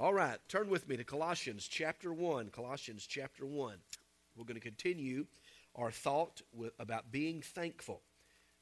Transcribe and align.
All 0.00 0.14
right, 0.14 0.38
turn 0.46 0.68
with 0.68 0.88
me 0.88 0.96
to 0.96 1.02
Colossians 1.02 1.66
chapter 1.66 2.12
1. 2.12 2.50
Colossians 2.50 3.04
chapter 3.04 3.44
1. 3.44 3.74
We're 4.36 4.44
going 4.44 4.54
to 4.54 4.60
continue 4.60 5.26
our 5.74 5.90
thought 5.90 6.40
with, 6.52 6.70
about 6.78 7.10
being 7.10 7.42
thankful. 7.42 8.02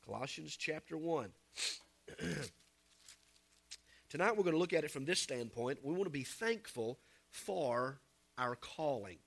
Colossians 0.07 0.57
chapter 0.57 0.97
1. 0.97 1.29
Tonight 4.09 4.31
we're 4.35 4.45
going 4.45 4.55
to 4.55 4.59
look 4.59 4.73
at 4.73 4.85
it 4.85 4.91
from 4.91 5.05
this 5.05 5.21
standpoint. 5.21 5.81
We 5.83 5.93
want 5.93 6.05
to 6.05 6.11
be 6.11 6.23
thankful 6.23 6.99
for 7.29 8.01
our 8.39 8.57
calling. 8.57 9.19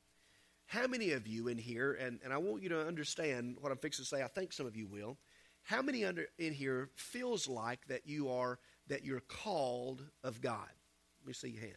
How 0.66 0.88
many 0.88 1.12
of 1.12 1.28
you 1.28 1.48
in 1.48 1.60
here, 1.60 1.94
and, 1.94 2.20
and 2.24 2.34
I 2.34 2.40
want 2.40 2.64
you 2.64 2.70
to 2.70 2.88
understand 2.88 3.58
what 3.62 3.72
I'm 3.72 3.78
fixing 3.78 4.04
to 4.04 4.10
say, 4.10 4.24
I 4.24 4.28
think 4.28 4.52
some 4.52 4.66
of 4.66 4.76
you 4.76 4.88
will. 4.88 5.20
How 5.62 5.84
many 5.84 6.06
under, 6.06 6.26
in 6.40 6.54
here 6.54 6.90
feels 6.96 7.48
like 7.48 7.86
that 7.86 8.08
you 8.08 8.32
are 8.32 8.58
that 8.88 9.06
you're 9.06 9.20
called 9.20 10.02
of 10.24 10.42
God? 10.42 10.72
Let 11.22 11.28
me 11.28 11.34
see 11.34 11.50
your 11.50 11.62
hand. 11.62 11.76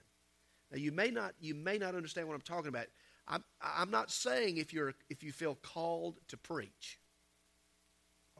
Now 0.73 0.79
you 0.79 0.91
may 0.91 1.11
not 1.11 1.34
you 1.41 1.54
may 1.54 1.76
not 1.76 1.94
understand 1.94 2.26
what 2.26 2.35
I'm 2.35 2.40
talking 2.40 2.68
about. 2.68 2.86
I'm, 3.29 3.44
I'm 3.62 3.90
not 3.90 4.11
saying 4.11 4.57
if 4.57 4.72
you're 4.72 4.95
if 5.11 5.22
you 5.22 5.31
feel 5.31 5.54
called 5.54 6.17
to 6.29 6.36
preach. 6.36 6.98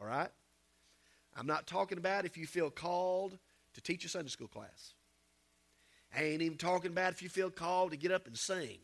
All 0.01 0.07
right? 0.07 0.31
I'm 1.37 1.47
not 1.47 1.67
talking 1.67 1.97
about 1.97 2.25
if 2.25 2.37
you 2.37 2.45
feel 2.45 2.69
called 2.69 3.37
to 3.75 3.81
teach 3.81 4.03
a 4.05 4.09
Sunday 4.09 4.29
school 4.29 4.47
class. 4.47 4.93
I 6.15 6.23
ain't 6.23 6.41
even 6.41 6.57
talking 6.57 6.91
about 6.91 7.13
if 7.13 7.21
you 7.21 7.29
feel 7.29 7.49
called 7.49 7.91
to 7.91 7.97
get 7.97 8.11
up 8.11 8.27
and 8.27 8.37
sing 8.37 8.79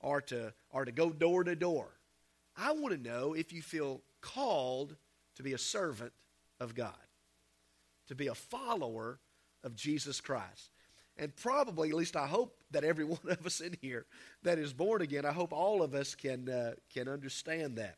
or 0.00 0.20
to 0.22 0.52
or 0.70 0.84
to 0.84 0.92
go 0.92 1.10
door 1.10 1.44
to 1.44 1.54
door. 1.54 1.88
I 2.56 2.72
want 2.72 2.94
to 2.94 3.00
know 3.00 3.34
if 3.34 3.52
you 3.52 3.62
feel 3.62 4.00
called 4.20 4.96
to 5.36 5.42
be 5.42 5.52
a 5.52 5.58
servant 5.58 6.12
of 6.58 6.74
God, 6.74 6.94
to 8.08 8.14
be 8.14 8.26
a 8.26 8.34
follower 8.34 9.20
of 9.62 9.76
Jesus 9.76 10.20
Christ. 10.20 10.70
And 11.18 11.34
probably, 11.34 11.88
at 11.88 11.94
least 11.94 12.16
I 12.16 12.26
hope 12.26 12.56
that 12.70 12.84
every 12.84 13.04
one 13.18 13.18
of 13.28 13.44
us 13.46 13.60
in 13.60 13.76
here 13.80 14.06
that 14.42 14.58
is 14.58 14.72
born 14.72 15.02
again, 15.02 15.24
I 15.24 15.32
hope 15.32 15.52
all 15.52 15.82
of 15.82 15.94
us 15.94 16.14
can, 16.14 16.48
uh, 16.48 16.74
can 16.92 17.08
understand 17.08 17.76
that 17.76 17.96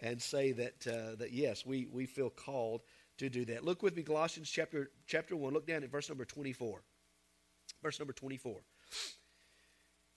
and 0.00 0.20
say 0.20 0.52
that, 0.52 0.86
uh, 0.86 1.16
that 1.16 1.32
yes, 1.32 1.64
we, 1.64 1.86
we 1.90 2.06
feel 2.06 2.30
called 2.30 2.82
to 3.18 3.30
do 3.30 3.44
that. 3.46 3.64
Look 3.64 3.82
with 3.82 3.96
me, 3.96 4.02
Colossians 4.02 4.50
chapter, 4.50 4.90
chapter 5.06 5.36
1. 5.36 5.52
Look 5.52 5.66
down 5.66 5.84
at 5.84 5.90
verse 5.90 6.08
number 6.08 6.24
24. 6.24 6.82
Verse 7.82 7.98
number 7.98 8.12
24. 8.12 8.60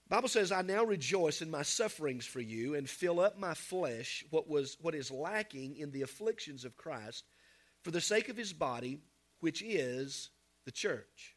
Bible 0.08 0.28
says, 0.28 0.50
I 0.50 0.62
now 0.62 0.84
rejoice 0.84 1.40
in 1.40 1.50
my 1.50 1.62
sufferings 1.62 2.26
for 2.26 2.40
you 2.40 2.74
and 2.74 2.90
fill 2.90 3.20
up 3.20 3.38
my 3.38 3.54
flesh 3.54 4.24
what, 4.30 4.48
was, 4.48 4.76
what 4.80 4.96
is 4.96 5.10
lacking 5.10 5.76
in 5.76 5.92
the 5.92 6.02
afflictions 6.02 6.64
of 6.64 6.76
Christ 6.76 7.24
for 7.84 7.92
the 7.92 8.00
sake 8.00 8.28
of 8.28 8.36
his 8.36 8.52
body, 8.52 8.98
which 9.38 9.62
is 9.62 10.30
the 10.64 10.72
church 10.72 11.36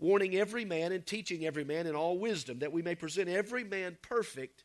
warning 0.00 0.34
every 0.34 0.64
man 0.64 0.92
and 0.92 1.06
teaching 1.06 1.44
every 1.44 1.64
man 1.64 1.86
in 1.86 1.94
all 1.94 2.18
wisdom, 2.18 2.58
that 2.58 2.72
we 2.72 2.82
may 2.82 2.94
present 2.94 3.28
every 3.28 3.62
man 3.62 3.96
perfect 4.02 4.64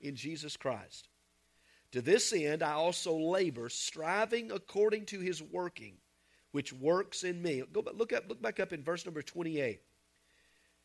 in 0.00 0.16
Jesus 0.16 0.56
Christ. 0.56 1.08
To 1.92 2.02
this 2.02 2.32
end 2.32 2.62
I 2.62 2.72
also 2.72 3.16
labor, 3.16 3.68
striving 3.68 4.50
according 4.50 5.06
to 5.06 5.20
his 5.20 5.42
working, 5.42 5.94
which 6.50 6.72
works 6.72 7.22
in 7.22 7.40
me. 7.40 7.62
Go 7.72 7.84
look 7.94 8.12
up, 8.12 8.24
look 8.28 8.42
back 8.42 8.60
up 8.60 8.72
in 8.72 8.82
verse 8.82 9.06
number 9.06 9.22
28. 9.22 9.80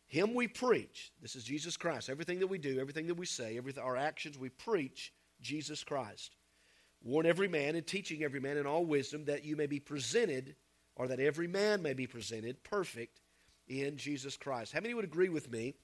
Him 0.07 0.33
we 0.33 0.47
preach. 0.47 1.11
This 1.21 1.35
is 1.35 1.43
Jesus 1.43 1.75
Christ. 1.75 2.09
Everything 2.09 2.39
that 2.39 2.47
we 2.47 2.57
do, 2.57 2.79
everything 2.79 3.07
that 3.07 3.15
we 3.15 3.25
say, 3.25 3.57
everything, 3.57 3.83
our 3.83 3.97
actions, 3.97 4.37
we 4.37 4.49
preach 4.49 5.11
Jesus 5.41 5.83
Christ. 5.83 6.35
Warn 7.03 7.25
every 7.25 7.47
man 7.47 7.75
and 7.75 7.85
teaching 7.85 8.23
every 8.23 8.39
man 8.39 8.57
in 8.57 8.65
all 8.65 8.85
wisdom 8.85 9.25
that 9.25 9.43
you 9.43 9.55
may 9.55 9.67
be 9.67 9.79
presented, 9.79 10.55
or 10.95 11.07
that 11.07 11.19
every 11.19 11.47
man 11.47 11.81
may 11.81 11.93
be 11.93 12.07
presented 12.07 12.63
perfect 12.63 13.19
in 13.67 13.97
Jesus 13.97 14.37
Christ. 14.37 14.73
How 14.73 14.79
many 14.81 14.93
would 14.93 15.05
agree 15.05 15.29
with 15.29 15.51
me 15.51 15.75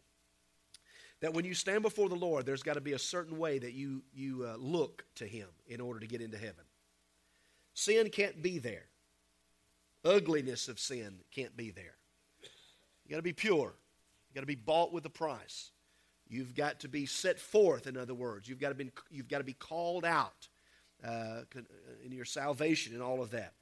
that 1.22 1.34
when 1.34 1.46
you 1.46 1.54
stand 1.54 1.84
before 1.84 2.10
the 2.10 2.16
Lord, 2.16 2.46
there's 2.46 2.64
got 2.64 2.74
to 2.74 2.82
be 2.82 2.94
a 2.94 3.00
certain 3.00 3.38
way 3.38 3.60
that 3.60 3.74
you, 3.74 4.04
you 4.14 4.46
uh, 4.46 4.56
look 4.58 5.06
to 5.16 5.26
Him 5.26 5.48
in 5.68 5.82
order 5.82 6.00
to 6.00 6.08
get 6.08 6.22
into 6.22 6.38
heaven? 6.38 6.66
Sin 7.74 8.10
can't 8.10 8.42
be 8.42 8.60
there, 8.60 8.86
ugliness 10.06 10.68
of 10.68 10.80
sin 10.80 11.16
can't 11.32 11.56
be 11.58 11.72
there. 11.72 11.96
You 13.06 13.12
got 13.12 13.18
to 13.18 13.22
be 13.22 13.34
pure, 13.34 13.74
you 14.30 14.36
got 14.36 14.42
to 14.42 14.48
be 14.48 14.56
bought 14.56 14.94
with 14.94 15.06
a 15.06 15.10
price. 15.10 15.72
You've 16.30 16.56
got 16.56 16.80
to 16.80 16.88
be 16.88 17.06
set 17.06 17.40
forth, 17.40 17.86
in 17.86 17.98
other 17.98 18.16
words. 18.16 18.48
You've 18.48 18.60
got 18.60 18.70
to 18.70 18.76
be, 18.76 18.92
you've 19.12 19.28
got 19.28 19.40
to 19.40 19.44
be 19.44 19.54
called 19.54 20.06
out 20.06 20.48
uh, 21.06 21.42
in 22.04 22.12
your 22.12 22.26
salvation 22.26 22.94
and 22.94 23.04
all 23.04 23.22
of 23.22 23.32
that. 23.32 23.54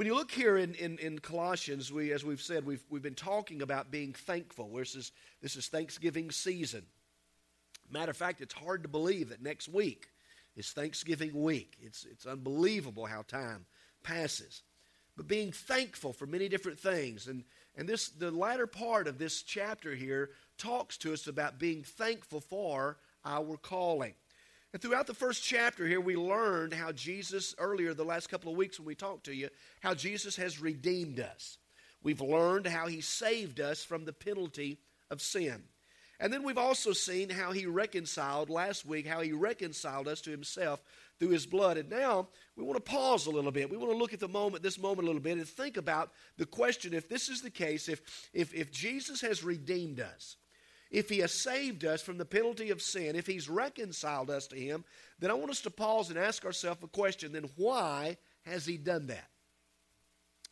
When 0.00 0.06
you 0.06 0.14
look 0.14 0.30
here 0.30 0.56
in, 0.56 0.72
in, 0.76 0.96
in, 0.96 1.18
Colossians, 1.18 1.92
we, 1.92 2.10
as 2.12 2.24
we've 2.24 2.40
said, 2.40 2.64
we've, 2.64 2.82
we've 2.88 3.02
been 3.02 3.12
talking 3.12 3.60
about 3.60 3.90
being 3.90 4.14
thankful. 4.14 4.70
This 4.74 4.94
is, 4.94 5.12
this 5.42 5.56
is 5.56 5.68
Thanksgiving 5.68 6.30
season. 6.30 6.86
Matter 7.90 8.10
of 8.10 8.16
fact, 8.16 8.40
it's 8.40 8.54
hard 8.54 8.82
to 8.84 8.88
believe 8.88 9.28
that 9.28 9.42
next 9.42 9.68
week 9.68 10.08
is 10.56 10.70
Thanksgiving 10.70 11.34
week. 11.42 11.76
It's, 11.82 12.06
it's 12.10 12.24
unbelievable 12.24 13.04
how 13.04 13.24
time 13.28 13.66
passes. 14.02 14.62
But 15.18 15.28
being 15.28 15.52
thankful 15.52 16.14
for 16.14 16.24
many 16.24 16.48
different 16.48 16.80
things. 16.80 17.26
And, 17.26 17.44
and 17.76 17.86
this, 17.86 18.08
the 18.08 18.30
latter 18.30 18.66
part 18.66 19.06
of 19.06 19.18
this 19.18 19.42
chapter 19.42 19.94
here 19.94 20.30
talks 20.56 20.96
to 20.96 21.12
us 21.12 21.26
about 21.26 21.58
being 21.58 21.82
thankful 21.82 22.40
for 22.40 22.96
our 23.22 23.58
calling. 23.58 24.14
And 24.72 24.80
throughout 24.80 25.06
the 25.06 25.14
first 25.14 25.42
chapter 25.42 25.86
here, 25.86 26.00
we 26.00 26.16
learned 26.16 26.72
how 26.72 26.92
Jesus, 26.92 27.54
earlier 27.58 27.92
the 27.92 28.04
last 28.04 28.28
couple 28.28 28.52
of 28.52 28.56
weeks 28.56 28.78
when 28.78 28.86
we 28.86 28.94
talked 28.94 29.24
to 29.24 29.34
you, 29.34 29.48
how 29.80 29.94
Jesus 29.94 30.36
has 30.36 30.60
redeemed 30.60 31.18
us. 31.18 31.58
We've 32.02 32.20
learned 32.20 32.66
how 32.66 32.86
he 32.86 33.00
saved 33.00 33.60
us 33.60 33.82
from 33.82 34.04
the 34.04 34.12
penalty 34.12 34.78
of 35.10 35.20
sin. 35.20 35.64
And 36.20 36.32
then 36.32 36.42
we've 36.42 36.58
also 36.58 36.92
seen 36.92 37.30
how 37.30 37.50
he 37.52 37.66
reconciled, 37.66 38.50
last 38.50 38.84
week, 38.84 39.06
how 39.06 39.22
he 39.22 39.32
reconciled 39.32 40.06
us 40.06 40.20
to 40.22 40.30
himself 40.30 40.82
through 41.18 41.30
his 41.30 41.46
blood. 41.46 41.78
And 41.78 41.88
now 41.88 42.28
we 42.56 42.62
want 42.62 42.76
to 42.76 42.90
pause 42.92 43.26
a 43.26 43.30
little 43.30 43.50
bit. 43.50 43.70
We 43.70 43.78
want 43.78 43.90
to 43.90 43.96
look 43.96 44.12
at 44.12 44.20
the 44.20 44.28
moment, 44.28 44.62
this 44.62 44.78
moment 44.78 45.04
a 45.04 45.06
little 45.06 45.22
bit, 45.22 45.38
and 45.38 45.48
think 45.48 45.78
about 45.78 46.12
the 46.36 46.44
question 46.44 46.92
if 46.92 47.08
this 47.08 47.30
is 47.30 47.40
the 47.40 47.50
case, 47.50 47.88
if, 47.88 48.30
if, 48.34 48.54
if 48.54 48.70
Jesus 48.70 49.22
has 49.22 49.42
redeemed 49.42 49.98
us, 49.98 50.36
if 50.90 51.08
he 51.08 51.18
has 51.18 51.32
saved 51.32 51.84
us 51.84 52.02
from 52.02 52.18
the 52.18 52.24
penalty 52.24 52.70
of 52.70 52.82
sin, 52.82 53.14
if 53.14 53.26
he's 53.26 53.48
reconciled 53.48 54.30
us 54.30 54.46
to 54.48 54.56
him, 54.56 54.84
then 55.18 55.30
I 55.30 55.34
want 55.34 55.50
us 55.50 55.60
to 55.62 55.70
pause 55.70 56.10
and 56.10 56.18
ask 56.18 56.44
ourselves 56.44 56.82
a 56.82 56.88
question 56.88 57.32
then 57.32 57.48
why 57.56 58.16
has 58.42 58.66
he 58.66 58.76
done 58.76 59.06
that? 59.06 59.28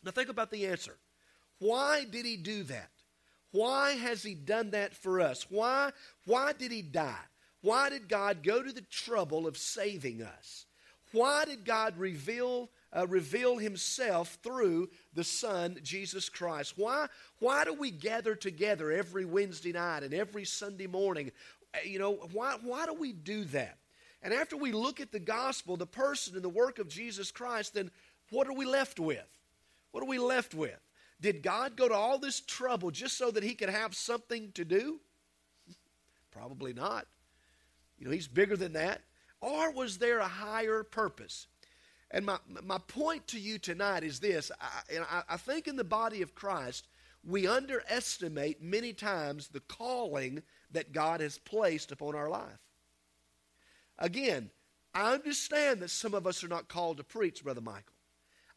Now 0.04 0.12
think 0.12 0.28
about 0.28 0.50
the 0.50 0.66
answer. 0.66 0.96
Why 1.58 2.04
did 2.04 2.24
he 2.24 2.36
do 2.36 2.62
that? 2.64 2.90
Why 3.50 3.92
has 3.92 4.22
he 4.22 4.34
done 4.34 4.70
that 4.70 4.94
for 4.94 5.20
us? 5.20 5.46
Why, 5.50 5.90
why 6.24 6.52
did 6.52 6.70
he 6.70 6.82
die? 6.82 7.16
Why 7.60 7.88
did 7.90 8.08
God 8.08 8.44
go 8.44 8.62
to 8.62 8.72
the 8.72 8.82
trouble 8.82 9.46
of 9.46 9.56
saving 9.56 10.22
us? 10.22 10.66
Why 11.12 11.44
did 11.44 11.64
God 11.64 11.98
reveal 11.98 12.70
uh, 12.96 13.06
reveal 13.06 13.58
himself 13.58 14.38
through 14.42 14.88
the 15.14 15.24
Son, 15.24 15.78
Jesus 15.82 16.28
Christ. 16.28 16.74
Why, 16.76 17.06
why 17.38 17.64
do 17.64 17.74
we 17.74 17.90
gather 17.90 18.34
together 18.34 18.90
every 18.90 19.24
Wednesday 19.24 19.72
night 19.72 20.02
and 20.02 20.14
every 20.14 20.44
Sunday 20.44 20.86
morning? 20.86 21.32
Uh, 21.74 21.78
you 21.84 21.98
know, 21.98 22.14
why, 22.32 22.56
why 22.62 22.86
do 22.86 22.94
we 22.94 23.12
do 23.12 23.44
that? 23.46 23.78
And 24.22 24.32
after 24.32 24.56
we 24.56 24.72
look 24.72 25.00
at 25.00 25.12
the 25.12 25.20
gospel, 25.20 25.76
the 25.76 25.86
person 25.86 26.34
and 26.34 26.44
the 26.44 26.48
work 26.48 26.78
of 26.78 26.88
Jesus 26.88 27.30
Christ, 27.30 27.74
then 27.74 27.90
what 28.30 28.48
are 28.48 28.54
we 28.54 28.64
left 28.64 28.98
with? 28.98 29.26
What 29.92 30.02
are 30.02 30.08
we 30.08 30.18
left 30.18 30.54
with? 30.54 30.78
Did 31.20 31.42
God 31.42 31.76
go 31.76 31.88
to 31.88 31.94
all 31.94 32.18
this 32.18 32.40
trouble 32.40 32.90
just 32.90 33.16
so 33.16 33.30
that 33.30 33.42
he 33.42 33.54
could 33.54 33.70
have 33.70 33.94
something 33.94 34.52
to 34.52 34.64
do? 34.64 35.00
Probably 36.30 36.72
not. 36.72 37.06
You 37.98 38.06
know, 38.06 38.12
he's 38.12 38.28
bigger 38.28 38.56
than 38.56 38.74
that. 38.74 39.02
Or 39.40 39.72
was 39.72 39.98
there 39.98 40.18
a 40.18 40.28
higher 40.28 40.82
purpose? 40.82 41.46
And 42.10 42.24
my, 42.24 42.38
my 42.64 42.78
point 42.78 43.26
to 43.28 43.38
you 43.38 43.58
tonight 43.58 44.02
is 44.02 44.20
this 44.20 44.50
I, 44.60 44.94
and 44.94 45.04
I, 45.10 45.22
I 45.28 45.36
think 45.36 45.68
in 45.68 45.76
the 45.76 45.84
body 45.84 46.22
of 46.22 46.34
Christ, 46.34 46.88
we 47.26 47.46
underestimate 47.46 48.62
many 48.62 48.92
times 48.92 49.48
the 49.48 49.60
calling 49.60 50.42
that 50.70 50.92
God 50.92 51.20
has 51.20 51.38
placed 51.38 51.92
upon 51.92 52.14
our 52.14 52.30
life. 52.30 52.58
Again, 53.98 54.50
I 54.94 55.12
understand 55.12 55.80
that 55.80 55.90
some 55.90 56.14
of 56.14 56.26
us 56.26 56.42
are 56.42 56.48
not 56.48 56.68
called 56.68 56.96
to 56.96 57.04
preach, 57.04 57.44
Brother 57.44 57.60
Michael. 57.60 57.94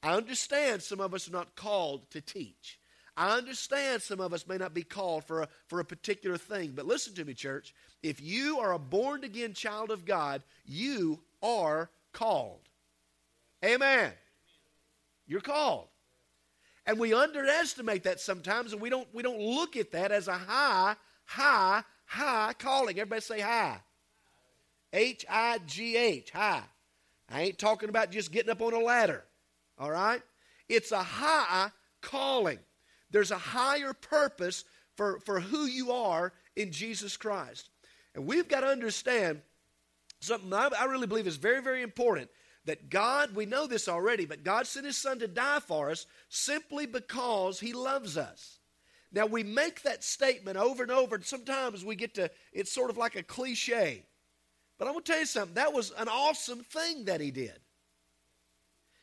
I 0.01 0.15
understand 0.15 0.81
some 0.81 1.01
of 1.01 1.13
us 1.13 1.27
are 1.27 1.33
not 1.33 1.55
called 1.55 2.09
to 2.11 2.21
teach. 2.21 2.79
I 3.17 3.37
understand 3.37 4.01
some 4.01 4.21
of 4.21 4.33
us 4.33 4.47
may 4.47 4.57
not 4.57 4.73
be 4.73 4.83
called 4.83 5.25
for 5.25 5.41
a, 5.41 5.47
for 5.67 5.79
a 5.79 5.85
particular 5.85 6.37
thing, 6.37 6.71
but 6.73 6.85
listen 6.85 7.13
to 7.15 7.25
me, 7.25 7.33
church. 7.33 7.73
If 8.01 8.21
you 8.21 8.59
are 8.59 8.71
a 8.71 8.79
born 8.79 9.23
again 9.23 9.53
child 9.53 9.91
of 9.91 10.05
God, 10.05 10.41
you 10.65 11.19
are 11.43 11.89
called. 12.13 12.61
Amen. 13.63 14.11
You're 15.27 15.41
called. 15.41 15.87
And 16.85 16.99
we 16.99 17.13
underestimate 17.13 18.03
that 18.03 18.19
sometimes, 18.19 18.73
and 18.73 18.81
we 18.81 18.89
don't, 18.89 19.07
we 19.13 19.21
don't 19.23 19.39
look 19.39 19.77
at 19.77 19.91
that 19.91 20.11
as 20.11 20.27
a 20.27 20.33
high, 20.33 20.95
high, 21.25 21.83
high 22.05 22.53
calling. 22.57 22.99
Everybody 22.99 23.21
say 23.21 23.39
high. 23.39 23.79
H 24.91 25.25
I 25.29 25.59
G 25.67 25.95
H, 25.95 26.31
high. 26.31 26.63
I 27.29 27.43
ain't 27.43 27.59
talking 27.59 27.89
about 27.89 28.11
just 28.11 28.31
getting 28.31 28.51
up 28.51 28.61
on 28.61 28.73
a 28.73 28.79
ladder. 28.79 29.23
All 29.77 29.91
right? 29.91 30.21
It's 30.67 30.91
a 30.91 31.03
high 31.03 31.69
calling. 32.01 32.59
There's 33.11 33.31
a 33.31 33.37
higher 33.37 33.93
purpose 33.93 34.65
for, 34.95 35.19
for 35.21 35.39
who 35.39 35.65
you 35.65 35.91
are 35.91 36.33
in 36.55 36.71
Jesus 36.71 37.15
Christ. 37.15 37.69
And 38.15 38.25
we've 38.25 38.49
got 38.49 38.61
to 38.61 38.67
understand 38.67 39.41
something 40.19 40.51
I, 40.51 40.69
I 40.77 40.85
really 40.85 41.07
believe 41.07 41.27
is 41.27 41.37
very, 41.37 41.61
very 41.61 41.83
important 41.83 42.29
that 42.65 42.89
God, 42.89 43.35
we 43.35 43.45
know 43.45 43.67
this 43.67 43.87
already, 43.87 44.25
but 44.25 44.43
God 44.43 44.67
sent 44.67 44.85
His 44.85 44.97
Son 44.97 45.19
to 45.19 45.27
die 45.27 45.59
for 45.59 45.89
us 45.89 46.05
simply 46.29 46.85
because 46.85 47.59
He 47.59 47.73
loves 47.73 48.17
us. 48.17 48.59
Now, 49.11 49.25
we 49.25 49.43
make 49.43 49.81
that 49.83 50.03
statement 50.03 50.57
over 50.57 50.83
and 50.83 50.91
over, 50.91 51.15
and 51.15 51.25
sometimes 51.25 51.83
we 51.83 51.95
get 51.95 52.13
to, 52.15 52.29
it's 52.53 52.71
sort 52.71 52.89
of 52.89 52.97
like 52.97 53.15
a 53.15 53.23
cliche. 53.23 54.05
But 54.77 54.87
I'm 54.87 54.93
going 54.93 55.03
to 55.03 55.11
tell 55.11 55.19
you 55.19 55.25
something, 55.25 55.55
that 55.55 55.73
was 55.73 55.91
an 55.97 56.07
awesome 56.07 56.63
thing 56.63 57.05
that 57.05 57.19
He 57.19 57.31
did. 57.31 57.59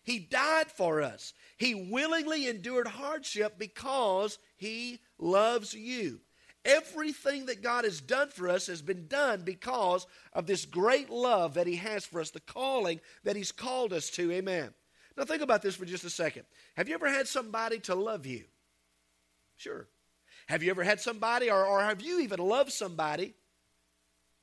He 0.02 0.18
died 0.18 0.70
for 0.70 1.02
us. 1.02 1.34
He 1.58 1.74
willingly 1.74 2.48
endured 2.48 2.86
hardship 2.86 3.58
because 3.58 4.38
He 4.56 5.00
loves 5.18 5.74
you. 5.74 6.20
Everything 6.68 7.46
that 7.46 7.62
God 7.62 7.84
has 7.84 8.00
done 8.00 8.28
for 8.28 8.48
us 8.48 8.66
has 8.66 8.82
been 8.82 9.08
done 9.08 9.40
because 9.42 10.06
of 10.34 10.46
this 10.46 10.66
great 10.66 11.08
love 11.08 11.54
that 11.54 11.66
He 11.66 11.76
has 11.76 12.04
for 12.04 12.20
us, 12.20 12.30
the 12.30 12.40
calling 12.40 13.00
that 13.24 13.36
He's 13.36 13.52
called 13.52 13.94
us 13.94 14.10
to. 14.10 14.30
Amen. 14.30 14.74
Now, 15.16 15.24
think 15.24 15.42
about 15.42 15.62
this 15.62 15.76
for 15.76 15.86
just 15.86 16.04
a 16.04 16.10
second. 16.10 16.44
Have 16.76 16.88
you 16.88 16.94
ever 16.94 17.08
had 17.08 17.26
somebody 17.26 17.78
to 17.80 17.94
love 17.94 18.26
you? 18.26 18.44
Sure. 19.56 19.88
Have 20.46 20.62
you 20.62 20.70
ever 20.70 20.84
had 20.84 21.00
somebody, 21.00 21.50
or, 21.50 21.64
or 21.64 21.80
have 21.80 22.02
you 22.02 22.20
even 22.20 22.38
loved 22.38 22.70
somebody? 22.70 23.34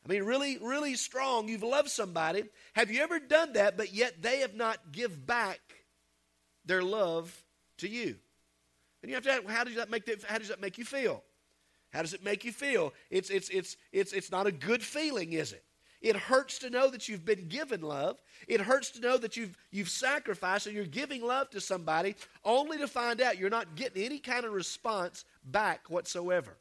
I 0.03 0.11
mean, 0.11 0.23
really, 0.23 0.57
really 0.57 0.95
strong. 0.95 1.47
You've 1.47 1.63
loved 1.63 1.89
somebody. 1.89 2.43
Have 2.73 2.91
you 2.91 3.01
ever 3.01 3.19
done 3.19 3.53
that, 3.53 3.77
but 3.77 3.93
yet 3.93 4.21
they 4.21 4.39
have 4.39 4.55
not 4.55 4.91
give 4.91 5.25
back 5.25 5.59
their 6.65 6.83
love 6.83 7.43
to 7.77 7.87
you? 7.87 8.15
And 9.01 9.09
you 9.09 9.13
have 9.15 9.23
to 9.23 9.31
ask, 9.31 9.45
how 9.45 9.63
does 9.63 9.75
that 9.75 9.91
make 9.91 10.05
that, 10.05 10.23
how 10.23 10.39
does 10.39 10.49
that 10.49 10.59
make 10.59 10.77
you 10.79 10.85
feel? 10.85 11.23
How 11.95 12.01
does 12.01 12.13
it 12.13 12.25
make 12.25 12.43
you 12.43 12.51
feel? 12.51 12.93
It's, 13.09 13.29
it's, 13.29 13.47
it's, 13.47 13.77
it's, 13.93 14.11
it's 14.11 14.29
not 14.29 14.47
a 14.47 14.51
good 14.51 14.83
feeling, 14.83 15.31
is 15.31 15.53
it? 15.53 15.63
It 16.01 16.17
hurts 16.17 16.59
to 16.59 16.69
know 16.69 16.89
that 16.89 17.07
you've 17.07 17.23
been 17.23 17.47
given 17.47 17.81
love. 17.81 18.21
It 18.49 18.59
hurts 18.59 18.91
to 18.91 18.99
know 18.99 19.17
that 19.17 19.37
you've, 19.37 19.57
you've 19.71 19.87
sacrificed 19.87 20.67
and 20.67 20.75
you're 20.75 20.85
giving 20.85 21.25
love 21.25 21.49
to 21.51 21.61
somebody 21.61 22.15
only 22.43 22.77
to 22.79 22.87
find 22.87 23.21
out 23.21 23.37
you're 23.37 23.49
not 23.49 23.75
getting 23.75 24.03
any 24.03 24.19
kind 24.19 24.45
of 24.45 24.51
response 24.51 25.23
back 25.45 25.89
whatsoever. 25.89 26.57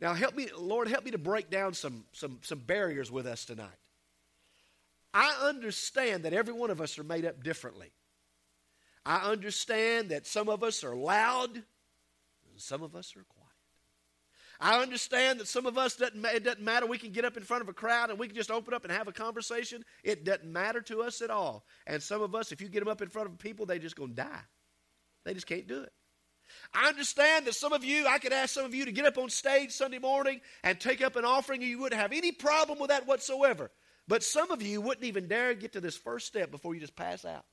Now, 0.00 0.12
help 0.12 0.36
me, 0.36 0.48
Lord, 0.56 0.86
help 0.88 1.06
me 1.06 1.12
to 1.12 1.18
break 1.18 1.48
down 1.48 1.72
some, 1.72 2.04
some, 2.12 2.40
some 2.42 2.58
barriers 2.58 3.10
with 3.10 3.26
us 3.26 3.46
tonight. 3.46 3.70
I 5.14 5.34
understand 5.48 6.24
that 6.24 6.34
every 6.34 6.52
one 6.52 6.70
of 6.70 6.82
us 6.82 6.98
are 6.98 7.04
made 7.04 7.24
up 7.24 7.42
differently. 7.42 7.90
I 9.06 9.30
understand 9.30 10.10
that 10.10 10.26
some 10.26 10.50
of 10.50 10.62
us 10.62 10.84
are 10.84 10.94
loud 10.94 11.54
and 12.56 12.62
some 12.62 12.82
of 12.82 12.94
us 12.94 13.14
are 13.16 13.24
quiet. 13.24 13.35
I 14.60 14.80
understand 14.80 15.40
that 15.40 15.48
some 15.48 15.66
of 15.66 15.76
us, 15.76 15.96
doesn't, 15.96 16.24
it 16.24 16.44
doesn't 16.44 16.62
matter. 16.62 16.86
We 16.86 16.98
can 16.98 17.10
get 17.10 17.24
up 17.24 17.36
in 17.36 17.42
front 17.42 17.62
of 17.62 17.68
a 17.68 17.72
crowd 17.72 18.10
and 18.10 18.18
we 18.18 18.26
can 18.26 18.36
just 18.36 18.50
open 18.50 18.72
up 18.72 18.84
and 18.84 18.92
have 18.92 19.08
a 19.08 19.12
conversation. 19.12 19.84
It 20.02 20.24
doesn't 20.24 20.50
matter 20.50 20.80
to 20.82 21.02
us 21.02 21.20
at 21.20 21.30
all. 21.30 21.64
And 21.86 22.02
some 22.02 22.22
of 22.22 22.34
us, 22.34 22.52
if 22.52 22.60
you 22.60 22.68
get 22.68 22.80
them 22.80 22.88
up 22.88 23.02
in 23.02 23.08
front 23.08 23.28
of 23.28 23.38
people, 23.38 23.66
they're 23.66 23.78
just 23.78 23.96
going 23.96 24.10
to 24.10 24.16
die. 24.16 24.42
They 25.24 25.34
just 25.34 25.46
can't 25.46 25.66
do 25.66 25.82
it. 25.82 25.92
I 26.72 26.88
understand 26.88 27.46
that 27.46 27.54
some 27.54 27.72
of 27.72 27.84
you, 27.84 28.06
I 28.06 28.18
could 28.18 28.32
ask 28.32 28.54
some 28.54 28.64
of 28.64 28.74
you 28.74 28.84
to 28.84 28.92
get 28.92 29.04
up 29.04 29.18
on 29.18 29.28
stage 29.30 29.72
Sunday 29.72 29.98
morning 29.98 30.40
and 30.62 30.78
take 30.78 31.02
up 31.02 31.16
an 31.16 31.24
offering, 31.24 31.60
and 31.60 31.70
you 31.70 31.78
wouldn't 31.78 32.00
have 32.00 32.12
any 32.12 32.32
problem 32.32 32.78
with 32.78 32.90
that 32.90 33.06
whatsoever. 33.06 33.70
But 34.08 34.22
some 34.22 34.50
of 34.50 34.62
you 34.62 34.80
wouldn't 34.80 35.04
even 35.04 35.26
dare 35.26 35.54
get 35.54 35.72
to 35.72 35.80
this 35.80 35.96
first 35.96 36.26
step 36.26 36.50
before 36.50 36.74
you 36.74 36.80
just 36.80 36.96
pass 36.96 37.24
out. 37.24 37.44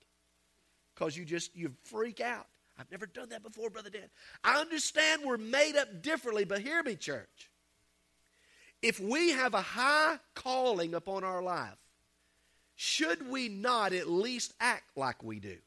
Because 0.94 1.18
you 1.18 1.26
just, 1.26 1.56
you 1.56 1.74
freak 1.86 2.22
out. 2.22 2.46
I've 2.78 2.90
never 2.92 3.06
done 3.06 3.30
that 3.30 3.44
before, 3.44 3.70
Brother 3.70 3.90
Dan. 3.90 4.10
I 4.44 4.60
understand 4.60 5.22
we're 5.24 5.38
made 5.38 5.76
up 5.76 6.02
differently, 6.02 6.44
but 6.44 6.60
hear 6.60 6.82
me, 6.82 6.96
church. 6.96 7.52
If 8.82 9.00
we 9.00 9.32
have 9.32 9.54
a 9.54 9.62
high 9.62 10.18
calling 10.34 10.94
upon 10.94 11.24
our 11.24 11.42
life, 11.42 11.78
should 12.76 13.30
we 13.30 13.48
not 13.48 13.94
at 13.94 14.10
least 14.10 14.54
act 14.60 14.98
like 14.98 15.24
we 15.24 15.40
do? 15.40 15.58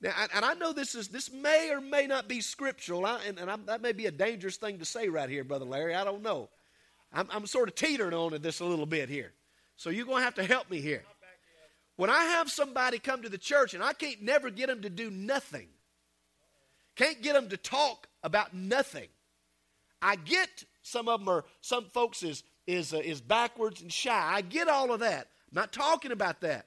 Now, 0.00 0.12
and 0.34 0.44
I 0.44 0.54
know 0.54 0.72
this 0.72 0.96
is 0.96 1.08
this 1.08 1.32
may 1.32 1.70
or 1.70 1.80
may 1.80 2.08
not 2.08 2.26
be 2.26 2.40
scriptural, 2.40 3.06
and, 3.06 3.38
that 3.66 3.80
may 3.80 3.92
be 3.92 4.06
a 4.06 4.10
dangerous 4.10 4.56
thing 4.56 4.78
to 4.80 4.84
say 4.84 5.08
right 5.08 5.30
here, 5.30 5.44
Brother 5.44 5.64
Larry. 5.64 5.94
I 5.94 6.02
don't 6.02 6.22
know. 6.22 6.48
I'm, 7.12 7.28
I'm 7.30 7.46
sort 7.46 7.68
of 7.68 7.76
teetering 7.76 8.12
on 8.12 8.36
this 8.42 8.58
a 8.58 8.64
little 8.64 8.86
bit 8.86 9.08
here. 9.08 9.32
So 9.76 9.90
you're 9.90 10.06
going 10.06 10.18
to 10.18 10.24
have 10.24 10.34
to 10.34 10.44
help 10.44 10.68
me 10.70 10.80
here. 10.80 11.04
When 11.96 12.10
I 12.10 12.24
have 12.24 12.50
somebody 12.50 12.98
come 12.98 13.22
to 13.22 13.28
the 13.28 13.38
church 13.38 13.74
and 13.74 13.82
I 13.82 13.92
can't 13.92 14.22
never 14.22 14.50
get 14.50 14.68
them 14.68 14.82
to 14.82 14.90
do 14.90 15.10
nothing, 15.10 15.68
can't 16.96 17.22
get 17.22 17.34
them 17.34 17.48
to 17.50 17.56
talk 17.56 18.08
about 18.22 18.54
nothing, 18.54 19.08
I 20.00 20.16
get 20.16 20.64
some 20.82 21.08
of 21.08 21.20
them 21.20 21.28
are, 21.28 21.44
some 21.60 21.86
folks 21.92 22.22
is, 22.22 22.42
is, 22.66 22.92
uh, 22.92 22.98
is 22.98 23.20
backwards 23.20 23.82
and 23.82 23.92
shy. 23.92 24.10
I 24.12 24.40
get 24.40 24.68
all 24.68 24.92
of 24.92 25.00
that. 25.00 25.28
I'm 25.50 25.54
not 25.54 25.72
talking 25.72 26.12
about 26.12 26.40
that. 26.40 26.66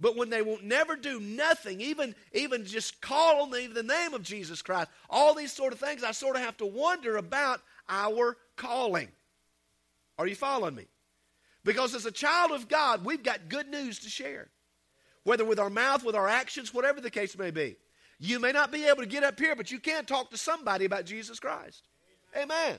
But 0.00 0.16
when 0.16 0.28
they 0.28 0.42
won't 0.42 0.64
never 0.64 0.96
do 0.96 1.20
nothing, 1.20 1.80
even, 1.80 2.14
even 2.32 2.66
just 2.66 3.00
call 3.00 3.42
on 3.42 3.50
the, 3.50 3.68
the 3.68 3.82
name 3.82 4.12
of 4.12 4.22
Jesus 4.22 4.60
Christ, 4.60 4.90
all 5.08 5.34
these 5.34 5.52
sort 5.52 5.72
of 5.72 5.78
things, 5.78 6.04
I 6.04 6.10
sort 6.10 6.36
of 6.36 6.42
have 6.42 6.56
to 6.58 6.66
wonder 6.66 7.16
about 7.16 7.62
our 7.88 8.36
calling. 8.56 9.08
Are 10.18 10.26
you 10.26 10.34
following 10.34 10.74
me? 10.74 10.86
Because 11.64 11.94
as 11.94 12.06
a 12.06 12.12
child 12.12 12.50
of 12.50 12.68
God, 12.68 13.04
we've 13.04 13.22
got 13.22 13.48
good 13.48 13.68
news 13.68 14.00
to 14.00 14.10
share. 14.10 14.48
Whether 15.24 15.44
with 15.44 15.58
our 15.58 15.70
mouth, 15.70 16.04
with 16.04 16.14
our 16.14 16.28
actions, 16.28 16.72
whatever 16.72 17.00
the 17.00 17.10
case 17.10 17.36
may 17.36 17.50
be. 17.50 17.76
You 18.18 18.38
may 18.38 18.52
not 18.52 18.70
be 18.70 18.86
able 18.86 19.02
to 19.02 19.08
get 19.08 19.24
up 19.24 19.38
here, 19.38 19.56
but 19.56 19.70
you 19.70 19.80
can't 19.80 20.06
talk 20.06 20.30
to 20.30 20.38
somebody 20.38 20.84
about 20.84 21.04
Jesus 21.04 21.40
Christ. 21.40 21.88
Amen. 22.36 22.50
Amen 22.50 22.78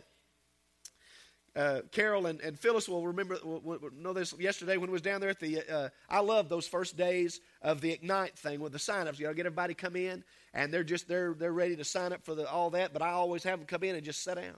uh, 1.55 1.81
Carol 1.91 2.25
and, 2.25 2.41
and, 2.41 2.59
Phyllis 2.59 2.89
will 2.89 3.07
remember 3.07 3.37
will, 3.43 3.61
will 3.61 3.79
know 3.95 4.13
this 4.13 4.33
yesterday 4.37 4.77
when 4.77 4.89
we 4.89 4.93
was 4.93 5.01
down 5.01 5.21
there 5.21 5.29
at 5.29 5.39
the. 5.39 5.61
Uh, 5.61 5.89
I 6.09 6.19
love 6.19 6.49
those 6.49 6.67
first 6.67 6.97
days 6.97 7.39
of 7.61 7.81
the 7.81 7.91
Ignite 7.91 8.37
thing 8.37 8.59
with 8.59 8.73
the 8.73 8.79
sign-ups. 8.79 9.19
You 9.19 9.27
to 9.27 9.33
get 9.33 9.45
everybody 9.45 9.73
come 9.73 9.95
in, 9.95 10.23
and 10.53 10.73
they're 10.73 10.83
just 10.83 11.07
they're 11.07 11.33
they're 11.33 11.53
ready 11.53 11.75
to 11.77 11.85
sign 11.85 12.11
up 12.11 12.25
for 12.25 12.35
the, 12.35 12.49
all 12.49 12.71
that. 12.71 12.91
But 12.91 13.01
I 13.01 13.11
always 13.11 13.43
have 13.43 13.59
them 13.59 13.67
come 13.67 13.83
in 13.83 13.95
and 13.95 14.03
just 14.03 14.23
sit 14.23 14.35
down, 14.35 14.57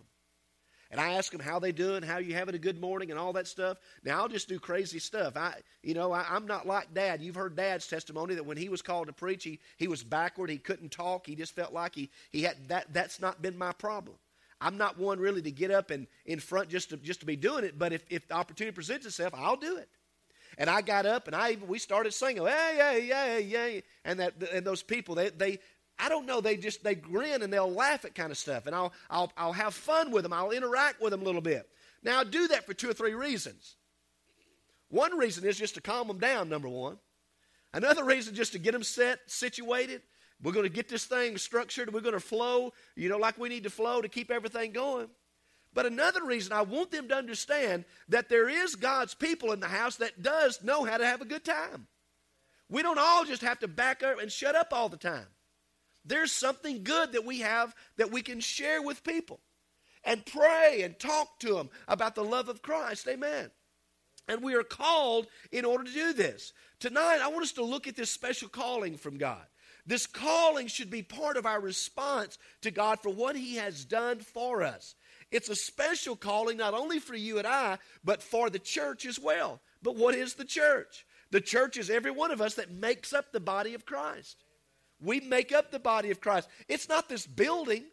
and 0.91 0.99
I 1.01 1.13
ask 1.13 1.31
them 1.31 1.41
how 1.41 1.59
they 1.59 1.71
doing, 1.71 2.03
how 2.03 2.17
you 2.17 2.33
having 2.33 2.55
a 2.55 2.59
good 2.59 2.79
morning, 2.79 3.11
and 3.11 3.19
all 3.19 3.33
that 3.33 3.47
stuff. 3.47 3.77
Now 4.03 4.21
I'll 4.21 4.27
just 4.27 4.47
do 4.47 4.59
crazy 4.59 4.99
stuff. 4.99 5.37
I 5.37 5.55
you 5.83 5.93
know 5.93 6.11
I, 6.11 6.25
I'm 6.29 6.47
not 6.47 6.67
like 6.67 6.93
Dad. 6.93 7.21
You've 7.21 7.35
heard 7.35 7.55
Dad's 7.55 7.87
testimony 7.87 8.35
that 8.35 8.45
when 8.45 8.57
he 8.57 8.69
was 8.69 8.81
called 8.81 9.07
to 9.07 9.13
preach, 9.13 9.43
he 9.43 9.59
he 9.77 9.87
was 9.87 10.03
backward. 10.03 10.49
He 10.49 10.57
couldn't 10.57 10.91
talk. 10.91 11.27
He 11.27 11.35
just 11.35 11.55
felt 11.55 11.73
like 11.73 11.95
he 11.95 12.09
he 12.31 12.43
had 12.43 12.55
that. 12.69 12.93
That's 12.93 13.19
not 13.19 13.41
been 13.41 13.57
my 13.57 13.73
problem. 13.73 14.17
I'm 14.59 14.77
not 14.77 14.97
one 14.97 15.19
really 15.19 15.41
to 15.43 15.51
get 15.51 15.71
up 15.71 15.91
and 15.91 16.07
in 16.25 16.39
front 16.39 16.69
just 16.69 16.89
to, 16.89 16.97
just 16.97 17.19
to 17.19 17.25
be 17.25 17.35
doing 17.35 17.63
it, 17.63 17.77
but 17.77 17.93
if, 17.93 18.03
if 18.09 18.27
the 18.27 18.33
opportunity 18.33 18.73
presents 18.73 19.05
itself, 19.05 19.33
I'll 19.35 19.55
do 19.55 19.77
it. 19.77 19.87
And 20.57 20.69
I 20.69 20.81
got 20.81 21.05
up 21.05 21.27
and 21.27 21.35
I 21.35 21.57
we 21.67 21.77
started 21.77 22.13
singing, 22.13 22.43
hey, 22.43 22.75
hey, 22.75 23.07
hey, 23.07 23.43
hey, 23.43 23.83
and 24.03 24.19
that 24.19 24.33
and 24.51 24.65
those 24.65 24.81
people 24.81 25.13
they 25.13 25.29
they 25.29 25.59
I 25.99 26.09
don't 26.09 26.25
know 26.25 26.41
they 26.41 26.57
just 26.57 26.83
they 26.83 26.95
grin 26.95 27.41
and 27.41 27.51
they'll 27.51 27.71
laugh 27.71 28.05
at 28.05 28.15
kind 28.15 28.31
of 28.31 28.37
stuff, 28.37 28.65
and 28.65 28.75
I'll 28.75 28.93
I'll 29.09 29.31
I'll 29.37 29.53
have 29.53 29.73
fun 29.73 30.11
with 30.11 30.23
them. 30.23 30.33
I'll 30.33 30.51
interact 30.51 31.01
with 31.01 31.11
them 31.11 31.21
a 31.21 31.25
little 31.25 31.41
bit. 31.41 31.67
Now 32.03 32.19
I 32.19 32.23
do 32.23 32.47
that 32.49 32.65
for 32.65 32.73
two 32.73 32.89
or 32.89 32.93
three 32.93 33.13
reasons. 33.13 33.75
One 34.89 35.17
reason 35.17 35.45
is 35.45 35.57
just 35.57 35.75
to 35.75 35.81
calm 35.81 36.07
them 36.07 36.19
down. 36.19 36.49
Number 36.49 36.69
one. 36.69 36.97
Another 37.73 38.03
reason 38.03 38.33
just 38.33 38.53
to 38.53 38.59
get 38.59 38.71
them 38.71 38.83
set 38.83 39.19
situated 39.27 40.01
we're 40.41 40.51
going 40.51 40.65
to 40.65 40.71
get 40.71 40.87
this 40.87 41.05
thing 41.05 41.37
structured. 41.37 41.91
We're 41.91 42.01
going 42.01 42.13
to 42.13 42.19
flow, 42.19 42.73
you 42.95 43.09
know, 43.09 43.17
like 43.17 43.37
we 43.37 43.49
need 43.49 43.63
to 43.63 43.69
flow 43.69 44.01
to 44.01 44.09
keep 44.09 44.29
everything 44.29 44.71
going. 44.71 45.07
But 45.73 45.85
another 45.85 46.23
reason 46.23 46.53
I 46.53 46.61
want 46.61 46.91
them 46.91 47.07
to 47.09 47.15
understand 47.15 47.85
that 48.09 48.29
there 48.29 48.47
is 48.47 48.75
God's 48.75 49.13
people 49.13 49.51
in 49.51 49.59
the 49.59 49.67
house 49.67 49.97
that 49.97 50.21
does 50.21 50.63
know 50.63 50.85
how 50.85 50.97
to 50.97 51.05
have 51.05 51.21
a 51.21 51.25
good 51.25 51.43
time. 51.43 51.87
We 52.69 52.81
don't 52.81 52.99
all 52.99 53.25
just 53.25 53.41
have 53.41 53.59
to 53.59 53.67
back 53.67 54.03
up 54.03 54.19
and 54.19 54.31
shut 54.31 54.55
up 54.55 54.69
all 54.71 54.89
the 54.89 54.97
time. 54.97 55.27
There's 56.07 56.31
something 56.31 56.83
good 56.83 57.11
that 57.11 57.25
we 57.25 57.39
have 57.39 57.75
that 57.97 58.11
we 58.11 58.21
can 58.21 58.39
share 58.39 58.81
with 58.81 59.03
people 59.03 59.39
and 60.03 60.25
pray 60.25 60.81
and 60.83 60.97
talk 60.97 61.39
to 61.39 61.55
them 61.55 61.69
about 61.87 62.15
the 62.15 62.23
love 62.23 62.49
of 62.49 62.61
Christ. 62.61 63.07
Amen. 63.07 63.51
And 64.27 64.41
we 64.41 64.55
are 64.55 64.63
called 64.63 65.27
in 65.51 65.65
order 65.65 65.83
to 65.83 65.91
do 65.91 66.13
this. 66.13 66.53
Tonight, 66.79 67.19
I 67.21 67.27
want 67.27 67.43
us 67.43 67.53
to 67.53 67.63
look 67.63 67.87
at 67.87 67.95
this 67.95 68.11
special 68.11 68.49
calling 68.49 68.97
from 68.97 69.17
God. 69.17 69.43
This 69.85 70.05
calling 70.05 70.67
should 70.67 70.89
be 70.89 71.01
part 71.01 71.37
of 71.37 71.45
our 71.45 71.61
response 71.61 72.37
to 72.61 72.71
God 72.71 72.99
for 72.99 73.09
what 73.09 73.35
He 73.35 73.55
has 73.55 73.85
done 73.85 74.19
for 74.19 74.63
us. 74.63 74.95
It's 75.31 75.49
a 75.49 75.55
special 75.55 76.15
calling 76.15 76.57
not 76.57 76.73
only 76.73 76.99
for 76.99 77.15
you 77.15 77.37
and 77.37 77.47
I, 77.47 77.77
but 78.03 78.21
for 78.21 78.49
the 78.49 78.59
church 78.59 79.05
as 79.05 79.19
well. 79.19 79.61
But 79.81 79.95
what 79.95 80.15
is 80.15 80.33
the 80.33 80.45
church? 80.45 81.05
The 81.31 81.41
church 81.41 81.77
is 81.77 81.89
every 81.89 82.11
one 82.11 82.31
of 82.31 82.41
us 82.41 82.55
that 82.55 82.71
makes 82.71 83.13
up 83.13 83.31
the 83.31 83.39
body 83.39 83.73
of 83.73 83.85
Christ. 83.85 84.37
We 84.99 85.19
make 85.19 85.51
up 85.51 85.71
the 85.71 85.79
body 85.79 86.11
of 86.11 86.19
Christ. 86.19 86.49
It's 86.67 86.89
not 86.89 87.07
this 87.09 87.27
building. 87.27 87.83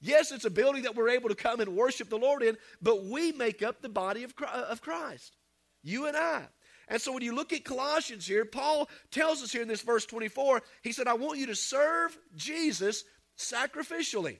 Yes, 0.00 0.32
it's 0.32 0.44
a 0.44 0.50
building 0.50 0.82
that 0.82 0.96
we're 0.96 1.10
able 1.10 1.28
to 1.28 1.34
come 1.34 1.60
and 1.60 1.76
worship 1.76 2.10
the 2.10 2.18
Lord 2.18 2.42
in, 2.42 2.56
but 2.82 3.04
we 3.04 3.32
make 3.32 3.62
up 3.62 3.80
the 3.80 3.88
body 3.88 4.24
of 4.24 4.34
Christ. 4.82 5.36
You 5.82 6.06
and 6.06 6.16
I. 6.16 6.42
And 6.88 7.00
so 7.00 7.12
when 7.12 7.22
you 7.22 7.34
look 7.34 7.54
at 7.54 7.64
Colossians 7.64 8.26
here, 8.26 8.44
Paul 8.44 8.90
tells 9.10 9.42
us 9.42 9.50
here 9.50 9.62
in 9.62 9.68
this 9.68 9.80
verse 9.80 10.04
24, 10.04 10.62
he 10.82 10.92
said, 10.92 11.06
I 11.06 11.14
want 11.14 11.38
you 11.38 11.46
to 11.46 11.54
serve 11.54 12.18
Jesus 12.36 13.04
sacrificially. 13.38 14.38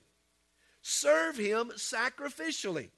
Serve 0.83 1.37
him 1.37 1.71
sacrificially. 1.75 2.89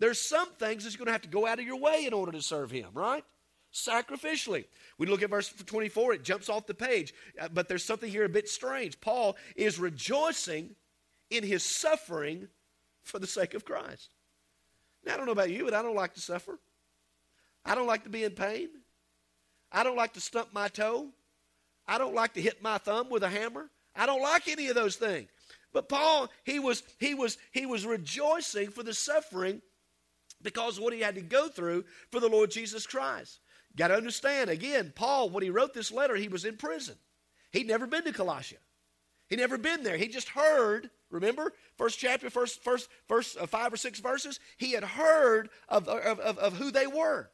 There's 0.00 0.18
some 0.18 0.52
things 0.54 0.82
that 0.82 0.92
you're 0.92 0.98
going 0.98 1.06
to 1.06 1.12
have 1.12 1.22
to 1.22 1.28
go 1.28 1.46
out 1.46 1.60
of 1.60 1.64
your 1.64 1.78
way 1.78 2.06
in 2.06 2.12
order 2.12 2.32
to 2.32 2.42
serve 2.42 2.72
him, 2.72 2.88
right? 2.92 3.24
Sacrificially. 3.72 4.66
We 4.98 5.06
look 5.06 5.22
at 5.22 5.30
verse 5.30 5.48
24, 5.48 6.14
it 6.14 6.24
jumps 6.24 6.48
off 6.48 6.66
the 6.66 6.74
page, 6.74 7.14
uh, 7.40 7.48
but 7.52 7.68
there's 7.68 7.84
something 7.84 8.10
here 8.10 8.24
a 8.24 8.28
bit 8.28 8.48
strange. 8.48 9.00
Paul 9.00 9.36
is 9.56 9.78
rejoicing 9.78 10.74
in 11.30 11.42
his 11.42 11.62
suffering 11.62 12.48
for 13.02 13.18
the 13.18 13.26
sake 13.26 13.54
of 13.54 13.64
Christ. 13.64 14.10
Now, 15.04 15.14
I 15.14 15.16
don't 15.16 15.26
know 15.26 15.32
about 15.32 15.50
you, 15.50 15.64
but 15.64 15.74
I 15.74 15.82
don't 15.82 15.96
like 15.96 16.14
to 16.14 16.20
suffer. 16.20 16.58
I 17.64 17.74
don't 17.74 17.86
like 17.86 18.04
to 18.04 18.10
be 18.10 18.24
in 18.24 18.32
pain. 18.32 18.68
I 19.70 19.82
don't 19.82 19.96
like 19.96 20.12
to 20.14 20.20
stump 20.20 20.52
my 20.52 20.68
toe. 20.68 21.08
I 21.86 21.98
don't 21.98 22.14
like 22.14 22.34
to 22.34 22.42
hit 22.42 22.62
my 22.62 22.78
thumb 22.78 23.08
with 23.08 23.22
a 23.22 23.28
hammer. 23.28 23.70
I 23.96 24.06
don't 24.06 24.22
like 24.22 24.48
any 24.48 24.68
of 24.68 24.74
those 24.74 24.96
things. 24.96 25.30
But 25.72 25.88
Paul, 25.88 26.30
he 26.44 26.58
was 26.58 26.82
he 26.98 27.14
was 27.14 27.38
he 27.50 27.66
was 27.66 27.86
rejoicing 27.86 28.70
for 28.70 28.82
the 28.82 28.92
suffering 28.92 29.62
because 30.42 30.76
of 30.76 30.84
what 30.84 30.92
he 30.92 31.00
had 31.00 31.14
to 31.14 31.22
go 31.22 31.48
through 31.48 31.84
for 32.10 32.20
the 32.20 32.28
Lord 32.28 32.50
Jesus 32.50 32.86
Christ. 32.86 33.40
Got 33.76 33.88
to 33.88 33.94
understand 33.94 34.50
again, 34.50 34.92
Paul, 34.94 35.30
when 35.30 35.42
he 35.42 35.50
wrote 35.50 35.74
this 35.74 35.92
letter, 35.92 36.14
he 36.16 36.28
was 36.28 36.44
in 36.44 36.56
prison. 36.56 36.96
He'd 37.52 37.66
never 37.66 37.86
been 37.86 38.04
to 38.04 38.12
Colossia. 38.12 38.58
He'd 39.28 39.38
never 39.38 39.56
been 39.56 39.82
there. 39.82 39.96
He 39.96 40.08
just 40.08 40.28
heard, 40.28 40.90
remember, 41.10 41.54
first 41.78 41.98
chapter, 41.98 42.28
first, 42.28 42.62
first, 42.62 42.88
first 43.08 43.38
uh, 43.38 43.46
five 43.46 43.72
or 43.72 43.78
six 43.78 43.98
verses, 43.98 44.38
he 44.58 44.72
had 44.72 44.84
heard 44.84 45.48
of, 45.68 45.88
of, 45.88 46.20
of, 46.20 46.38
of 46.38 46.56
who 46.56 46.70
they 46.70 46.86
were. 46.86 47.30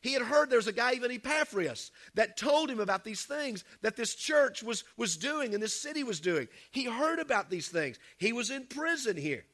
He 0.00 0.12
had 0.12 0.22
heard 0.22 0.48
there's 0.48 0.68
a 0.68 0.72
guy, 0.72 0.92
even 0.92 1.10
Epaphras, 1.10 1.90
that 2.14 2.36
told 2.36 2.70
him 2.70 2.80
about 2.80 3.04
these 3.04 3.24
things 3.24 3.64
that 3.82 3.96
this 3.96 4.14
church 4.14 4.62
was, 4.62 4.84
was 4.96 5.16
doing 5.16 5.52
and 5.52 5.62
this 5.62 5.78
city 5.78 6.04
was 6.04 6.20
doing. 6.20 6.48
He 6.70 6.84
heard 6.84 7.18
about 7.18 7.50
these 7.50 7.68
things. 7.68 7.98
He 8.16 8.32
was 8.32 8.50
in 8.50 8.66
prison 8.66 9.16
here. 9.16 9.44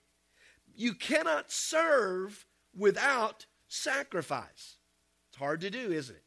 You 0.76 0.94
cannot 0.94 1.50
serve 1.50 2.44
without 2.76 3.46
sacrifice. 3.66 4.76
Hard 5.42 5.62
to 5.62 5.70
do, 5.70 5.90
isn't 5.90 6.14
it? 6.14 6.22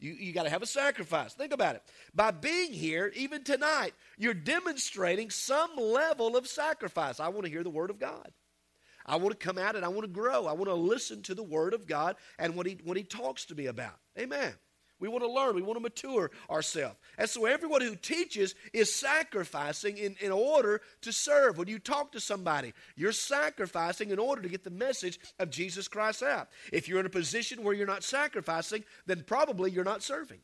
You, 0.00 0.14
you 0.14 0.32
got 0.32 0.42
to 0.42 0.50
have 0.50 0.62
a 0.62 0.66
sacrifice. 0.66 1.32
Think 1.32 1.52
about 1.52 1.76
it. 1.76 1.82
By 2.12 2.32
being 2.32 2.72
here, 2.72 3.12
even 3.14 3.44
tonight, 3.44 3.94
you're 4.18 4.34
demonstrating 4.34 5.30
some 5.30 5.76
level 5.76 6.36
of 6.36 6.48
sacrifice. 6.48 7.20
I 7.20 7.28
want 7.28 7.44
to 7.44 7.52
hear 7.52 7.62
the 7.62 7.70
Word 7.70 7.88
of 7.88 8.00
God. 8.00 8.32
I 9.06 9.14
want 9.14 9.38
to 9.38 9.46
come 9.46 9.58
out 9.58 9.76
and 9.76 9.84
I 9.84 9.88
want 9.88 10.02
to 10.02 10.08
grow. 10.08 10.46
I 10.46 10.54
want 10.54 10.64
to 10.64 10.74
listen 10.74 11.22
to 11.22 11.36
the 11.36 11.42
Word 11.44 11.72
of 11.72 11.86
God 11.86 12.16
and 12.36 12.56
what 12.56 12.66
He, 12.66 12.78
what 12.82 12.96
he 12.96 13.04
talks 13.04 13.44
to 13.44 13.54
me 13.54 13.66
about. 13.66 13.94
Amen. 14.18 14.54
We 15.02 15.08
want 15.08 15.22
to 15.22 15.30
learn. 15.30 15.54
We 15.54 15.60
want 15.60 15.76
to 15.76 15.82
mature 15.82 16.30
ourselves. 16.48 16.96
And 17.18 17.28
so 17.28 17.44
everyone 17.44 17.82
who 17.82 17.94
teaches 17.94 18.54
is 18.72 18.94
sacrificing 18.94 19.98
in, 19.98 20.16
in 20.20 20.32
order 20.32 20.80
to 21.02 21.12
serve. 21.12 21.58
When 21.58 21.68
you 21.68 21.78
talk 21.78 22.12
to 22.12 22.20
somebody, 22.20 22.72
you're 22.96 23.12
sacrificing 23.12 24.10
in 24.10 24.18
order 24.18 24.40
to 24.40 24.48
get 24.48 24.64
the 24.64 24.70
message 24.70 25.18
of 25.38 25.50
Jesus 25.50 25.88
Christ 25.88 26.22
out. 26.22 26.48
If 26.72 26.88
you're 26.88 27.00
in 27.00 27.06
a 27.06 27.10
position 27.10 27.62
where 27.62 27.74
you're 27.74 27.86
not 27.86 28.02
sacrificing, 28.02 28.84
then 29.04 29.24
probably 29.26 29.70
you're 29.70 29.84
not 29.84 30.02
serving. 30.02 30.40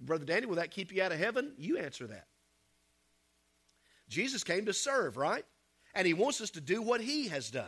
Brother 0.00 0.24
Danny, 0.24 0.46
will 0.46 0.56
that 0.56 0.72
keep 0.72 0.92
you 0.92 1.02
out 1.02 1.12
of 1.12 1.18
heaven? 1.18 1.52
You 1.56 1.78
answer 1.78 2.08
that. 2.08 2.26
Jesus 4.08 4.42
came 4.42 4.66
to 4.66 4.72
serve, 4.72 5.16
right? 5.16 5.44
and 5.94 6.06
He 6.06 6.14
wants 6.14 6.40
us 6.40 6.50
to 6.50 6.60
do 6.60 6.80
what 6.80 7.00
He 7.00 7.28
has 7.28 7.50
done. 7.50 7.64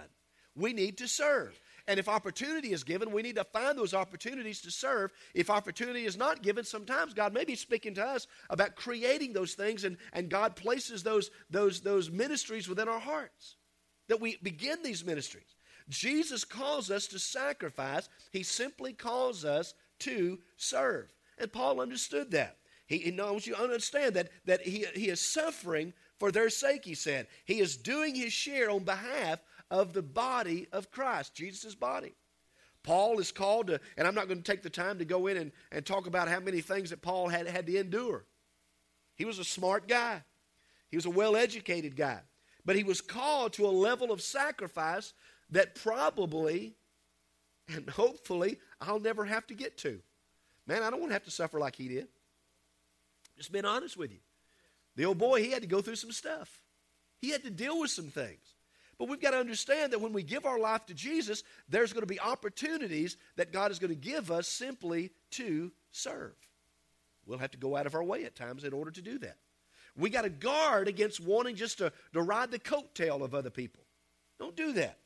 We 0.54 0.72
need 0.72 0.99
to 0.99 1.08
serve. 1.08 1.58
And 1.90 1.99
if 1.99 2.09
opportunity 2.09 2.73
is 2.73 2.85
given, 2.85 3.11
we 3.11 3.20
need 3.20 3.35
to 3.35 3.42
find 3.42 3.76
those 3.76 3.94
opportunities 3.94 4.61
to 4.61 4.70
serve. 4.70 5.11
If 5.35 5.50
opportunity 5.50 6.04
is 6.04 6.16
not 6.16 6.40
given, 6.40 6.62
sometimes 6.62 7.14
God 7.14 7.35
may 7.35 7.44
be 7.44 7.56
speaking 7.56 7.94
to 7.94 8.06
us 8.06 8.28
about 8.49 8.76
creating 8.76 9.32
those 9.32 9.54
things, 9.54 9.82
and, 9.82 9.97
and 10.12 10.28
God 10.28 10.54
places 10.54 11.02
those, 11.02 11.32
those, 11.50 11.80
those 11.80 12.09
ministries 12.09 12.68
within 12.68 12.88
our 12.88 13.00
hearts. 13.00 13.56
That 14.06 14.20
we 14.20 14.38
begin 14.40 14.85
these 14.85 15.04
ministries. 15.04 15.56
Jesus 15.88 16.44
calls 16.44 16.92
us 16.92 17.09
to 17.09 17.18
sacrifice, 17.18 18.09
He 18.30 18.44
simply 18.44 18.92
calls 18.92 19.44
us 19.44 19.75
to 20.00 20.38
serve. 20.56 21.12
And 21.38 21.52
Paul 21.52 21.80
understood 21.80 22.30
that. 22.30 22.59
He, 22.87 23.11
knows 23.11 23.49
you 23.49 23.56
understand 23.56 24.14
that, 24.14 24.30
that 24.47 24.62
he, 24.62 24.85
he 24.94 25.09
is 25.09 25.20
suffering 25.20 25.92
for 26.18 26.30
their 26.30 26.50
sake, 26.50 26.85
he 26.85 26.94
said. 26.94 27.28
He 27.44 27.61
is 27.61 27.76
doing 27.76 28.14
his 28.14 28.32
share 28.32 28.68
on 28.68 28.82
behalf 28.82 29.40
of 29.70 29.92
the 29.92 30.02
body 30.02 30.66
of 30.72 30.90
Christ, 30.90 31.34
Jesus' 31.34 31.74
body. 31.74 32.14
Paul 32.82 33.18
is 33.20 33.30
called 33.30 33.66
to, 33.68 33.80
and 33.96 34.08
I'm 34.08 34.14
not 34.14 34.26
going 34.26 34.42
to 34.42 34.50
take 34.50 34.62
the 34.62 34.70
time 34.70 34.98
to 34.98 35.04
go 35.04 35.26
in 35.26 35.36
and, 35.36 35.52
and 35.70 35.84
talk 35.84 36.06
about 36.06 36.28
how 36.28 36.40
many 36.40 36.60
things 36.60 36.90
that 36.90 37.02
Paul 37.02 37.28
had 37.28 37.46
had 37.46 37.66
to 37.66 37.76
endure. 37.76 38.24
He 39.16 39.26
was 39.26 39.38
a 39.38 39.44
smart 39.44 39.86
guy, 39.86 40.22
he 40.88 40.96
was 40.96 41.06
a 41.06 41.10
well 41.10 41.36
educated 41.36 41.94
guy, 41.94 42.20
but 42.64 42.76
he 42.76 42.84
was 42.84 43.00
called 43.00 43.52
to 43.54 43.66
a 43.66 43.68
level 43.68 44.10
of 44.12 44.22
sacrifice 44.22 45.12
that 45.50 45.74
probably 45.74 46.74
and 47.74 47.88
hopefully 47.88 48.58
I'll 48.80 49.00
never 49.00 49.24
have 49.24 49.46
to 49.48 49.54
get 49.54 49.76
to. 49.78 50.00
Man, 50.66 50.82
I 50.82 50.90
don't 50.90 51.00
want 51.00 51.10
to 51.10 51.14
have 51.14 51.24
to 51.24 51.30
suffer 51.30 51.58
like 51.58 51.76
he 51.76 51.88
did. 51.88 52.08
Just 53.36 53.52
being 53.52 53.64
honest 53.64 53.96
with 53.96 54.12
you. 54.12 54.18
The 54.96 55.04
old 55.04 55.18
boy, 55.18 55.42
he 55.42 55.50
had 55.50 55.62
to 55.62 55.68
go 55.68 55.80
through 55.80 55.96
some 55.96 56.12
stuff. 56.12 56.60
He 57.20 57.30
had 57.30 57.44
to 57.44 57.50
deal 57.50 57.78
with 57.78 57.90
some 57.90 58.06
things. 58.08 58.50
But 59.00 59.09
we've 59.09 59.19
got 59.19 59.30
to 59.30 59.38
understand 59.38 59.95
that 59.95 60.02
when 60.02 60.12
we 60.12 60.23
give 60.23 60.45
our 60.45 60.59
life 60.59 60.85
to 60.85 60.95
Jesus, 60.95 61.42
there's 61.71 61.95
going 61.95 62.02
to 62.02 62.07
be 62.07 62.21
opportunities 62.21 63.16
that 63.37 63.50
God 63.50 63.71
is 63.71 63.78
going 63.78 63.88
to 63.88 63.99
give 63.99 64.30
us 64.30 64.47
simply 64.47 65.11
to 65.30 65.73
serve. 65.90 66.35
We'll 67.25 67.38
have 67.38 67.52
to 67.52 67.57
go 67.57 67.76
out 67.76 67.87
of 67.87 67.95
our 67.95 68.04
way 68.04 68.25
at 68.25 68.37
times 68.37 68.62
in 68.62 68.75
order 68.75 68.90
to 68.90 69.00
do 69.00 69.19
that. 69.21 69.38
We 69.97 70.11
got 70.11 70.23
to 70.23 70.28
guard 70.28 70.87
against 70.87 71.19
wanting 71.19 71.57
just 71.57 71.78
to, 71.78 71.95
to 72.12 72.21
ride 72.21 72.50
the 72.50 72.59
coattail 72.59 73.23
of 73.23 73.35
other 73.35 73.49
people. 73.49 73.80
Don't 74.38 74.54
do 74.54 74.75
that. 74.75 74.99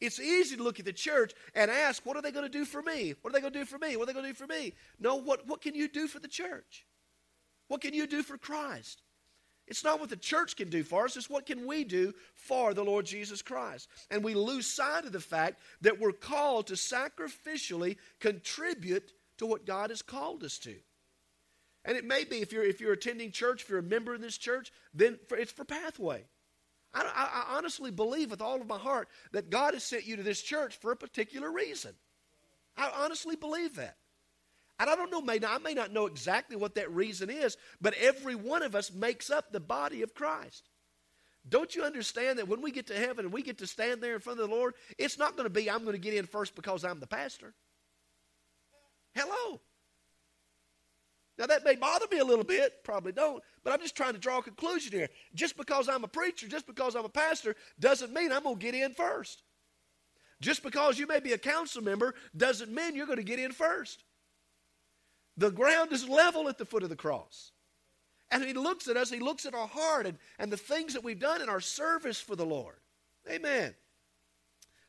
It's 0.00 0.18
easy 0.18 0.56
to 0.56 0.62
look 0.62 0.80
at 0.80 0.86
the 0.86 0.92
church 0.94 1.34
and 1.54 1.70
ask, 1.70 2.06
what 2.06 2.16
are 2.16 2.22
they 2.22 2.32
going 2.32 2.46
to 2.46 2.58
do 2.58 2.64
for 2.64 2.80
me? 2.80 3.14
What 3.20 3.30
are 3.30 3.34
they 3.34 3.42
going 3.42 3.52
to 3.52 3.58
do 3.58 3.66
for 3.66 3.76
me? 3.76 3.98
What 3.98 4.04
are 4.04 4.06
they 4.06 4.12
going 4.14 4.24
to 4.24 4.32
do 4.32 4.38
for 4.38 4.46
me? 4.46 4.72
No, 4.98 5.16
what, 5.16 5.46
what 5.46 5.60
can 5.60 5.74
you 5.74 5.86
do 5.86 6.08
for 6.08 6.18
the 6.18 6.28
church? 6.28 6.86
What 7.68 7.82
can 7.82 7.92
you 7.92 8.06
do 8.06 8.22
for 8.22 8.38
Christ? 8.38 9.02
It's 9.66 9.84
not 9.84 9.98
what 9.98 10.10
the 10.10 10.16
church 10.16 10.56
can 10.56 10.68
do 10.68 10.82
for 10.82 11.04
us, 11.04 11.16
it's 11.16 11.30
what 11.30 11.46
can 11.46 11.66
we 11.66 11.84
do 11.84 12.12
for 12.34 12.74
the 12.74 12.84
Lord 12.84 13.06
Jesus 13.06 13.40
Christ. 13.40 13.88
And 14.10 14.22
we 14.22 14.34
lose 14.34 14.66
sight 14.66 15.04
of 15.06 15.12
the 15.12 15.20
fact 15.20 15.60
that 15.80 15.98
we're 15.98 16.12
called 16.12 16.66
to 16.66 16.74
sacrificially 16.74 17.96
contribute 18.20 19.12
to 19.38 19.46
what 19.46 19.66
God 19.66 19.90
has 19.90 20.02
called 20.02 20.44
us 20.44 20.58
to. 20.58 20.74
And 21.84 21.96
it 21.96 22.04
may 22.04 22.24
be 22.24 22.36
if 22.36 22.52
you're 22.52 22.64
if 22.64 22.80
you're 22.80 22.92
attending 22.92 23.30
church, 23.30 23.62
if 23.62 23.68
you're 23.68 23.78
a 23.78 23.82
member 23.82 24.14
in 24.14 24.20
this 24.20 24.38
church, 24.38 24.70
then 24.92 25.18
for, 25.28 25.36
it's 25.36 25.52
for 25.52 25.64
pathway. 25.64 26.24
I, 26.94 27.02
I, 27.02 27.52
I 27.52 27.56
honestly 27.56 27.90
believe 27.90 28.30
with 28.30 28.40
all 28.40 28.60
of 28.60 28.66
my 28.66 28.78
heart 28.78 29.08
that 29.32 29.50
God 29.50 29.74
has 29.74 29.82
sent 29.82 30.06
you 30.06 30.16
to 30.16 30.22
this 30.22 30.40
church 30.40 30.76
for 30.76 30.92
a 30.92 30.96
particular 30.96 31.50
reason. 31.50 31.92
I 32.76 32.90
honestly 32.96 33.36
believe 33.36 33.76
that. 33.76 33.96
And 34.78 34.90
I 34.90 34.96
don't 34.96 35.10
know, 35.10 35.20
may 35.20 35.38
not, 35.38 35.60
I 35.60 35.62
may 35.62 35.74
not 35.74 35.92
know 35.92 36.06
exactly 36.06 36.56
what 36.56 36.74
that 36.74 36.90
reason 36.90 37.30
is, 37.30 37.56
but 37.80 37.94
every 37.94 38.34
one 38.34 38.62
of 38.62 38.74
us 38.74 38.92
makes 38.92 39.30
up 39.30 39.52
the 39.52 39.60
body 39.60 40.02
of 40.02 40.14
Christ. 40.14 40.68
Don't 41.48 41.74
you 41.74 41.84
understand 41.84 42.38
that 42.38 42.48
when 42.48 42.62
we 42.62 42.72
get 42.72 42.86
to 42.88 42.96
heaven 42.96 43.26
and 43.26 43.32
we 43.32 43.42
get 43.42 43.58
to 43.58 43.66
stand 43.66 44.02
there 44.02 44.14
in 44.14 44.20
front 44.20 44.40
of 44.40 44.48
the 44.48 44.54
Lord, 44.54 44.74
it's 44.98 45.18
not 45.18 45.36
going 45.36 45.44
to 45.44 45.50
be, 45.50 45.70
I'm 45.70 45.82
going 45.84 45.92
to 45.92 45.98
get 45.98 46.14
in 46.14 46.26
first 46.26 46.56
because 46.56 46.84
I'm 46.84 47.00
the 47.00 47.06
pastor. 47.06 47.54
Hello. 49.14 49.60
Now, 51.36 51.46
that 51.46 51.64
may 51.64 51.74
bother 51.74 52.06
me 52.10 52.18
a 52.18 52.24
little 52.24 52.44
bit, 52.44 52.84
probably 52.84 53.12
don't, 53.12 53.42
but 53.62 53.72
I'm 53.72 53.80
just 53.80 53.96
trying 53.96 54.12
to 54.14 54.20
draw 54.20 54.38
a 54.38 54.42
conclusion 54.42 54.92
here. 54.92 55.08
Just 55.34 55.56
because 55.56 55.88
I'm 55.88 56.04
a 56.04 56.08
preacher, 56.08 56.48
just 56.48 56.66
because 56.66 56.94
I'm 56.94 57.04
a 57.04 57.08
pastor, 57.08 57.56
doesn't 57.78 58.12
mean 58.12 58.32
I'm 58.32 58.44
going 58.44 58.58
to 58.58 58.64
get 58.64 58.74
in 58.74 58.92
first. 58.94 59.42
Just 60.40 60.62
because 60.62 60.98
you 60.98 61.06
may 61.06 61.20
be 61.20 61.32
a 61.32 61.38
council 61.38 61.82
member 61.82 62.14
doesn't 62.36 62.72
mean 62.72 62.94
you're 62.94 63.06
going 63.06 63.18
to 63.18 63.24
get 63.24 63.38
in 63.38 63.52
first. 63.52 64.04
The 65.36 65.50
ground 65.50 65.92
is 65.92 66.08
level 66.08 66.48
at 66.48 66.58
the 66.58 66.64
foot 66.64 66.82
of 66.82 66.88
the 66.88 66.96
cross. 66.96 67.50
And 68.30 68.42
he 68.42 68.52
looks 68.52 68.88
at 68.88 68.96
us, 68.96 69.10
he 69.10 69.20
looks 69.20 69.46
at 69.46 69.54
our 69.54 69.66
heart 69.66 70.06
and, 70.06 70.18
and 70.38 70.50
the 70.50 70.56
things 70.56 70.94
that 70.94 71.04
we've 71.04 71.18
done 71.18 71.42
in 71.42 71.48
our 71.48 71.60
service 71.60 72.20
for 72.20 72.36
the 72.36 72.46
Lord. 72.46 72.76
Amen. 73.30 73.74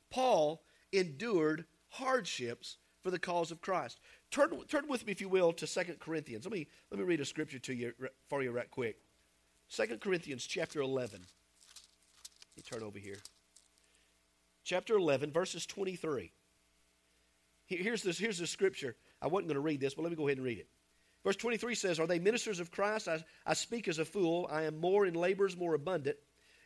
Paul 0.10 0.64
endured 0.92 1.66
hardships 1.90 2.78
for 3.04 3.12
the 3.12 3.20
cause 3.20 3.52
of 3.52 3.62
Christ. 3.62 4.00
turn, 4.32 4.50
turn 4.68 4.88
with 4.88 5.06
me, 5.06 5.12
if 5.12 5.22
you 5.22 5.30
will, 5.30 5.54
to 5.54 5.68
2 5.68 5.82
Corinthians. 6.00 6.46
Let 6.46 6.54
me, 6.54 6.68
let 6.90 7.00
me 7.00 7.06
read 7.06 7.22
a 7.22 7.26
scripture 7.26 7.60
to 7.60 7.74
you 7.74 7.94
for 8.30 8.42
you 8.42 8.52
right 8.52 8.70
quick. 8.70 8.98
2 9.70 9.98
Corinthians 9.98 10.46
chapter 10.48 10.82
11. 10.82 11.20
Let 11.20 12.58
me 12.58 12.64
turn 12.64 12.82
over 12.82 12.98
here. 12.98 13.20
Chapter 14.64 14.96
11, 14.96 15.32
verses 15.32 15.66
23. 15.66 16.32
Here's 17.68 18.02
this, 18.02 18.18
here's 18.18 18.40
the 18.40 18.48
scripture. 18.48 18.96
I 19.22 19.28
wasn't 19.28 19.48
going 19.48 19.56
to 19.56 19.62
read 19.62 19.80
this, 19.80 19.94
but 19.94 20.04
let 20.04 20.12
me 20.12 20.16
go 20.16 20.28
ahead 20.28 20.38
and 20.38 20.46
read 20.46 20.60
it. 20.60 20.68
Verse 21.24 21.36
23 21.36 21.74
says, 21.76 22.00
Are 22.00 22.08
they 22.08 22.20
ministers 22.20 22.60
of 22.60 22.72
Christ? 22.72 23.08
I, 23.08 23.24
I 23.46 23.54
speak 23.54 23.88
as 23.88 24.00
a 24.00 24.06
fool. 24.06 24.48
I 24.52 24.64
am 24.64 24.80
more 24.80 25.06
in 25.06 25.16
labors 25.16 25.58
more 25.58 25.74
abundant, 25.74 26.18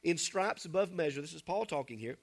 in 0.04 0.18
stripes 0.18 0.66
above 0.66 0.92
measure. 0.92 1.22
This 1.22 1.34
is 1.34 1.42
Paul 1.42 1.66
talking 1.66 1.98
here. 1.98 2.18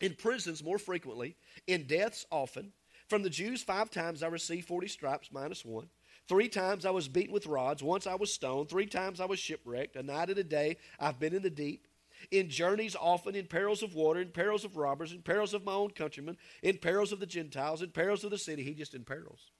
In 0.00 0.14
prisons 0.14 0.64
more 0.64 0.78
frequently, 0.78 1.36
in 1.66 1.86
deaths 1.86 2.26
often 2.30 2.72
from 3.08 3.22
the 3.22 3.30
Jews, 3.30 3.62
five 3.62 3.90
times 3.90 4.22
I 4.22 4.28
received 4.28 4.66
40 4.66 4.88
stripes 4.88 5.30
minus 5.32 5.64
one. 5.64 5.88
Three 6.28 6.48
times 6.48 6.86
I 6.86 6.90
was 6.90 7.08
beaten 7.08 7.32
with 7.32 7.46
rods. 7.46 7.82
Once 7.82 8.06
I 8.06 8.14
was 8.14 8.32
stoned. 8.32 8.68
Three 8.68 8.86
times 8.86 9.20
I 9.20 9.26
was 9.26 9.38
shipwrecked. 9.38 9.96
A 9.96 10.02
night 10.02 10.30
and 10.30 10.38
a 10.38 10.44
day 10.44 10.76
I've 10.98 11.18
been 11.18 11.34
in 11.34 11.42
the 11.42 11.50
deep. 11.50 11.88
In 12.30 12.48
journeys 12.48 12.96
often, 12.96 13.34
in 13.34 13.46
perils 13.46 13.82
of 13.82 13.94
water, 13.94 14.20
in 14.20 14.28
perils 14.28 14.64
of 14.64 14.76
robbers, 14.76 15.12
in 15.12 15.22
perils 15.22 15.54
of 15.54 15.64
my 15.64 15.72
own 15.72 15.90
countrymen, 15.90 16.36
in 16.62 16.78
perils 16.78 17.12
of 17.12 17.20
the 17.20 17.26
Gentiles, 17.26 17.82
in 17.82 17.90
perils 17.90 18.24
of 18.24 18.30
the 18.30 18.38
city. 18.38 18.62
He 18.62 18.74
just 18.74 18.94
in 18.94 19.04
perils. 19.04 19.50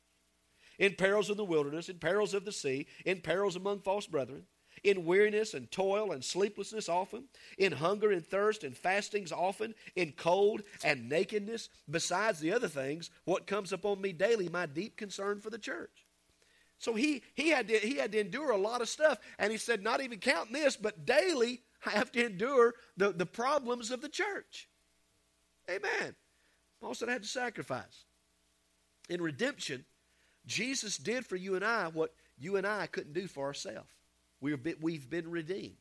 In 0.78 0.94
perils 0.94 1.30
of 1.30 1.36
the 1.36 1.44
wilderness, 1.44 1.88
in 1.88 1.98
perils 1.98 2.34
of 2.34 2.44
the 2.44 2.52
sea, 2.52 2.86
in 3.04 3.20
perils 3.20 3.56
among 3.56 3.80
false 3.80 4.06
brethren 4.06 4.46
in 4.84 5.04
weariness 5.04 5.54
and 5.54 5.70
toil 5.70 6.12
and 6.12 6.24
sleeplessness 6.24 6.88
often, 6.88 7.24
in 7.58 7.72
hunger 7.72 8.10
and 8.10 8.26
thirst 8.26 8.64
and 8.64 8.76
fastings 8.76 9.32
often, 9.32 9.74
in 9.94 10.12
cold 10.12 10.62
and 10.84 11.08
nakedness, 11.08 11.68
besides 11.90 12.40
the 12.40 12.52
other 12.52 12.68
things, 12.68 13.10
what 13.24 13.46
comes 13.46 13.72
upon 13.72 14.00
me 14.00 14.12
daily, 14.12 14.48
my 14.48 14.66
deep 14.66 14.96
concern 14.96 15.40
for 15.40 15.50
the 15.50 15.58
church. 15.58 16.06
So 16.78 16.94
he, 16.94 17.22
he, 17.34 17.50
had 17.50 17.68
to, 17.68 17.78
he 17.78 17.96
had 17.96 18.10
to 18.12 18.20
endure 18.20 18.50
a 18.50 18.56
lot 18.56 18.80
of 18.80 18.88
stuff. 18.88 19.18
And 19.38 19.52
he 19.52 19.58
said, 19.58 19.84
not 19.84 20.02
even 20.02 20.18
counting 20.18 20.52
this, 20.54 20.76
but 20.76 21.06
daily 21.06 21.62
have 21.90 22.12
to 22.12 22.26
endure 22.26 22.74
the, 22.96 23.12
the 23.12 23.26
problems 23.26 23.90
of 23.90 24.00
the 24.00 24.08
church. 24.08 24.68
Amen. 25.70 26.14
Paul 26.80 26.94
said 26.94 27.08
I 27.08 27.12
had 27.12 27.22
to 27.22 27.28
sacrifice. 27.28 28.04
In 29.08 29.22
redemption, 29.22 29.84
Jesus 30.46 30.96
did 30.96 31.26
for 31.26 31.36
you 31.36 31.54
and 31.54 31.64
I 31.64 31.88
what 31.88 32.14
you 32.38 32.56
and 32.56 32.66
I 32.66 32.86
couldn't 32.86 33.12
do 33.12 33.26
for 33.26 33.46
ourselves. 33.46 33.88
We've 34.40 35.08
been 35.08 35.30
redeemed. 35.30 35.76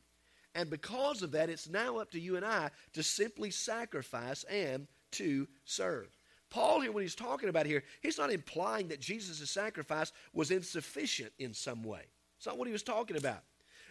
And 0.54 0.70
because 0.70 1.22
of 1.22 1.32
that, 1.32 1.48
it's 1.48 1.68
now 1.68 1.98
up 1.98 2.10
to 2.12 2.20
you 2.20 2.36
and 2.36 2.44
I 2.44 2.70
to 2.92 3.02
simply 3.02 3.50
sacrifice 3.50 4.44
and 4.44 4.86
to 5.12 5.48
serve. 5.64 6.08
Paul, 6.50 6.80
here, 6.80 6.92
when 6.92 7.02
he's 7.02 7.14
talking 7.14 7.48
about 7.48 7.64
here, 7.64 7.82
he's 8.02 8.18
not 8.18 8.30
implying 8.30 8.88
that 8.88 9.00
Jesus' 9.00 9.50
sacrifice 9.50 10.12
was 10.34 10.50
insufficient 10.50 11.32
in 11.38 11.54
some 11.54 11.82
way. 11.82 12.02
It's 12.36 12.46
not 12.46 12.58
what 12.58 12.68
he 12.68 12.72
was 12.72 12.82
talking 12.82 13.16
about. 13.16 13.42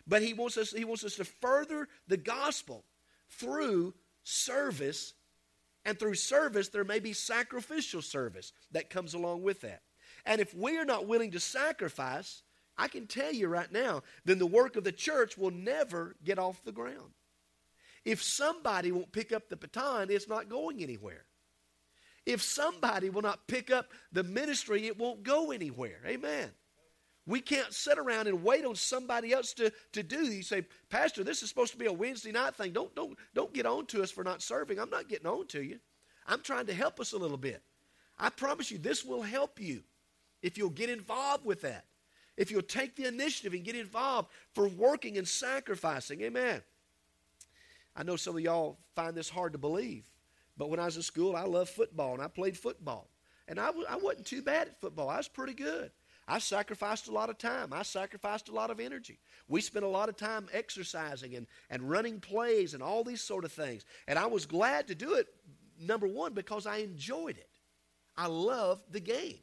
But 0.08 0.22
he 0.22 0.34
wants 0.34 0.58
us, 0.58 0.72
he 0.72 0.86
wants 0.86 1.03
us 1.03 1.15
to 1.15 1.25
further 1.25 1.88
the 2.08 2.17
gospel 2.17 2.84
through 3.29 3.93
service. 4.24 5.13
And 5.84 5.98
through 5.98 6.15
service, 6.15 6.70
there 6.70 6.84
may 6.84 7.00
be 7.00 7.13
sacrificial 7.13 8.01
service 8.01 8.53
that 8.72 8.89
comes 8.89 9.13
along 9.13 9.41
with 9.41 9.62
that. 9.62 9.81
And 10.25 10.39
if 10.39 10.53
we 10.53 10.77
are 10.77 10.86
not 10.86 11.08
willing 11.08 11.31
to 11.31 11.39
sacrifice, 11.39 12.43
I 12.77 12.88
can 12.88 13.08
tell 13.08 13.34
you 13.34 13.48
right 13.48 13.72
now, 13.72 14.03
then 14.24 14.39
the 14.39 14.46
work 14.46 14.75
of 14.75 14.84
the 14.84 14.91
church 14.91 15.38
will 15.38 15.51
never 15.51 16.15
get 16.24 16.39
off 16.39 16.63
the 16.63 16.72
ground. 16.72 17.13
If 18.05 18.22
somebody 18.22 18.91
won't 18.91 19.12
pick 19.12 19.31
up 19.31 19.50
the 19.50 19.55
baton, 19.55 20.10
it's 20.10 20.27
not 20.27 20.50
going 20.50 20.81
anywhere. 20.81 21.25
If 22.25 22.41
somebody 22.41 23.10
will 23.10 23.22
not 23.22 23.48
pick 23.48 23.72
up 23.72 23.91
the 24.12 24.24
ministry, 24.24 24.88
it 24.88 24.98
won't 24.98 25.24
go 25.24 25.51
anywhere. 25.51 26.00
Amen. 26.05 26.51
We 27.28 27.40
can't 27.40 27.74
sit 27.74 28.00
around 28.00 28.28
and 28.28 28.44
wait 28.44 28.66
on 28.66 28.75
somebody 28.75 29.32
else 29.32 29.54
to, 29.54 29.72
to 29.94 30.04
do. 30.04 30.25
You 30.25 30.42
say, 30.42 30.66
Pastor, 30.90 31.24
this 31.24 31.44
is 31.44 31.50
supposed 31.50 31.72
to 31.72 31.78
be 31.78 31.86
a 31.86 31.94
Wednesday 31.94 32.32
night 32.32 32.56
thing. 32.56 32.72
Don't, 32.72 32.94
don't, 32.96 33.18
don't 33.36 33.54
get 33.54 33.66
on 33.66 33.86
to 33.88 34.01
us 34.01 34.12
for 34.12 34.24
not 34.24 34.42
serving. 34.42 34.79
I'm 34.79 34.90
not 34.90 35.07
getting 35.07 35.27
on 35.27 35.48
to 35.48 35.62
you. 35.62 35.79
I'm 36.27 36.42
trying 36.42 36.66
to 36.66 36.74
help 36.74 37.00
us 37.00 37.14
a 37.14 37.18
little 37.18 37.38
bit. 37.38 37.62
I 38.20 38.29
promise 38.29 38.72
you, 38.72 38.77
this 38.77 39.05
will 39.05 39.22
help 39.22 39.60
you 39.60 39.84
if 40.42 40.57
you'll 40.57 40.70
get 40.70 40.90
involved 40.90 41.46
with 41.46 41.62
that 41.62 41.86
if 42.38 42.50
you'll 42.50 42.62
take 42.62 42.96
the 42.96 43.05
initiative 43.05 43.53
and 43.53 43.64
get 43.64 43.75
involved 43.75 44.29
for 44.53 44.68
working 44.68 45.18
and 45.18 45.27
sacrificing. 45.27 46.22
Amen. 46.22 46.62
I 47.96 48.03
know 48.03 48.16
some 48.16 48.36
of 48.36 48.42
y'all 48.42 48.79
find 48.96 49.16
this 49.16 49.29
hard 49.29 49.51
to 49.51 49.60
believe, 49.60 50.05
but 50.57 50.70
when 50.70 50.79
I 50.79 50.86
was 50.86 50.96
in 50.96 51.03
school, 51.03 51.36
I 51.36 51.44
loved 51.44 51.70
football 51.70 52.14
and 52.14 52.22
I 52.22 52.27
played 52.27 52.57
football. 52.57 53.10
And 53.48 53.60
I 53.60 53.68
w- 53.68 53.86
I 53.90 53.98
wasn't 53.98 54.25
too 54.25 54.42
bad 54.42 54.70
at 54.70 54.79
football, 54.79 55.10
I 55.10 55.18
was 55.18 55.27
pretty 55.27 55.53
good. 55.53 55.92
I 56.31 56.39
sacrificed 56.39 57.07
a 57.07 57.11
lot 57.11 57.29
of 57.29 57.37
time. 57.37 57.74
I 57.74 57.83
sacrificed 57.83 58.50
a 58.50 58.53
lot 58.53 58.72
of 58.72 58.79
energy. 58.79 59.20
We 59.48 59.61
spent 59.61 59.85
a 59.85 59.89
lot 59.89 60.09
of 60.09 60.15
time 60.15 60.48
exercising 60.53 61.35
and, 61.35 61.48
and 61.70 61.89
running 61.89 62.20
plays 62.20 62.74
and 62.74 62.81
all 62.81 63.03
these 63.03 63.22
sort 63.22 63.44
of 63.44 63.51
things. 63.51 63.83
And 64.07 64.17
I 64.17 64.27
was 64.27 64.46
glad 64.46 64.87
to 64.87 64.96
do 64.96 65.15
it, 65.15 65.27
number 65.79 66.07
one, 66.07 66.33
because 66.33 66.65
I 66.65 66.77
enjoyed 66.77 67.37
it. 67.37 67.50
I 68.15 68.27
loved 68.27 68.91
the 68.91 69.00
game 69.00 69.39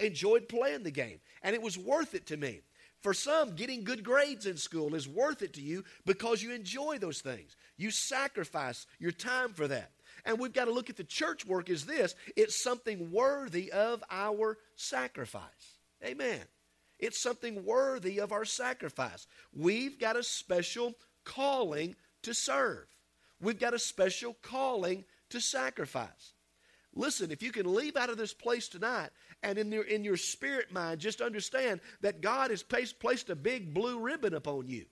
enjoyed 0.00 0.48
playing 0.48 0.82
the 0.82 0.90
game, 0.90 1.20
and 1.42 1.54
it 1.54 1.62
was 1.62 1.78
worth 1.78 2.14
it 2.14 2.26
to 2.26 2.36
me. 2.36 2.60
For 3.00 3.14
some, 3.14 3.54
getting 3.54 3.84
good 3.84 4.02
grades 4.02 4.46
in 4.46 4.56
school 4.56 4.94
is 4.94 5.06
worth 5.06 5.42
it 5.42 5.54
to 5.54 5.60
you 5.60 5.84
because 6.04 6.42
you 6.42 6.52
enjoy 6.52 6.98
those 6.98 7.20
things. 7.20 7.56
You 7.76 7.92
sacrifice 7.92 8.86
your 8.98 9.12
time 9.12 9.52
for 9.52 9.68
that. 9.68 9.92
And 10.24 10.38
we've 10.38 10.52
got 10.52 10.64
to 10.64 10.72
look 10.72 10.90
at 10.90 10.96
the 10.96 11.04
church 11.04 11.46
work 11.46 11.70
as 11.70 11.86
this 11.86 12.16
it's 12.36 12.62
something 12.62 13.12
worthy 13.12 13.70
of 13.70 14.02
our 14.10 14.58
sacrifice. 14.74 15.77
Amen. 16.04 16.40
It's 16.98 17.18
something 17.18 17.64
worthy 17.64 18.18
of 18.18 18.32
our 18.32 18.44
sacrifice. 18.44 19.26
We've 19.52 19.98
got 19.98 20.16
a 20.16 20.22
special 20.22 20.94
calling 21.24 21.94
to 22.22 22.34
serve, 22.34 22.86
we've 23.40 23.60
got 23.60 23.74
a 23.74 23.78
special 23.78 24.36
calling 24.42 25.04
to 25.30 25.40
sacrifice. 25.40 26.34
Listen, 26.94 27.30
if 27.30 27.42
you 27.42 27.52
can 27.52 27.72
leave 27.72 27.96
out 27.96 28.10
of 28.10 28.16
this 28.16 28.34
place 28.34 28.66
tonight 28.66 29.10
and 29.42 29.56
in 29.56 29.70
your, 29.70 29.84
in 29.84 30.02
your 30.02 30.16
spirit 30.16 30.72
mind, 30.72 30.98
just 30.98 31.20
understand 31.20 31.80
that 32.00 32.20
God 32.20 32.50
has 32.50 32.62
placed, 32.62 32.98
placed 32.98 33.30
a 33.30 33.36
big 33.36 33.72
blue 33.72 34.00
ribbon 34.00 34.34
upon 34.34 34.66
you. 34.66 34.86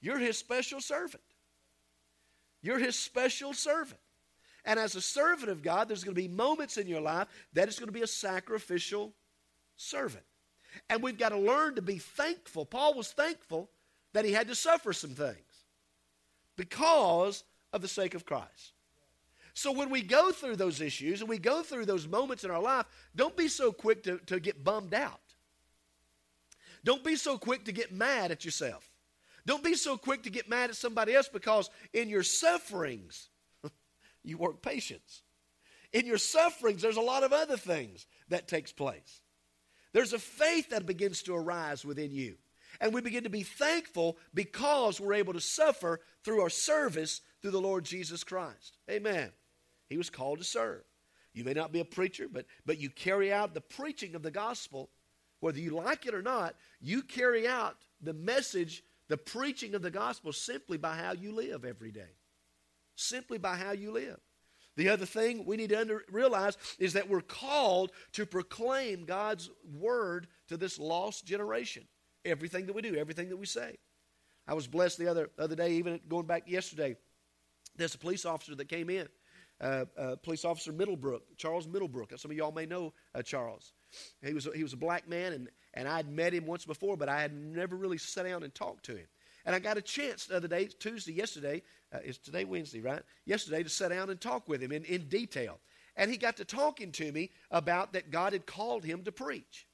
You're 0.00 0.18
His 0.18 0.36
special 0.36 0.80
servant. 0.80 1.22
You're 2.60 2.78
His 2.78 2.96
special 2.96 3.54
servant. 3.54 4.00
And 4.64 4.78
as 4.80 4.94
a 4.94 5.00
servant 5.00 5.50
of 5.50 5.62
God, 5.62 5.88
there's 5.88 6.04
going 6.04 6.14
to 6.14 6.20
be 6.20 6.28
moments 6.28 6.76
in 6.76 6.88
your 6.88 7.00
life 7.00 7.28
that 7.54 7.68
it's 7.68 7.78
going 7.78 7.88
to 7.88 7.92
be 7.92 8.02
a 8.02 8.06
sacrificial 8.06 9.14
servant. 9.76 10.24
And 10.90 11.02
we've 11.02 11.18
got 11.18 11.30
to 11.30 11.38
learn 11.38 11.76
to 11.76 11.82
be 11.82 11.98
thankful. 11.98 12.66
Paul 12.66 12.94
was 12.94 13.12
thankful 13.12 13.70
that 14.12 14.24
he 14.24 14.32
had 14.32 14.48
to 14.48 14.54
suffer 14.54 14.92
some 14.92 15.10
things 15.10 15.64
because 16.56 17.44
of 17.72 17.82
the 17.82 17.88
sake 17.88 18.14
of 18.14 18.24
Christ. 18.24 18.72
So 19.54 19.72
when 19.72 19.88
we 19.88 20.02
go 20.02 20.32
through 20.32 20.56
those 20.56 20.82
issues 20.82 21.20
and 21.20 21.30
we 21.30 21.38
go 21.38 21.62
through 21.62 21.86
those 21.86 22.06
moments 22.06 22.44
in 22.44 22.50
our 22.50 22.60
life, 22.60 22.84
don't 23.14 23.36
be 23.36 23.48
so 23.48 23.72
quick 23.72 24.02
to, 24.02 24.18
to 24.26 24.38
get 24.38 24.62
bummed 24.62 24.92
out. 24.92 25.20
Don't 26.84 27.02
be 27.02 27.16
so 27.16 27.38
quick 27.38 27.64
to 27.64 27.72
get 27.72 27.90
mad 27.90 28.30
at 28.30 28.44
yourself. 28.44 28.88
Don't 29.46 29.64
be 29.64 29.74
so 29.74 29.96
quick 29.96 30.24
to 30.24 30.30
get 30.30 30.48
mad 30.48 30.70
at 30.70 30.76
somebody 30.76 31.14
else 31.14 31.28
because 31.28 31.70
in 31.92 32.08
your 32.08 32.22
sufferings, 32.22 33.28
you 34.22 34.36
work 34.36 34.60
patience. 34.60 35.22
In 35.92 36.04
your 36.04 36.18
sufferings, 36.18 36.82
there's 36.82 36.96
a 36.96 37.00
lot 37.00 37.22
of 37.22 37.32
other 37.32 37.56
things 37.56 38.06
that 38.28 38.48
takes 38.48 38.72
place. 38.72 39.22
There's 39.92 40.12
a 40.12 40.18
faith 40.18 40.70
that 40.70 40.86
begins 40.86 41.22
to 41.22 41.34
arise 41.34 41.84
within 41.84 42.10
you. 42.10 42.36
And 42.80 42.92
we 42.92 43.00
begin 43.00 43.24
to 43.24 43.30
be 43.30 43.42
thankful 43.42 44.18
because 44.34 45.00
we're 45.00 45.14
able 45.14 45.32
to 45.32 45.40
suffer 45.40 46.00
through 46.24 46.42
our 46.42 46.50
service 46.50 47.22
through 47.40 47.52
the 47.52 47.60
Lord 47.60 47.84
Jesus 47.84 48.24
Christ. 48.24 48.76
Amen. 48.90 49.30
He 49.88 49.96
was 49.96 50.10
called 50.10 50.38
to 50.38 50.44
serve. 50.44 50.82
You 51.32 51.44
may 51.44 51.52
not 51.52 51.72
be 51.72 51.80
a 51.80 51.84
preacher, 51.84 52.26
but, 52.30 52.46
but 52.64 52.78
you 52.78 52.90
carry 52.90 53.32
out 53.32 53.54
the 53.54 53.60
preaching 53.60 54.14
of 54.14 54.22
the 54.22 54.30
gospel. 54.30 54.90
Whether 55.40 55.60
you 55.60 55.70
like 55.70 56.06
it 56.06 56.14
or 56.14 56.22
not, 56.22 56.56
you 56.80 57.02
carry 57.02 57.46
out 57.46 57.76
the 58.00 58.14
message, 58.14 58.82
the 59.08 59.18
preaching 59.18 59.74
of 59.74 59.82
the 59.82 59.90
gospel 59.90 60.32
simply 60.32 60.78
by 60.78 60.96
how 60.96 61.12
you 61.12 61.32
live 61.32 61.64
every 61.64 61.92
day. 61.92 62.14
Simply 62.96 63.38
by 63.38 63.56
how 63.56 63.72
you 63.72 63.92
live. 63.92 64.18
The 64.76 64.88
other 64.90 65.06
thing 65.06 65.44
we 65.46 65.56
need 65.56 65.70
to 65.70 65.80
under, 65.80 66.04
realize 66.10 66.56
is 66.78 66.92
that 66.94 67.08
we're 67.08 67.22
called 67.22 67.92
to 68.12 68.26
proclaim 68.26 69.04
God's 69.04 69.50
word 69.78 70.28
to 70.48 70.56
this 70.56 70.78
lost 70.78 71.26
generation. 71.26 71.84
Everything 72.24 72.66
that 72.66 72.74
we 72.74 72.82
do, 72.82 72.94
everything 72.96 73.28
that 73.30 73.36
we 73.36 73.46
say. 73.46 73.78
I 74.46 74.54
was 74.54 74.66
blessed 74.66 74.98
the 74.98 75.08
other, 75.08 75.30
other 75.38 75.56
day, 75.56 75.72
even 75.72 76.00
going 76.08 76.26
back 76.26 76.48
yesterday. 76.48 76.96
There's 77.76 77.94
a 77.94 77.98
police 77.98 78.24
officer 78.24 78.54
that 78.54 78.68
came 78.68 78.90
in 78.90 79.08
uh, 79.60 79.84
uh, 79.96 80.16
police 80.16 80.44
officer 80.44 80.72
Middlebrook, 80.72 81.22
Charles 81.36 81.66
Middlebrook. 81.66 82.12
Some 82.18 82.30
of 82.30 82.36
y'all 82.36 82.52
may 82.52 82.66
know 82.66 82.92
uh, 83.14 83.22
Charles. 83.22 83.72
He 84.22 84.34
was, 84.34 84.46
a, 84.46 84.50
he 84.54 84.62
was 84.62 84.72
a 84.72 84.76
black 84.76 85.08
man, 85.08 85.32
and, 85.32 85.48
and 85.74 85.88
I'd 85.88 86.08
met 86.08 86.34
him 86.34 86.46
once 86.46 86.64
before, 86.64 86.96
but 86.96 87.08
I 87.08 87.20
had 87.20 87.32
never 87.34 87.76
really 87.76 87.98
sat 87.98 88.26
down 88.26 88.42
and 88.42 88.54
talked 88.54 88.84
to 88.86 88.96
him. 88.96 89.06
And 89.46 89.54
I 89.54 89.60
got 89.60 89.78
a 89.78 89.82
chance 89.82 90.26
the 90.26 90.36
other 90.36 90.48
day, 90.48 90.66
Tuesday, 90.66 91.12
yesterday, 91.12 91.62
uh, 91.94 91.98
it's 92.04 92.18
today 92.18 92.44
Wednesday, 92.44 92.80
right? 92.80 93.02
Yesterday 93.24 93.62
to 93.62 93.68
sit 93.68 93.90
down 93.90 94.10
and 94.10 94.20
talk 94.20 94.48
with 94.48 94.60
him 94.60 94.72
in, 94.72 94.84
in 94.84 95.08
detail. 95.08 95.60
and 95.96 96.10
he 96.10 96.16
got 96.16 96.36
to 96.38 96.44
talking 96.44 96.90
to 96.92 97.12
me 97.12 97.30
about 97.52 97.92
that 97.92 98.10
God 98.10 98.32
had 98.32 98.44
called 98.44 98.84
him 98.84 99.04
to 99.04 99.12
preach. 99.12 99.68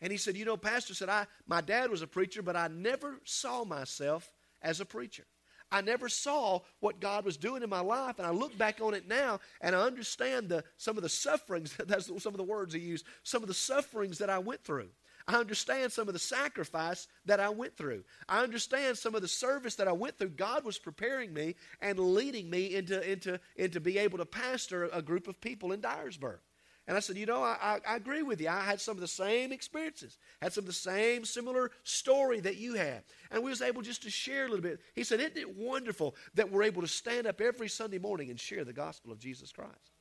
And 0.00 0.10
he 0.10 0.16
said, 0.16 0.36
You 0.36 0.46
know, 0.46 0.56
Pastor 0.56 0.94
said, 0.94 1.10
I, 1.10 1.26
my 1.46 1.60
dad 1.60 1.90
was 1.90 2.00
a 2.00 2.06
preacher, 2.06 2.42
but 2.42 2.56
I 2.56 2.68
never 2.68 3.20
saw 3.24 3.64
myself 3.64 4.32
as 4.62 4.80
a 4.80 4.86
preacher. 4.86 5.26
I 5.70 5.80
never 5.80 6.08
saw 6.08 6.60
what 6.80 7.00
God 7.00 7.24
was 7.24 7.36
doing 7.36 7.62
in 7.62 7.68
my 7.68 7.80
life, 7.80 8.18
and 8.18 8.26
I 8.26 8.30
look 8.30 8.56
back 8.56 8.80
on 8.80 8.94
it 8.94 9.08
now, 9.08 9.40
and 9.60 9.74
I 9.74 9.80
understand 9.80 10.48
the, 10.48 10.62
some 10.76 10.96
of 10.96 11.02
the 11.02 11.08
sufferings. 11.08 11.76
That's 11.86 12.06
some 12.06 12.32
of 12.32 12.38
the 12.38 12.44
words 12.44 12.72
he 12.72 12.80
used. 12.80 13.04
Some 13.22 13.42
of 13.42 13.48
the 13.48 13.54
sufferings 13.54 14.18
that 14.18 14.30
I 14.30 14.38
went 14.38 14.64
through. 14.64 14.90
I 15.26 15.36
understand 15.36 15.90
some 15.90 16.06
of 16.06 16.12
the 16.12 16.20
sacrifice 16.20 17.08
that 17.24 17.40
I 17.40 17.48
went 17.48 17.76
through. 17.76 18.04
I 18.28 18.42
understand 18.42 18.98
some 18.98 19.14
of 19.14 19.22
the 19.22 19.28
service 19.28 19.76
that 19.76 19.88
I 19.88 19.92
went 19.92 20.18
through. 20.18 20.30
God 20.30 20.64
was 20.64 20.78
preparing 20.78 21.32
me 21.32 21.54
and 21.80 21.98
leading 21.98 22.50
me 22.50 22.74
into, 22.74 23.10
into, 23.10 23.40
into 23.56 23.80
be 23.80 23.98
able 23.98 24.18
to 24.18 24.26
pastor 24.26 24.90
a 24.92 25.00
group 25.00 25.26
of 25.26 25.40
people 25.40 25.72
in 25.72 25.80
Dyersburg. 25.80 26.38
And 26.86 26.96
I 26.98 27.00
said, 27.00 27.16
you 27.16 27.24
know, 27.24 27.42
I, 27.42 27.56
I, 27.62 27.92
I, 27.92 27.96
agree 27.96 28.22
with 28.22 28.42
you. 28.42 28.48
I 28.48 28.60
had 28.60 28.78
some 28.78 28.94
of 28.94 29.00
the 29.00 29.08
same 29.08 29.52
experiences, 29.52 30.18
had 30.42 30.52
some 30.52 30.62
of 30.62 30.66
the 30.66 30.74
same 30.74 31.24
similar 31.24 31.70
story 31.82 32.40
that 32.40 32.58
you 32.58 32.74
had. 32.74 33.04
And 33.30 33.42
we 33.42 33.48
was 33.48 33.62
able 33.62 33.80
just 33.80 34.02
to 34.02 34.10
share 34.10 34.44
a 34.44 34.48
little 34.48 34.62
bit. 34.62 34.80
He 34.94 35.02
said, 35.02 35.20
isn't 35.20 35.38
it 35.38 35.56
wonderful 35.56 36.14
that 36.34 36.52
we're 36.52 36.64
able 36.64 36.82
to 36.82 36.88
stand 36.88 37.26
up 37.26 37.40
every 37.40 37.70
Sunday 37.70 37.98
morning 37.98 38.28
and 38.28 38.38
share 38.38 38.64
the 38.64 38.74
gospel 38.74 39.12
of 39.12 39.18
Jesus 39.18 39.50
Christ? 39.50 39.92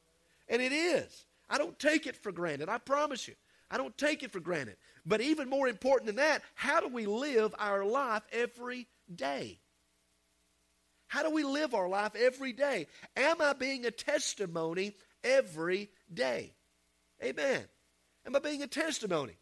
And 0.50 0.62
it 0.62 0.74
is. 0.74 1.26
I 1.50 1.58
don't 1.58 1.80
take 1.80 2.06
it 2.06 2.18
for 2.18 2.34
granted. 2.34 2.68
I 2.68 2.80
promise 2.80 3.30
you. 3.30 3.36
I 3.72 3.78
don't 3.78 3.98
take 3.98 4.22
it 4.22 4.32
for 4.32 4.40
granted. 4.40 4.76
But 5.06 5.22
even 5.22 5.50
more 5.50 5.68
important 5.68 6.08
than 6.08 6.16
that, 6.18 6.42
how 6.56 6.80
do 6.80 6.88
we 6.88 7.06
live 7.06 7.54
our 7.60 7.84
life 7.84 8.24
every 8.32 8.88
day? 9.14 9.60
How 11.08 11.24
do 11.24 11.30
we 11.30 11.44
live 11.44 11.74
our 11.74 11.90
life 11.90 12.16
every 12.16 12.54
day? 12.54 12.88
Am 13.16 13.42
I 13.42 13.54
being 13.54 13.86
a 13.86 13.92
testimony 13.92 14.96
every 15.24 15.90
day? 16.12 16.54
Amen. 17.24 17.64
Am 18.26 18.36
I 18.36 18.40
being 18.40 18.64
a 18.64 18.68
testimony? 18.68 19.38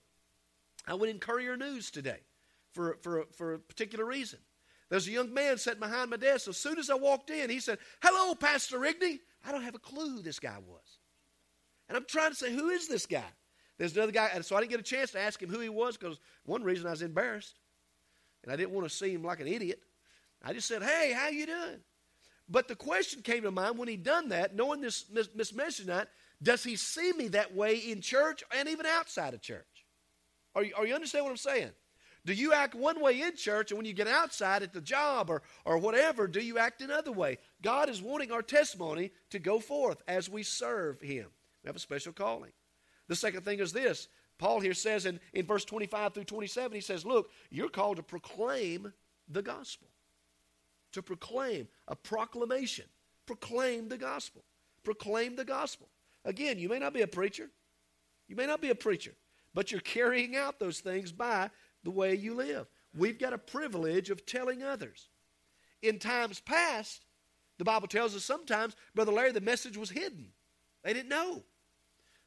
I 0.88 0.96
went 0.96 1.12
in 1.12 1.20
Courier 1.20 1.56
News 1.56 1.92
today 1.92 2.20
for, 2.74 2.98
for, 3.02 3.26
for 3.38 3.54
a 3.54 3.60
particular 3.60 4.04
reason. 4.04 4.40
There's 4.90 5.08
a 5.08 5.12
young 5.12 5.34
man 5.34 5.58
sitting 5.58 5.80
behind 5.80 6.10
my 6.10 6.18
desk. 6.18 6.50
As 6.50 6.58
soon 6.58 6.78
as 6.78 6.90
I 6.90 6.96
walked 6.96 7.30
in, 7.30 7.50
he 7.50 7.60
said, 7.60 7.78
Hello, 8.02 8.36
Pastor 8.36 8.78
Rigney. 8.78 9.20
I 9.46 9.52
don't 9.52 9.64
have 9.64 9.76
a 9.76 9.80
clue 9.80 10.18
who 10.18 10.22
this 10.22 10.40
guy 10.40 10.58
was. 10.68 11.00
And 11.88 11.98
I'm 11.98 12.06
trying 12.06 12.32
to 12.32 12.36
say, 12.36 12.54
Who 12.54 12.70
is 12.70 12.88
this 12.88 13.06
guy? 13.06 13.24
There's 13.82 13.98
another 13.98 14.12
guy, 14.12 14.30
and 14.32 14.46
so 14.46 14.56
I 14.56 14.60
didn't 14.60 14.70
get 14.70 14.80
a 14.80 14.84
chance 14.84 15.10
to 15.14 15.20
ask 15.20 15.42
him 15.42 15.50
who 15.50 15.60
he 15.60 15.68
was 15.68 15.98
because 15.98 16.20
one 16.46 16.62
reason 16.62 16.86
I 16.86 16.92
was 16.92 17.02
embarrassed, 17.02 17.58
and 18.44 18.54
I 18.54 18.56
didn't 18.56 18.74
want 18.74 18.88
to 18.88 18.96
seem 18.96 19.24
like 19.24 19.40
an 19.40 19.48
idiot. 19.48 19.82
I 20.44 20.54
just 20.54 20.68
said, 20.68 20.84
"Hey, 20.84 21.12
how 21.14 21.30
you 21.30 21.48
doing?" 21.48 21.80
But 22.48 22.68
the 22.68 22.76
question 22.76 23.24
came 23.24 23.42
to 23.42 23.50
mind 23.50 23.80
when 23.80 23.88
he 23.88 23.98
done 23.98 24.30
that, 24.30 24.56
knowing 24.56 24.82
this 24.82 25.06
Miss, 25.10 25.30
Miss 25.34 25.82
does 26.44 26.64
he 26.64 26.76
see 26.76 27.12
me 27.14 27.30
that 27.30 27.56
way 27.56 27.78
in 27.78 28.02
church 28.02 28.44
and 28.56 28.70
even 28.70 28.86
outside 28.86 29.34
of 29.34 29.42
church? 29.42 29.88
Are 30.54 30.64
you, 30.64 30.76
are 30.78 30.86
you 30.86 30.94
understand 30.94 31.26
what 31.26 31.32
I'm 31.32 31.38
saying? 31.38 31.72
Do 32.24 32.34
you 32.34 32.54
act 32.54 32.76
one 32.76 33.02
way 33.02 33.20
in 33.20 33.36
church, 33.36 33.72
and 33.72 33.80
when 33.80 33.88
you 33.88 33.94
get 33.94 34.08
outside 34.08 34.62
at 34.62 34.74
the 34.74 34.82
job 34.82 35.32
or, 35.32 35.42
or 35.66 35.80
whatever, 35.80 36.28
do 36.28 36.40
you 36.40 36.60
act 36.60 36.84
another 36.84 37.12
way? 37.12 37.40
God 37.64 37.90
is 37.90 38.00
wanting 38.00 38.32
our 38.32 38.44
testimony 38.44 39.12
to 39.32 39.40
go 39.40 39.60
forth 39.60 40.04
as 40.08 40.30
we 40.30 40.44
serve 40.44 41.02
Him. 41.02 41.26
We 41.64 41.68
have 41.68 41.76
a 41.76 41.80
special 41.80 42.14
calling. 42.14 42.52
The 43.12 43.18
second 43.18 43.44
thing 43.44 43.60
is 43.60 43.74
this 43.74 44.08
Paul 44.38 44.62
here 44.62 44.74
says 44.74 45.06
in, 45.06 45.20
in 45.34 45.46
verse 45.46 45.66
25 45.66 46.14
through 46.14 46.24
27, 46.24 46.72
he 46.72 46.80
says, 46.80 47.06
Look, 47.06 47.30
you're 47.50 47.68
called 47.68 47.98
to 47.98 48.04
proclaim 48.04 48.94
the 49.28 49.42
gospel. 49.42 49.90
To 50.94 51.02
proclaim 51.02 51.68
a 51.90 51.96
proclamation. 51.98 52.86
Proclaim 53.26 53.90
the 53.90 53.98
gospel. 53.98 54.46
Proclaim 54.86 55.36
the 55.36 55.44
gospel. 55.44 55.90
Again, 56.24 56.58
you 56.58 56.70
may 56.70 56.80
not 56.80 56.94
be 56.94 57.02
a 57.02 57.08
preacher. 57.08 57.50
You 58.30 58.38
may 58.38 58.46
not 58.46 58.62
be 58.62 58.70
a 58.70 58.76
preacher, 58.76 59.12
but 59.54 59.74
you're 59.74 59.82
carrying 59.82 60.38
out 60.38 60.58
those 60.58 60.80
things 60.80 61.12
by 61.12 61.50
the 61.84 61.92
way 61.92 62.16
you 62.16 62.34
live. 62.34 62.68
We've 62.98 63.20
got 63.20 63.34
a 63.34 63.38
privilege 63.38 64.10
of 64.10 64.26
telling 64.26 64.64
others. 64.64 65.10
In 65.82 66.00
times 66.00 66.40
past, 66.40 67.04
the 67.58 67.66
Bible 67.66 67.90
tells 67.90 68.16
us 68.16 68.24
sometimes, 68.24 68.78
Brother 68.96 69.12
Larry, 69.12 69.34
the 69.34 69.42
message 69.42 69.76
was 69.76 69.90
hidden. 69.90 70.28
They 70.82 70.94
didn't 70.94 71.10
know. 71.10 71.44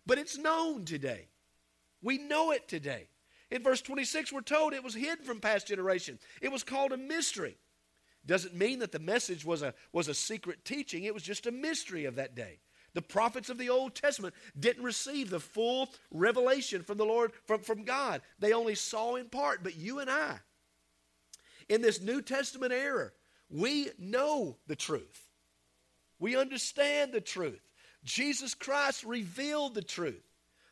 But 0.06 0.18
it's 0.18 0.36
known 0.36 0.84
today. 0.84 1.28
We 2.02 2.18
know 2.18 2.50
it 2.50 2.68
today. 2.68 3.08
In 3.50 3.62
verse 3.62 3.80
26, 3.80 4.32
we're 4.32 4.40
told 4.40 4.72
it 4.72 4.84
was 4.84 4.94
hidden 4.94 5.24
from 5.24 5.40
past 5.40 5.66
generation. 5.66 6.18
It 6.42 6.52
was 6.52 6.62
called 6.62 6.92
a 6.92 6.96
mystery. 6.96 7.56
Doesn't 8.26 8.54
mean 8.54 8.78
that 8.80 8.92
the 8.92 8.98
message 8.98 9.44
was 9.44 9.62
a, 9.62 9.74
was 9.92 10.08
a 10.08 10.14
secret 10.14 10.64
teaching, 10.64 11.04
it 11.04 11.14
was 11.14 11.22
just 11.22 11.46
a 11.46 11.52
mystery 11.52 12.04
of 12.06 12.16
that 12.16 12.34
day. 12.34 12.58
The 12.94 13.02
prophets 13.02 13.50
of 13.50 13.58
the 13.58 13.70
Old 13.70 13.94
Testament 13.94 14.34
didn't 14.58 14.84
receive 14.84 15.28
the 15.28 15.40
full 15.40 15.90
revelation 16.12 16.82
from 16.82 16.96
the 16.96 17.04
Lord, 17.04 17.32
from, 17.44 17.60
from 17.60 17.84
God. 17.84 18.22
They 18.38 18.52
only 18.52 18.76
saw 18.76 19.16
in 19.16 19.28
part. 19.28 19.64
But 19.64 19.76
you 19.76 19.98
and 19.98 20.08
I, 20.08 20.38
in 21.68 21.82
this 21.82 22.00
New 22.00 22.22
Testament 22.22 22.72
era, 22.72 23.10
we 23.50 23.90
know 23.98 24.58
the 24.68 24.76
truth. 24.76 25.28
We 26.20 26.36
understand 26.36 27.12
the 27.12 27.20
truth. 27.20 27.60
Jesus 28.04 28.54
Christ 28.54 29.04
revealed 29.04 29.74
the 29.74 29.82
truth. 29.82 30.22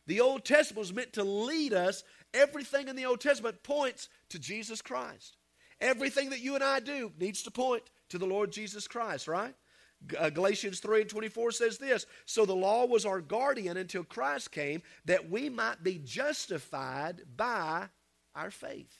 The 0.06 0.20
Old 0.20 0.44
Testament 0.44 0.78
was 0.78 0.92
meant 0.92 1.12
to 1.14 1.24
lead 1.24 1.72
us. 1.72 2.04
Everything 2.34 2.88
in 2.88 2.96
the 2.96 3.06
Old 3.06 3.20
Testament 3.20 3.62
points 3.62 4.08
to 4.30 4.38
Jesus 4.38 4.82
Christ. 4.82 5.36
Everything 5.80 6.30
that 6.30 6.40
you 6.40 6.54
and 6.54 6.62
I 6.62 6.80
do 6.80 7.12
needs 7.18 7.42
to 7.44 7.50
point 7.50 7.82
to 8.10 8.18
the 8.18 8.26
Lord 8.26 8.52
Jesus 8.52 8.86
Christ, 8.86 9.26
right? 9.26 9.54
Uh, 10.18 10.30
Galatians 10.30 10.80
3 10.80 11.02
and 11.02 11.10
24 11.10 11.52
says 11.52 11.78
this 11.78 12.06
So 12.26 12.44
the 12.44 12.54
law 12.54 12.86
was 12.86 13.06
our 13.06 13.20
guardian 13.20 13.76
until 13.76 14.04
Christ 14.04 14.50
came, 14.52 14.82
that 15.04 15.30
we 15.30 15.48
might 15.48 15.82
be 15.82 15.98
justified 15.98 17.22
by 17.36 17.86
our 18.34 18.50
faith. 18.50 18.98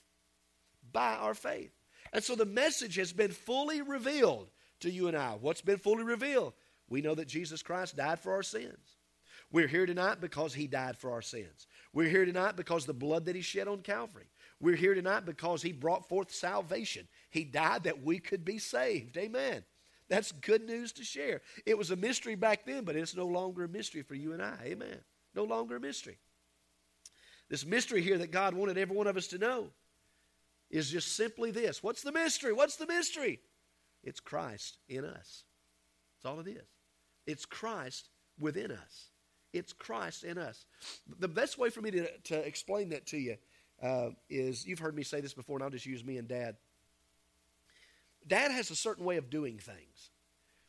By 0.93 1.15
our 1.15 1.35
faith. 1.35 1.73
And 2.13 2.23
so 2.23 2.35
the 2.35 2.47
message 2.47 2.97
has 2.97 3.13
been 3.13 3.31
fully 3.31 3.83
revealed 3.83 4.49
to 4.81 4.91
you 4.91 5.09
and 5.09 5.17
I. 5.17 5.37
What's 5.41 5.63
been 5.63 5.79
fully 5.79 6.05
revealed? 6.05 6.53
We 6.93 7.01
know 7.01 7.15
that 7.15 7.27
Jesus 7.27 7.63
Christ 7.63 7.97
died 7.97 8.21
for 8.21 8.33
our 8.35 8.43
sins. 8.43 8.99
We're 9.51 9.67
here 9.67 9.87
tonight 9.87 10.21
because 10.21 10.53
he 10.53 10.67
died 10.67 10.99
for 10.99 11.11
our 11.13 11.23
sins. 11.23 11.67
We're 11.95 12.11
here 12.11 12.27
tonight 12.27 12.55
because 12.55 12.85
the 12.85 12.93
blood 12.93 13.25
that 13.25 13.35
he 13.35 13.41
shed 13.41 13.67
on 13.67 13.81
Calvary. 13.81 14.29
We're 14.61 14.77
here 14.77 14.93
tonight 14.93 15.25
because 15.25 15.63
he 15.63 15.73
brought 15.73 16.07
forth 16.07 16.31
salvation. 16.31 17.09
He 17.31 17.45
died 17.45 17.85
that 17.85 18.05
we 18.05 18.19
could 18.19 18.45
be 18.45 18.59
saved. 18.59 19.17
Amen. 19.17 19.65
That's 20.11 20.33
good 20.33 20.67
news 20.67 20.93
to 20.93 21.03
share. 21.03 21.41
It 21.65 21.79
was 21.79 21.91
a 21.91 21.97
mystery 21.97 22.35
back 22.35 22.67
then, 22.67 22.85
but 22.85 22.95
it's 22.95 23.17
no 23.17 23.27
longer 23.27 23.65
a 23.65 23.69
mystery 23.69 24.03
for 24.03 24.15
you 24.15 24.35
and 24.35 24.43
I. 24.43 24.59
Amen. 24.63 24.99
No 25.35 25.45
longer 25.45 25.77
a 25.77 25.81
mystery. 25.81 26.19
This 27.49 27.65
mystery 27.65 28.03
here 28.03 28.19
that 28.19 28.33
God 28.33 28.53
wanted 28.53 28.77
every 28.77 28.95
one 28.95 29.07
of 29.07 29.17
us 29.17 29.29
to 29.29 29.39
know 29.39 29.71
is 30.69 30.91
just 30.91 31.17
simply 31.17 31.53
this. 31.53 31.83
What's 31.83 32.03
the 32.03 32.13
mystery? 32.13 32.53
What's 32.53 32.77
the 32.77 32.87
mystery? 32.87 33.41
It's 34.05 34.21
Christ 34.21 34.77
in 34.91 35.07
us. 35.07 35.45
That's 36.23 36.31
all 36.31 36.41
it 36.41 36.49
is. 36.49 36.69
It's 37.27 37.45
Christ 37.45 38.09
within 38.39 38.71
us. 38.71 39.11
It's 39.53 39.73
Christ 39.73 40.25
in 40.25 40.39
us. 40.39 40.65
The 41.19 41.29
best 41.29 41.59
way 41.59 41.71
for 41.71 41.83
me 41.83 41.91
to, 41.93 42.09
to 42.19 42.37
explain 42.47 42.89
that 42.91 43.07
to 43.09 43.19
you 43.19 43.37
uh, 43.83 44.11
is 44.31 44.67
you've 44.67 44.79
heard 44.79 44.97
me 44.97 45.03
say 45.03 45.21
this 45.21 45.35
before, 45.35 45.57
and 45.57 45.65
I'll 45.65 45.71
just 45.71 45.87
use 45.87 46.05
me 46.05 46.17
and 46.19 46.29
Dad. 46.29 46.57
Dad 48.27 48.51
has 48.51 48.71
a 48.71 48.77
certain 48.77 49.05
way 49.05 49.17
of 49.17 49.31
doing 49.31 49.59
things. 49.59 50.11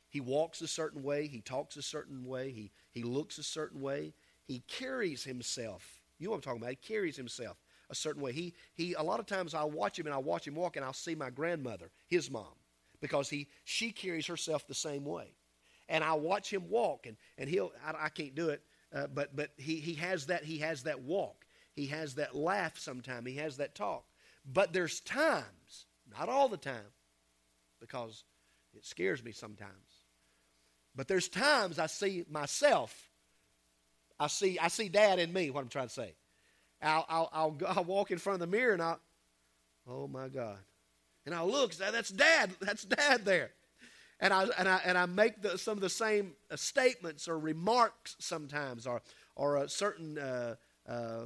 He 0.10 0.20
walks 0.20 0.62
a 0.62 0.68
certain 0.68 1.02
way, 1.02 1.28
he 1.28 1.42
talks 1.42 1.76
a 1.76 1.82
certain 1.82 2.26
way, 2.26 2.52
he, 2.52 2.72
he 2.92 3.02
looks 3.02 3.40
a 3.40 3.44
certain 3.44 3.82
way, 3.82 4.14
he 4.46 4.60
carries 4.68 5.24
himself. 5.24 6.02
You 6.20 6.28
know 6.28 6.32
what 6.32 6.38
I'm 6.38 6.42
talking 6.42 6.62
about? 6.62 6.70
He 6.70 6.76
carries 6.76 7.18
himself 7.18 7.58
a 7.90 7.96
certain 7.96 8.22
way. 8.22 8.32
He, 8.32 8.54
he, 8.76 8.94
a 8.94 9.02
lot 9.02 9.20
of 9.20 9.26
times 9.26 9.54
I'll 9.54 9.72
watch 9.72 9.98
him 9.98 10.06
and 10.06 10.14
I'll 10.14 10.24
watch 10.24 10.48
him 10.48 10.56
walk 10.56 10.76
and 10.76 10.86
I'll 10.86 10.94
see 10.94 11.16
my 11.16 11.30
grandmother, 11.30 11.90
his 12.08 12.30
mom, 12.30 12.54
because 13.02 13.30
he, 13.30 13.48
she 13.64 13.92
carries 13.92 14.28
herself 14.28 14.68
the 14.68 14.76
same 14.76 15.04
way. 15.04 15.34
And 15.94 16.04
I'll 16.04 16.20
watch 16.20 16.52
him 16.52 16.70
walk 16.70 17.06
and, 17.06 17.16
and 17.38 17.48
he'll, 17.48 17.72
I, 17.86 18.06
I 18.06 18.10
can't 18.10 18.36
do 18.36 18.50
it, 18.50 18.62
uh, 18.94 19.08
but, 19.14 19.36
but 19.36 19.52
he, 19.58 19.76
he 19.76 19.94
has 19.94 20.26
that, 20.26 20.44
he 20.44 20.58
has 20.58 20.84
that 20.84 21.04
walk. 21.04 21.46
He 21.76 21.86
has 21.88 22.16
that 22.16 22.36
laugh 22.36 22.78
sometime. 22.78 23.26
He 23.26 23.36
has 23.36 23.58
that 23.58 23.76
talk. 23.76 24.04
But 24.52 24.74
there's 24.74 25.00
times, 25.02 25.86
not 26.20 26.30
all 26.30 26.50
the 26.50 26.58
time, 26.58 26.92
because 27.80 28.24
it 28.76 28.86
scares 28.86 29.24
me 29.24 29.32
sometimes. 29.32 29.72
But 30.96 31.08
there's 31.08 31.30
times 31.30 31.80
I 31.80 31.86
see 31.86 32.26
myself. 32.30 33.10
I 34.20 34.28
see 34.28 34.60
I 34.60 34.68
see 34.68 34.90
Dad 34.90 35.20
in 35.20 35.34
me. 35.34 35.50
What 35.50 35.62
I'm 35.62 35.70
trying 35.70 35.88
to 35.88 35.94
say. 35.94 36.14
I'll 36.82 37.06
I'll 37.10 37.30
I'll, 37.34 37.58
I'll 37.68 37.84
walk 37.84 38.12
in 38.12 38.18
front 38.18 38.42
of 38.42 38.52
the 38.52 38.56
mirror 38.56 38.74
and 38.74 38.82
I'll, 38.82 39.00
oh 39.88 40.08
my 40.08 40.28
God, 40.28 40.58
and 41.26 41.34
I'll 41.34 41.50
look. 41.50 41.74
That's 41.76 42.10
Dad. 42.10 42.52
That's 42.62 42.84
Dad 42.84 43.26
there. 43.26 43.52
And 44.20 44.34
I 44.34 44.46
and 44.58 44.70
I 44.70 44.82
and 44.86 44.98
I 44.98 45.06
make 45.06 45.42
the, 45.42 45.58
some 45.58 45.78
of 45.78 45.82
the 45.82 45.90
same 45.90 46.34
uh, 46.52 46.56
statements 46.56 47.28
or 47.28 47.38
remarks 47.38 48.16
sometimes, 48.20 48.88
or 48.88 49.02
or 49.36 49.58
a 49.58 49.70
certain 49.70 50.18
uh, 50.18 50.56
uh, 50.88 50.92
uh 50.92 51.26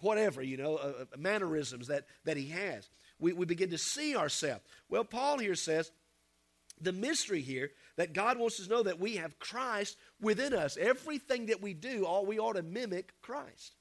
whatever 0.00 0.42
you 0.42 0.56
know 0.56 0.76
uh, 0.76 0.92
uh, 1.02 1.04
mannerisms 1.16 1.88
that 1.88 2.06
that 2.24 2.36
he 2.36 2.48
has 2.48 2.88
we, 3.18 3.32
we 3.32 3.46
begin 3.46 3.70
to 3.70 3.78
see 3.78 4.16
ourselves. 4.16 4.64
Well, 4.88 5.04
Paul 5.04 5.38
here 5.38 5.54
says 5.54 5.90
the 6.80 6.92
mystery 6.92 7.40
here 7.40 7.70
that 7.96 8.12
God 8.12 8.38
wants 8.38 8.58
us 8.60 8.66
to 8.66 8.72
know 8.72 8.82
that 8.82 9.00
we 9.00 9.16
have 9.16 9.38
Christ 9.38 9.96
within 10.20 10.52
us. 10.52 10.76
Everything 10.76 11.46
that 11.46 11.62
we 11.62 11.74
do, 11.74 12.04
all 12.04 12.26
we 12.26 12.38
ought 12.38 12.56
to 12.56 12.62
mimic 12.62 13.14
Christ. 13.22 13.72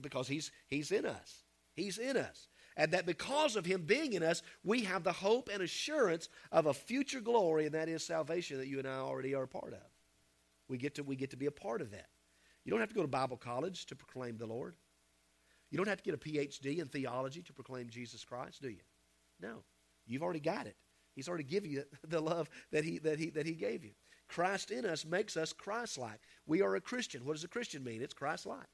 Because 0.00 0.28
he's, 0.28 0.50
he's 0.68 0.90
in 0.90 1.04
us. 1.04 1.42
He's 1.74 1.98
in 1.98 2.16
us. 2.16 2.48
And 2.76 2.92
that 2.92 3.06
because 3.06 3.56
of 3.56 3.66
him 3.66 3.82
being 3.82 4.14
in 4.14 4.22
us, 4.22 4.42
we 4.64 4.82
have 4.82 5.04
the 5.04 5.12
hope 5.12 5.50
and 5.52 5.62
assurance 5.62 6.28
of 6.50 6.66
a 6.66 6.74
future 6.74 7.20
glory, 7.20 7.66
and 7.66 7.74
that 7.74 7.88
is 7.88 8.04
salvation 8.04 8.58
that 8.58 8.68
you 8.68 8.78
and 8.78 8.88
I 8.88 8.96
already 8.96 9.34
are 9.34 9.42
a 9.42 9.48
part 9.48 9.72
of. 9.72 9.80
We 10.68 10.78
get 10.78 10.94
to, 10.94 11.02
we 11.02 11.16
get 11.16 11.30
to 11.30 11.36
be 11.36 11.46
a 11.46 11.52
part 11.52 11.80
of 11.80 11.90
that. 11.90 12.06
You 12.64 12.70
don't 12.70 12.80
have 12.80 12.88
to 12.88 12.94
go 12.94 13.02
to 13.02 13.08
Bible 13.08 13.36
college 13.36 13.86
to 13.86 13.96
proclaim 13.96 14.38
the 14.38 14.46
Lord. 14.46 14.76
You 15.70 15.78
don't 15.78 15.88
have 15.88 16.02
to 16.02 16.04
get 16.04 16.14
a 16.14 16.18
PhD 16.18 16.78
in 16.78 16.88
theology 16.88 17.42
to 17.42 17.52
proclaim 17.52 17.88
Jesus 17.88 18.24
Christ, 18.24 18.62
do 18.62 18.68
you? 18.68 18.82
No. 19.40 19.64
You've 20.06 20.22
already 20.22 20.40
got 20.40 20.66
it. 20.66 20.76
He's 21.14 21.28
already 21.28 21.44
given 21.44 21.70
you 21.70 21.84
the 22.08 22.20
love 22.20 22.48
that 22.70 22.84
he, 22.84 22.98
that 23.00 23.18
he, 23.18 23.30
that 23.30 23.46
he 23.46 23.52
gave 23.52 23.84
you. 23.84 23.92
Christ 24.28 24.70
in 24.70 24.86
us 24.86 25.04
makes 25.04 25.36
us 25.36 25.52
Christ 25.52 25.98
like. 25.98 26.20
We 26.46 26.62
are 26.62 26.74
a 26.76 26.80
Christian. 26.80 27.24
What 27.24 27.34
does 27.34 27.44
a 27.44 27.48
Christian 27.48 27.84
mean? 27.84 28.02
It's 28.02 28.14
Christ 28.14 28.46
like. 28.46 28.68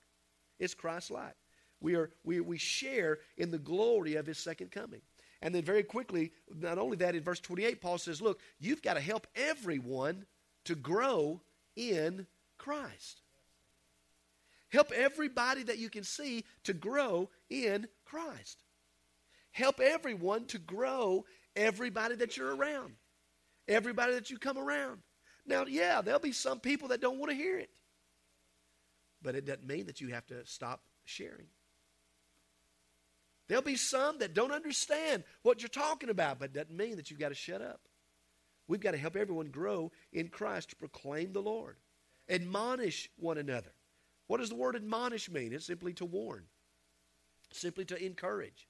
It's 0.59 0.75
Christ 0.75 1.11
like. 1.11 1.35
We, 1.81 1.95
are, 1.95 2.11
we, 2.25 2.41
we 2.41 2.59
share 2.59 3.19
in 3.37 3.51
the 3.51 3.59
glory 3.59 4.17
of 4.17 4.27
his 4.27 4.39
second 4.39 4.71
coming. 4.71 5.01
And 5.41 5.55
then, 5.55 5.63
very 5.63 5.85
quickly, 5.85 6.33
not 6.53 6.79
only 6.79 6.97
that, 6.97 7.15
in 7.15 7.23
verse 7.23 7.41
28, 7.41 7.81
Paul 7.81 7.99
says, 7.99 8.21
Look, 8.21 8.41
you've 8.59 8.83
got 8.83 8.95
to 8.95 9.01
help 9.01 9.27
everyone 9.37 10.27
to 10.65 10.75
grow 10.75 11.41
in 11.77 12.27
Christ. 12.59 13.23
Help 14.71 14.91
everybody 14.93 15.63
that 15.63 15.79
you 15.79 15.89
can 15.89 16.05
see 16.05 16.45
to 16.65 16.75
grow 16.75 17.31
in 17.49 17.87
Christ. 18.05 18.65
Help 19.53 19.81
everyone 19.81 20.45
to 20.47 20.59
grow 20.59 21.25
everybody 21.57 22.17
that 22.17 22.37
you're 22.37 22.55
around, 22.55 22.95
everybody 23.67 24.15
that 24.15 24.31
you 24.31 24.39
come 24.39 24.59
around. 24.59 25.01
Now, 25.47 25.65
yeah, 25.67 26.03
there'll 26.03 26.21
be 26.21 26.33
some 26.33 26.61
people 26.61 26.89
that 26.89 27.01
don't 27.01 27.19
want 27.19 27.31
to 27.31 27.37
hear 27.37 27.59
it, 27.59 27.71
but 29.23 29.35
it 29.35 29.47
doesn't 29.47 29.67
mean 29.67 29.87
that 29.87 30.01
you 30.01 30.09
have 30.09 30.27
to 30.27 30.45
stop 30.45 30.83
sharing. 31.05 31.47
There'll 33.49 33.63
be 33.63 33.77
some 33.77 34.19
that 34.19 34.35
don't 34.35 34.53
understand 34.53 35.25
what 35.43 35.63
you're 35.63 35.69
talking 35.71 36.11
about, 36.11 36.39
but 36.39 36.51
it 36.51 36.53
doesn't 36.53 36.77
mean 36.77 36.97
that 36.97 37.11
you've 37.11 37.19
got 37.19 37.31
to 37.31 37.35
shut 37.35 37.63
up. 37.63 37.81
We've 38.69 38.81
got 38.81 38.91
to 38.91 38.99
help 38.99 39.17
everyone 39.17 39.49
grow 39.49 39.91
in 40.13 40.29
Christ 40.29 40.71
to 40.71 40.77
proclaim 40.77 41.33
the 41.33 41.41
Lord. 41.41 41.77
Admonish 42.29 43.09
one 43.17 43.39
another. 43.39 43.73
What 44.27 44.41
does 44.41 44.51
the 44.51 44.57
word 44.57 44.77
admonish 44.77 45.31
mean? 45.31 45.55
It's 45.55 45.65
simply 45.65 45.95
to 45.95 46.05
warn, 46.05 46.45
simply 47.51 47.87
to 47.87 48.05
encourage, 48.05 48.69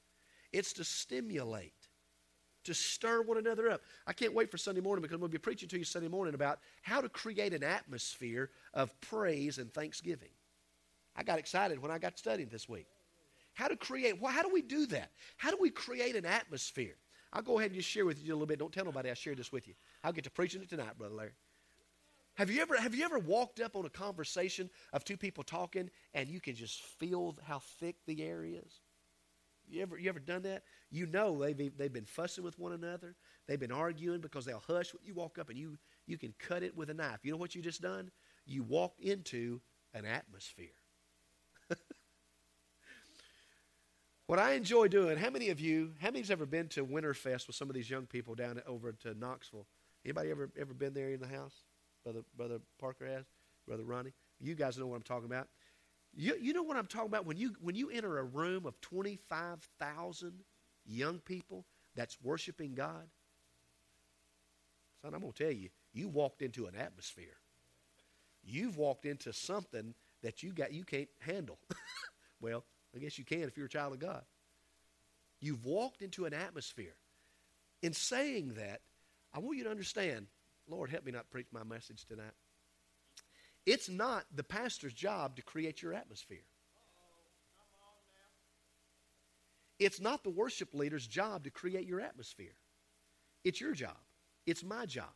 it's 0.53 0.73
to 0.75 0.85
stimulate, 0.85 1.75
to 2.63 2.75
stir 2.75 3.23
one 3.23 3.39
another 3.39 3.69
up. 3.69 3.81
I 4.07 4.13
can't 4.13 4.35
wait 4.35 4.53
for 4.53 4.59
Sunday 4.59 4.81
morning 4.81 5.03
because 5.03 5.17
I'm 5.17 5.21
going 5.21 5.33
to 5.33 5.39
be 5.39 5.43
preaching 5.43 5.69
to 5.71 5.79
you 5.79 5.85
Sunday 5.85 6.07
morning 6.07 6.35
about 6.35 6.61
how 6.83 7.01
to 7.01 7.09
create 7.09 7.53
an 7.53 7.65
atmosphere 7.65 8.51
of 8.73 8.99
praise 9.01 9.59
and 9.59 9.75
thanksgiving. 9.75 10.31
I 11.17 11.25
got 11.25 11.41
excited 11.41 11.83
when 11.83 11.91
I 11.91 11.99
got 11.99 12.17
studying 12.17 12.49
this 12.49 12.69
week. 12.69 12.87
How 13.59 13.67
to 13.67 13.77
create, 13.77 14.21
well, 14.21 14.31
how 14.31 14.43
do 14.45 14.51
we 14.53 14.63
do 14.63 14.87
that? 14.87 15.11
How 15.37 15.51
do 15.51 15.57
we 15.61 15.71
create 15.71 16.15
an 16.15 16.25
atmosphere? 16.25 16.95
I'll 17.33 17.43
go 17.43 17.59
ahead 17.59 17.73
and 17.73 17.77
just 17.81 17.89
share 17.91 18.07
with 18.07 18.23
you 18.25 18.33
a 18.33 18.37
little 18.37 18.47
bit. 18.47 18.61
Don't 18.61 18.73
tell 18.73 18.85
nobody 18.85 19.11
I 19.11 19.15
shared 19.15 19.37
this 19.37 19.51
with 19.51 19.67
you. 19.67 19.75
I'll 20.05 20.13
get 20.13 20.23
to 20.25 20.31
preaching 20.31 20.63
it 20.63 20.71
tonight, 20.71 20.97
Brother 20.97 21.17
Larry. 21.17 21.33
Have 22.37 22.51
you 22.51 22.63
ever 22.63 22.77
have 22.77 22.95
you 22.95 23.05
ever 23.05 23.19
walked 23.19 23.59
up 23.59 23.75
on 23.75 23.85
a 23.85 23.91
conversation 23.91 24.71
of 24.93 25.03
two 25.03 25.17
people 25.17 25.43
talking 25.43 25.91
and 26.15 26.29
you 26.29 26.41
can 26.41 26.55
just 26.55 26.83
feel 26.83 27.37
how 27.43 27.59
thick 27.59 27.97
the 28.07 28.23
air 28.23 28.45
is? 28.45 28.81
You 29.69 29.83
ever 29.83 29.99
you 29.99 30.09
ever 30.09 30.21
done 30.21 30.43
that? 30.43 30.63
You 30.91 31.07
know 31.07 31.43
they've 31.43 31.77
they've 31.77 31.93
been 31.93 32.07
fussing 32.07 32.45
with 32.45 32.59
one 32.61 32.73
another. 32.73 33.17
They've 33.49 33.59
been 33.59 33.73
arguing 33.73 34.21
because 34.21 34.45
they'll 34.45 34.63
hush. 34.65 34.95
You 35.03 35.15
walk 35.15 35.39
up 35.39 35.51
and 35.51 35.59
you 35.59 35.79
you 36.07 36.19
can 36.19 36.33
cut 36.39 36.63
it 36.63 36.77
with 36.77 36.91
a 36.91 36.95
knife. 36.95 37.21
You 37.25 37.33
know 37.33 37.39
what 37.39 37.57
you 37.57 37.63
just 37.63 37.83
done? 37.83 38.13
You 38.47 38.63
walk 38.63 38.95
into 39.01 39.61
an 39.95 40.07
atmosphere. 40.07 40.69
What 44.29 44.39
I 44.39 44.53
enjoy 44.53 44.89
doing, 44.89 45.17
how 45.17 45.31
many 45.31 45.49
of 45.49 45.59
you, 45.59 45.93
how 46.03 46.11
many's 46.11 46.31
ever 46.31 46.45
been 46.45 46.69
to 46.69 46.85
Winterfest 46.85 47.47
with 47.47 47.57
some 47.57 47.71
of 47.71 47.75
these 47.75 47.89
young 47.89 48.05
people 48.05 48.35
down 48.35 48.61
over 48.67 48.93
to 48.93 49.15
Knoxville? 49.15 49.67
Anybody 50.05 50.31
ever 50.31 50.51
ever 50.61 50.75
been 50.75 50.93
there 50.93 51.09
in 51.09 51.21
the 51.21 51.27
house? 51.27 51.65
Brother 52.05 52.21
Brother 52.37 52.61
Parker 52.79 53.07
has, 53.07 53.25
Brother 53.67 53.85
Ronnie. 53.85 54.13
You 54.39 54.55
guys 54.55 54.77
know 54.77 54.87
what 54.87 54.97
I'm 54.97 55.03
talking 55.03 55.25
about. 55.25 55.49
You, 56.15 56.37
you 56.39 56.53
know 56.53 56.63
what 56.63 56.77
I'm 56.77 56.87
talking 56.87 57.09
about 57.09 57.25
when 57.25 57.39
you 57.39 57.55
when 57.63 57.75
you 57.75 57.89
enter 57.89 58.19
a 58.19 58.23
room 58.23 58.67
of 58.67 58.79
25,000 58.83 60.33
young 60.85 61.21
people 61.21 61.65
that's 61.97 62.19
worshiping 62.23 62.75
God. 62.75 63.09
Son, 65.01 65.15
I'm 65.15 65.21
going 65.23 65.33
to 65.33 65.43
tell 65.43 65.53
you, 65.53 65.71
you 65.95 66.07
walked 66.07 66.43
into 66.43 66.67
an 66.67 66.75
atmosphere. 66.77 67.39
You've 68.45 68.77
walked 68.77 69.07
into 69.07 69.33
something 69.33 69.95
that 70.23 70.43
you 70.43 70.53
got 70.53 70.75
you 70.75 70.85
can't 70.85 71.09
handle. 71.21 71.59
well, 72.43 72.65
I 72.99 73.01
guess 73.01 73.17
you 73.17 73.25
can 73.25 73.43
if 73.43 73.57
you're 73.57 73.67
a 73.67 73.71
child 73.71 73.93
of 73.93 74.01
God. 74.01 74.23
You've 75.41 75.65
walked 75.65 76.03
into 76.03 76.25
an 76.25 76.35
atmosphere. 76.35 76.97
In 77.81 77.93
saying 77.93 78.55
that, 78.57 78.81
I 79.33 79.39
want 79.39 79.57
you 79.57 79.65
to 79.65 79.71
understand, 79.71 80.27
Lord, 80.69 80.91
help 80.91 81.05
me 81.05 81.13
not 81.13 81.31
preach 81.31 81.47
my 81.53 81.63
message 81.63 82.07
tonight. 82.07 82.35
It's 83.67 83.89
not 83.89 84.25
the 84.35 84.43
pastor's 84.43 84.93
job 84.93 85.37
to 85.37 85.43
create 85.43 85.81
your 85.81 85.95
atmosphere. 85.95 86.43
It's 89.79 90.01
not 90.01 90.25
the 90.25 90.31
worship 90.31 90.75
leader's 90.75 91.07
job 91.07 91.45
to 91.45 91.51
create 91.51 91.87
your 91.87 92.01
atmosphere. 92.01 92.57
It's 93.45 93.61
your 93.61 93.75
job. 93.75 93.97
It's 94.45 94.65
my 94.65 94.87
job. 94.87 95.13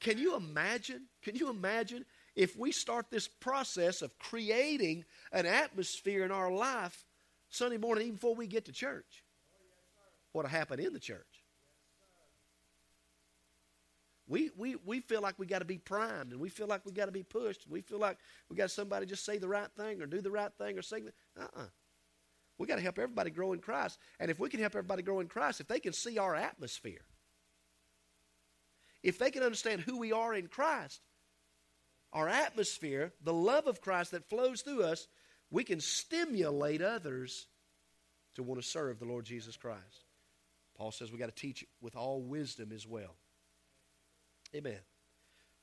Can 0.00 0.16
you 0.16 0.34
imagine? 0.34 1.02
Can 1.20 1.36
you 1.36 1.50
imagine 1.50 2.06
if 2.34 2.56
we 2.56 2.72
start 2.72 3.06
this 3.10 3.28
process 3.28 4.02
of 4.02 4.18
creating 4.18 5.04
an 5.32 5.46
atmosphere 5.46 6.24
in 6.24 6.30
our 6.30 6.50
life 6.50 7.04
Sunday 7.50 7.76
morning, 7.76 8.04
even 8.04 8.14
before 8.14 8.34
we 8.34 8.46
get 8.46 8.64
to 8.66 8.72
church, 8.72 9.22
what'll 10.32 10.50
happen 10.50 10.80
in 10.80 10.92
the 10.92 11.00
church? 11.00 11.26
We, 14.28 14.50
we, 14.56 14.76
we 14.86 15.00
feel 15.00 15.20
like 15.20 15.38
we 15.38 15.44
got 15.44 15.58
to 15.58 15.66
be 15.66 15.76
primed 15.76 16.32
and 16.32 16.40
we 16.40 16.48
feel 16.48 16.66
like 16.66 16.86
we 16.86 16.92
got 16.92 17.06
to 17.06 17.12
be 17.12 17.22
pushed 17.22 17.64
and 17.64 17.72
we 17.72 17.82
feel 17.82 17.98
like 17.98 18.16
we 18.48 18.56
got 18.56 18.70
somebody 18.70 19.04
just 19.04 19.26
say 19.26 19.36
the 19.36 19.48
right 19.48 19.68
thing 19.76 20.00
or 20.00 20.06
do 20.06 20.22
the 20.22 20.30
right 20.30 20.52
thing 20.56 20.78
or 20.78 20.82
sing 20.82 21.04
the, 21.04 21.42
uh-uh. 21.42 21.66
We 22.56 22.66
got 22.66 22.76
to 22.76 22.82
help 22.82 22.98
everybody 22.98 23.30
grow 23.30 23.52
in 23.52 23.58
Christ. 23.58 23.98
And 24.20 24.30
if 24.30 24.38
we 24.38 24.48
can 24.48 24.60
help 24.60 24.74
everybody 24.74 25.02
grow 25.02 25.20
in 25.20 25.26
Christ, 25.26 25.60
if 25.60 25.68
they 25.68 25.80
can 25.80 25.92
see 25.92 26.16
our 26.16 26.34
atmosphere, 26.34 27.04
if 29.02 29.18
they 29.18 29.30
can 29.30 29.42
understand 29.42 29.82
who 29.82 29.98
we 29.98 30.12
are 30.12 30.32
in 30.32 30.46
Christ, 30.46 31.00
our 32.12 32.28
atmosphere, 32.28 33.12
the 33.22 33.32
love 33.32 33.66
of 33.66 33.80
Christ 33.80 34.10
that 34.10 34.28
flows 34.28 34.62
through 34.62 34.82
us, 34.82 35.08
we 35.50 35.64
can 35.64 35.80
stimulate 35.80 36.82
others 36.82 37.46
to 38.34 38.42
want 38.42 38.60
to 38.60 38.66
serve 38.66 38.98
the 38.98 39.04
Lord 39.04 39.24
Jesus 39.24 39.56
Christ. 39.56 40.04
Paul 40.76 40.90
says 40.90 41.12
we 41.12 41.18
got 41.18 41.34
to 41.34 41.40
teach 41.40 41.64
with 41.80 41.96
all 41.96 42.22
wisdom 42.22 42.72
as 42.72 42.86
well. 42.86 43.14
Amen. 44.54 44.78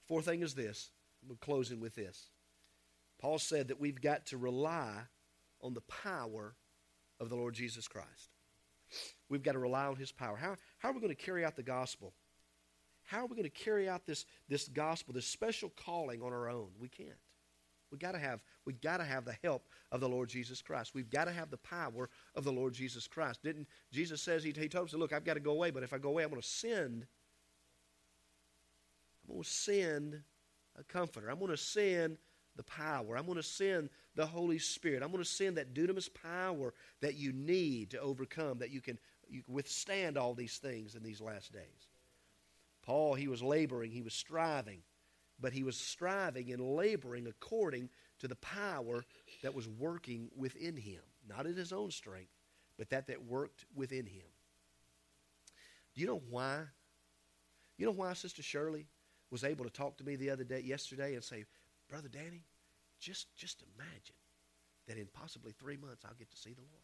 Fourth 0.07 0.25
thing 0.25 0.41
is 0.41 0.53
this. 0.53 0.91
I'm 1.27 1.35
closing 1.37 1.79
with 1.79 1.95
this. 1.95 2.29
Paul 3.19 3.37
said 3.37 3.67
that 3.67 3.79
we've 3.79 4.01
got 4.01 4.27
to 4.27 4.37
rely 4.37 4.93
on 5.61 5.73
the 5.73 5.81
power 5.81 6.55
of 7.19 7.29
the 7.29 7.35
Lord 7.35 7.53
Jesus 7.53 7.87
Christ. 7.87 8.29
We've 9.27 9.43
got 9.43 9.51
to 9.51 9.59
rely 9.59 9.85
on 9.85 9.97
his 9.97 10.11
power. 10.11 10.37
How, 10.37 10.55
how 10.79 10.89
are 10.89 10.93
we 10.93 11.01
going 11.01 11.15
to 11.15 11.21
carry 11.21 11.45
out 11.45 11.55
the 11.55 11.63
gospel? 11.63 12.13
How 13.09 13.21
are 13.21 13.25
we 13.25 13.35
going 13.35 13.43
to 13.43 13.49
carry 13.49 13.89
out 13.89 14.05
this, 14.05 14.25
this 14.49 14.67
gospel, 14.67 15.15
this 15.15 15.25
special 15.25 15.71
calling 15.75 16.21
on 16.21 16.31
our 16.31 16.47
own? 16.47 16.67
We 16.79 16.89
can't. 16.89 17.09
We 17.91 17.97
got 17.97 18.11
to 18.11 18.19
have 18.19 18.43
we 18.65 18.73
got 18.73 18.97
to 18.97 19.03
have 19.03 19.25
the 19.25 19.35
help 19.43 19.63
of 19.91 19.99
the 19.99 20.07
Lord 20.07 20.29
Jesus 20.29 20.61
Christ. 20.61 20.93
We've 20.93 21.09
got 21.09 21.25
to 21.25 21.31
have 21.31 21.49
the 21.49 21.57
power 21.57 22.07
of 22.35 22.43
the 22.43 22.51
Lord 22.51 22.73
Jesus 22.73 23.07
Christ. 23.07 23.41
Didn't 23.41 23.67
Jesus 23.91 24.21
says 24.21 24.43
he, 24.43 24.53
he 24.55 24.69
told 24.69 24.89
us, 24.89 24.93
look, 24.93 25.11
I've 25.11 25.23
got 25.25 25.33
to 25.33 25.39
go 25.39 25.53
away, 25.53 25.71
but 25.71 25.81
if 25.81 25.91
I 25.91 25.97
go 25.97 26.09
away, 26.09 26.21
I'm 26.21 26.29
going 26.29 26.39
to 26.39 26.47
send. 26.47 27.07
I'm 29.27 29.33
going 29.33 29.43
to 29.43 29.49
send 29.49 30.21
a 30.77 30.83
comforter. 30.83 31.31
I'm 31.31 31.39
going 31.39 31.49
to 31.49 31.57
send 31.57 32.17
the 32.57 32.63
power. 32.63 33.17
I'm 33.17 33.25
going 33.25 33.37
to 33.37 33.43
send 33.43 33.89
the 34.13 34.27
Holy 34.27 34.59
Spirit. 34.59 35.01
I'm 35.01 35.11
going 35.11 35.23
to 35.23 35.29
send 35.29 35.57
that 35.57 35.73
dunamis 35.73 36.13
power 36.13 36.75
that 37.01 37.15
you 37.15 37.33
need 37.33 37.89
to 37.91 37.99
overcome, 38.01 38.59
that 38.59 38.69
you 38.69 38.81
can, 38.81 38.99
you 39.27 39.41
can 39.41 39.55
withstand 39.55 40.15
all 40.15 40.35
these 40.35 40.57
things 40.57 40.93
in 40.93 41.01
these 41.01 41.21
last 41.21 41.51
days. 41.51 41.88
Paul, 42.81 43.13
he 43.13 43.27
was 43.27 43.41
laboring, 43.41 43.91
he 43.91 44.01
was 44.01 44.13
striving, 44.13 44.81
but 45.39 45.53
he 45.53 45.63
was 45.63 45.77
striving 45.77 46.51
and 46.51 46.75
laboring 46.75 47.27
according 47.27 47.89
to 48.19 48.27
the 48.27 48.35
power 48.35 49.03
that 49.41 49.53
was 49.53 49.67
working 49.67 50.29
within 50.35 50.75
him. 50.75 51.01
Not 51.27 51.45
in 51.45 51.55
his 51.55 51.71
own 51.71 51.91
strength, 51.91 52.31
but 52.77 52.89
that 52.89 53.07
that 53.07 53.25
worked 53.25 53.65
within 53.75 54.05
him. 54.05 54.25
Do 55.93 56.01
you 56.01 56.07
know 56.07 56.21
why? 56.29 56.63
You 57.77 57.85
know 57.85 57.91
why 57.91 58.13
Sister 58.13 58.43
Shirley 58.43 58.87
was 59.31 59.43
able 59.43 59.65
to 59.65 59.71
talk 59.71 59.97
to 59.97 60.03
me 60.03 60.15
the 60.15 60.29
other 60.29 60.43
day, 60.43 60.61
yesterday, 60.61 61.13
and 61.13 61.23
say, 61.23 61.45
Brother 61.87 62.09
Danny, 62.09 62.43
just, 62.99 63.33
just 63.35 63.63
imagine 63.75 64.15
that 64.87 64.97
in 64.97 65.07
possibly 65.13 65.53
three 65.53 65.77
months 65.77 66.03
I'll 66.05 66.15
get 66.17 66.31
to 66.31 66.37
see 66.37 66.53
the 66.53 66.61
Lord. 66.61 66.83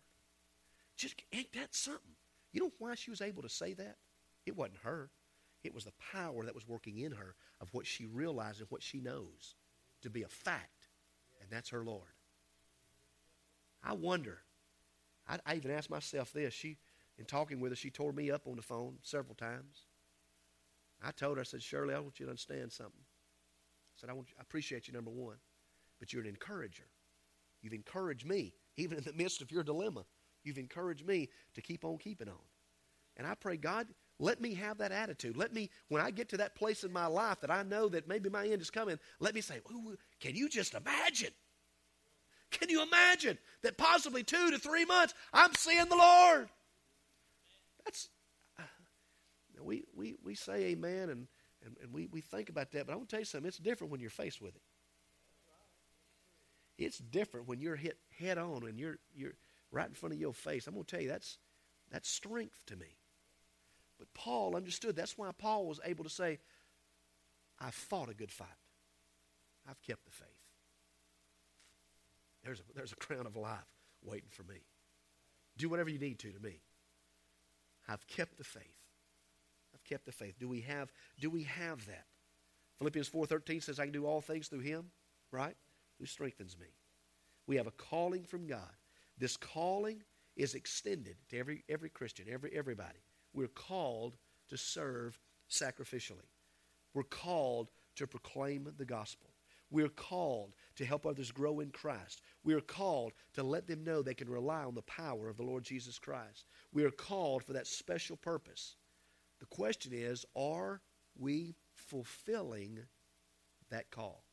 Just 0.96 1.22
ain't 1.34 1.52
that 1.54 1.74
something? 1.76 2.16
You 2.54 2.62
know 2.62 2.72
why 2.80 2.96
she 2.96 3.10
was 3.10 3.22
able 3.22 3.42
to 3.44 3.50
say 3.50 3.74
that? 3.74 3.98
It 4.46 4.56
wasn't 4.56 4.78
her. 4.84 5.10
It 5.66 5.74
was 5.74 5.86
the 5.86 5.94
power 6.12 6.46
that 6.46 6.56
was 6.56 6.68
working 6.68 7.00
in 7.00 7.12
her 7.12 7.36
of 7.60 7.74
what 7.74 7.88
she 7.88 8.06
realized 8.06 8.60
and 8.60 8.70
what 8.70 8.84
she 8.84 9.00
knows 9.00 9.56
to 10.02 10.10
be 10.10 10.24
a 10.24 10.28
fact, 10.28 10.90
and 11.42 11.50
that's 11.50 11.70
her 11.70 11.84
Lord. 11.84 12.14
I 13.84 13.94
wonder. 13.94 14.40
I, 15.28 15.40
I 15.46 15.56
even 15.56 15.72
asked 15.72 15.90
myself 15.90 16.32
this. 16.32 16.54
She, 16.54 16.78
in 17.18 17.26
talking 17.26 17.60
with 17.60 17.72
her, 17.72 17.76
she 17.76 17.90
tore 17.90 18.12
me 18.12 18.30
up 18.30 18.48
on 18.48 18.56
the 18.56 18.62
phone 18.62 18.98
several 19.02 19.36
times. 19.36 19.88
I 21.04 21.12
told 21.12 21.38
her, 21.38 21.42
I 21.42 21.46
said, 21.46 21.62
Shirley, 21.62 21.94
I 21.94 22.00
want 22.00 22.20
you 22.20 22.26
to 22.26 22.32
understand 22.32 22.72
something. 22.72 22.94
I 23.02 23.96
said, 24.00 24.10
I, 24.10 24.14
want 24.14 24.30
you, 24.30 24.36
I 24.38 24.42
appreciate 24.42 24.88
you, 24.88 24.94
number 24.94 25.12
one, 25.12 25.38
but 26.00 26.14
you're 26.14 26.22
an 26.22 26.30
encourager. 26.30 26.86
You've 27.62 27.74
encouraged 27.74 28.28
me, 28.28 28.54
even 28.78 28.98
in 28.98 29.04
the 29.04 29.14
midst 29.14 29.42
of 29.42 29.52
your 29.52 29.64
dilemma. 29.64 30.06
You've 30.44 30.58
encouraged 30.58 31.08
me 31.08 31.30
to 31.56 31.62
keep 31.62 31.84
on 31.84 31.98
keeping 31.98 32.30
on. 32.30 32.36
And 33.18 33.26
I 33.26 33.34
pray, 33.34 33.58
God, 33.58 33.88
let 34.20 34.40
me 34.40 34.54
have 34.54 34.78
that 34.78 34.92
attitude. 34.92 35.36
Let 35.36 35.54
me, 35.54 35.70
when 35.90 36.02
I 36.02 36.12
get 36.12 36.30
to 36.30 36.38
that 36.38 36.56
place 36.56 36.84
in 36.84 36.94
my 36.94 37.08
life 37.08 37.42
that 37.42 37.52
I 37.52 37.64
know 37.64 37.90
that 37.90 38.08
maybe 38.08 38.30
my 38.30 38.48
end 38.48 38.62
is 38.62 38.70
coming, 38.70 38.98
let 39.20 39.36
me 39.36 39.42
say, 39.42 39.60
can 40.22 40.36
you 40.36 40.48
just 40.48 40.74
imagine? 40.74 41.32
Can 42.52 42.70
you 42.70 42.82
imagine 42.84 43.38
that 43.64 43.78
possibly 43.78 44.24
two 44.24 44.52
to 44.52 44.58
three 44.58 44.86
months 44.86 45.14
I'm 45.34 45.54
seeing 45.56 45.90
the 45.90 45.98
Lord? 45.98 46.50
That's, 47.84 48.10
uh, 48.58 48.64
we, 49.62 49.84
we, 49.94 50.16
we 50.24 50.36
say 50.36 50.66
amen 50.68 51.10
and, 51.10 51.28
and, 51.66 51.76
and 51.84 51.94
we, 51.94 52.08
we 52.08 52.22
think 52.22 52.50
about 52.50 52.72
that, 52.72 52.86
but 52.86 52.94
I 52.94 52.96
want 52.96 53.10
to 53.10 53.14
tell 53.16 53.22
you 53.22 53.26
something. 53.26 53.48
It's 53.48 53.58
different 53.58 53.92
when 53.92 54.00
you're 54.00 54.10
faced 54.10 54.42
with 54.42 54.56
it. 54.56 54.62
It's 56.78 56.98
different 56.98 57.48
when 57.48 57.60
you're 57.60 57.76
hit 57.76 57.98
head 58.18 58.38
on 58.38 58.66
and 58.66 58.80
you're, 58.80 58.98
you're 59.14 59.36
right 59.72 59.88
in 59.88 59.94
front 59.94 60.14
of 60.14 60.20
your 60.20 60.34
face. 60.34 60.68
I'm 60.68 60.74
going 60.74 60.86
to 60.86 60.96
tell 60.96 61.04
you, 61.04 61.10
that's, 61.10 61.38
that's 61.92 62.10
strength 62.10 62.62
to 62.68 62.76
me. 62.76 62.98
But 63.98 64.14
Paul 64.14 64.56
understood. 64.56 64.96
That's 64.96 65.18
why 65.18 65.30
Paul 65.38 65.66
was 65.66 65.80
able 65.86 66.04
to 66.04 66.10
say, 66.10 66.40
I've 67.60 67.74
fought 67.74 68.10
a 68.10 68.14
good 68.14 68.32
fight. 68.32 68.48
I've 69.70 69.82
kept 69.82 70.06
the 70.06 70.12
faith. 70.12 70.28
There's 72.44 72.60
a, 72.60 72.64
there's 72.76 72.92
a 72.92 72.98
crown 72.98 73.26
of 73.26 73.36
life 73.36 73.66
waiting 74.04 74.30
for 74.30 74.44
me. 74.44 74.58
Do 75.58 75.70
whatever 75.70 75.90
you 75.90 76.00
need 76.00 76.20
to 76.20 76.32
to 76.32 76.40
me. 76.40 76.62
I've 77.88 78.06
kept 78.08 78.38
the 78.38 78.44
faith. 78.44 78.64
I've 79.74 79.84
kept 79.84 80.06
the 80.06 80.12
faith. 80.12 80.36
Do 80.40 80.48
we 80.48 80.62
have, 80.62 80.92
do 81.20 81.30
we 81.30 81.44
have 81.44 81.86
that? 81.88 82.06
Philippians 82.78 83.10
4.13 83.10 83.64
says, 83.64 83.80
I 83.80 83.86
can 83.86 83.94
do 83.94 84.06
all 84.06 84.22
things 84.22 84.48
through 84.48 84.60
him, 84.60 84.92
right? 85.32 85.56
Who 86.00 86.06
strengthens 86.06 86.58
me. 86.60 86.68
We 87.48 87.56
have 87.56 87.68
a 87.68 87.72
calling 87.72 88.24
from 88.24 88.48
God. 88.48 88.76
This 89.18 89.38
calling 89.38 90.04
is 90.36 90.56
extended 90.56 91.16
to 91.30 91.38
every, 91.38 91.64
every 91.70 91.90
Christian, 91.90 92.26
every, 92.30 92.52
everybody. 92.54 93.00
We're 93.36 93.48
called 93.48 94.18
to 94.50 94.58
serve 94.58 95.20
sacrificially. 95.50 96.30
We're 96.94 97.04
called 97.04 97.70
to 97.98 98.08
proclaim 98.08 98.74
the 98.78 98.86
gospel. 98.86 99.30
We're 99.70 99.90
called 99.90 100.54
to 100.78 100.86
help 100.86 101.06
others 101.06 101.32
grow 101.32 101.60
in 101.60 101.72
Christ. 101.72 102.22
We 102.44 102.54
are 102.54 102.62
called 102.62 103.12
to 103.34 103.44
let 103.44 103.68
them 103.68 103.84
know 103.84 104.02
they 104.02 104.14
can 104.14 104.30
rely 104.30 104.64
on 104.64 104.74
the 104.74 104.82
power 104.84 105.28
of 105.28 105.38
the 105.38 105.44
Lord 105.44 105.66
Jesus 105.66 106.00
Christ. 106.00 106.46
We 106.72 106.86
are 106.86 106.92
called 106.92 107.44
for 107.44 107.54
that 107.54 107.68
special 107.68 108.16
purpose. 108.16 108.76
The 109.40 109.46
question 109.48 109.92
is 109.94 110.26
are 110.36 110.82
we 111.18 111.56
fulfilling 111.74 112.80
that 113.70 113.92
call? 113.92 114.24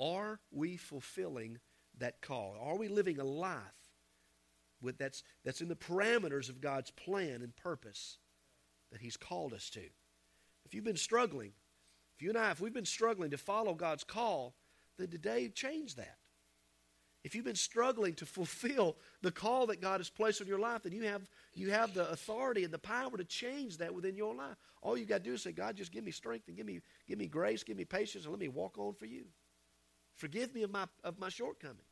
Are 0.00 0.40
we 0.50 0.76
fulfilling 0.76 1.58
that 1.98 2.20
call? 2.20 2.56
Are 2.60 2.76
we 2.76 2.88
living 2.88 3.20
a 3.20 3.24
life 3.24 3.77
with 4.80 4.98
that's, 4.98 5.22
that's 5.44 5.60
in 5.60 5.68
the 5.68 5.76
parameters 5.76 6.48
of 6.48 6.60
God's 6.60 6.90
plan 6.90 7.42
and 7.42 7.56
purpose 7.56 8.18
that 8.92 9.00
He's 9.00 9.16
called 9.16 9.52
us 9.52 9.70
to? 9.70 9.82
If 10.64 10.74
you've 10.74 10.84
been 10.84 10.96
struggling, 10.96 11.52
if 12.16 12.22
you 12.22 12.30
and 12.30 12.38
I, 12.38 12.50
if 12.50 12.60
we've 12.60 12.74
been 12.74 12.84
struggling 12.84 13.30
to 13.30 13.38
follow 13.38 13.74
God's 13.74 14.04
call, 14.04 14.54
then 14.98 15.08
today 15.08 15.48
change 15.48 15.96
that. 15.96 16.18
If 17.24 17.34
you've 17.34 17.44
been 17.44 17.54
struggling 17.54 18.14
to 18.14 18.26
fulfill 18.26 18.96
the 19.22 19.30
call 19.30 19.66
that 19.66 19.80
God 19.80 20.00
has 20.00 20.10
placed 20.10 20.40
on 20.40 20.46
your 20.46 20.58
life, 20.58 20.82
then 20.82 20.92
you 20.92 21.04
have, 21.04 21.28
you 21.54 21.70
have 21.70 21.94
the 21.94 22.08
authority 22.10 22.64
and 22.64 22.72
the 22.72 22.78
power 22.78 23.16
to 23.16 23.24
change 23.24 23.78
that 23.78 23.94
within 23.94 24.16
your 24.16 24.34
life. 24.34 24.56
All 24.82 24.96
you 24.96 25.04
got 25.04 25.18
to 25.18 25.24
do 25.24 25.34
is 25.34 25.42
say, 25.42 25.52
God, 25.52 25.76
just 25.76 25.92
give 25.92 26.04
me 26.04 26.10
strength 26.10 26.48
and 26.48 26.56
give 26.56 26.66
me, 26.66 26.80
give 27.06 27.18
me 27.18 27.26
grace, 27.26 27.62
give 27.62 27.76
me 27.76 27.84
patience, 27.84 28.24
and 28.24 28.32
let 28.32 28.40
me 28.40 28.48
walk 28.48 28.78
on 28.78 28.94
for 28.94 29.06
you. 29.06 29.24
Forgive 30.16 30.54
me 30.54 30.62
of 30.62 30.70
my, 30.70 30.86
of 31.04 31.18
my 31.18 31.28
shortcomings. 31.28 31.82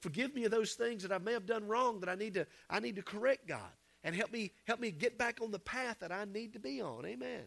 Forgive 0.00 0.34
me 0.34 0.44
of 0.44 0.50
those 0.50 0.74
things 0.74 1.02
that 1.02 1.12
I 1.12 1.18
may 1.18 1.32
have 1.32 1.46
done 1.46 1.66
wrong 1.66 2.00
that 2.00 2.08
I 2.08 2.14
need 2.14 2.34
to, 2.34 2.46
I 2.68 2.80
need 2.80 2.96
to 2.96 3.02
correct, 3.02 3.48
God. 3.48 3.70
And 4.04 4.14
help 4.14 4.32
me, 4.32 4.52
help 4.66 4.78
me 4.78 4.90
get 4.90 5.18
back 5.18 5.40
on 5.42 5.50
the 5.50 5.58
path 5.58 5.98
that 6.00 6.12
I 6.12 6.24
need 6.24 6.52
to 6.52 6.60
be 6.60 6.80
on. 6.80 7.04
Amen. 7.06 7.42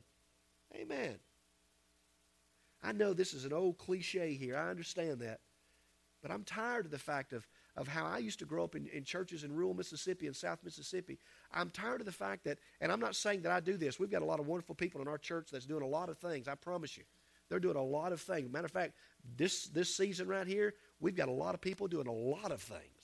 Amen. 0.75 1.15
I 2.83 2.91
know 2.91 3.13
this 3.13 3.33
is 3.33 3.45
an 3.45 3.53
old 3.53 3.77
cliche 3.77 4.33
here. 4.33 4.57
I 4.57 4.69
understand 4.69 5.19
that. 5.19 5.39
But 6.21 6.31
I'm 6.31 6.43
tired 6.43 6.85
of 6.85 6.91
the 6.91 6.99
fact 6.99 7.33
of, 7.33 7.47
of 7.77 7.88
how 7.88 8.05
I 8.05 8.17
used 8.17 8.39
to 8.39 8.45
grow 8.45 8.63
up 8.63 8.75
in, 8.75 8.88
in 8.88 9.03
churches 9.03 9.43
in 9.43 9.53
rural 9.53 9.73
Mississippi 9.73 10.27
and 10.27 10.35
South 10.35 10.59
Mississippi. 10.63 11.17
I'm 11.53 11.69
tired 11.69 12.01
of 12.01 12.05
the 12.05 12.12
fact 12.12 12.43
that, 12.43 12.59
and 12.81 12.91
I'm 12.91 12.99
not 12.99 13.15
saying 13.15 13.43
that 13.43 13.51
I 13.51 13.62
do 13.62 13.77
this. 13.77 13.99
We've 13.99 14.12
got 14.12 14.21
a 14.21 14.25
lot 14.25 14.39
of 14.39 14.47
wonderful 14.47 14.75
people 14.75 15.01
in 15.01 15.07
our 15.07 15.17
church 15.17 15.49
that's 15.51 15.65
doing 15.65 15.83
a 15.83 15.88
lot 15.88 16.09
of 16.09 16.17
things, 16.17 16.47
I 16.47 16.55
promise 16.55 16.97
you. 16.97 17.03
They're 17.49 17.59
doing 17.59 17.77
a 17.77 17.83
lot 17.83 18.12
of 18.12 18.21
things. 18.21 18.51
Matter 18.51 18.65
of 18.65 18.71
fact, 18.71 18.93
this, 19.38 19.65
this 19.65 19.95
season 19.95 20.27
right 20.27 20.45
here, 20.45 20.75
we've 20.99 21.15
got 21.15 21.27
a 21.27 21.33
lot 21.33 21.53
of 21.53 21.62
people 21.62 21.88
doing 21.88 22.07
a 22.07 22.12
lot 22.12 22.51
of 22.51 22.62
things. 22.62 22.99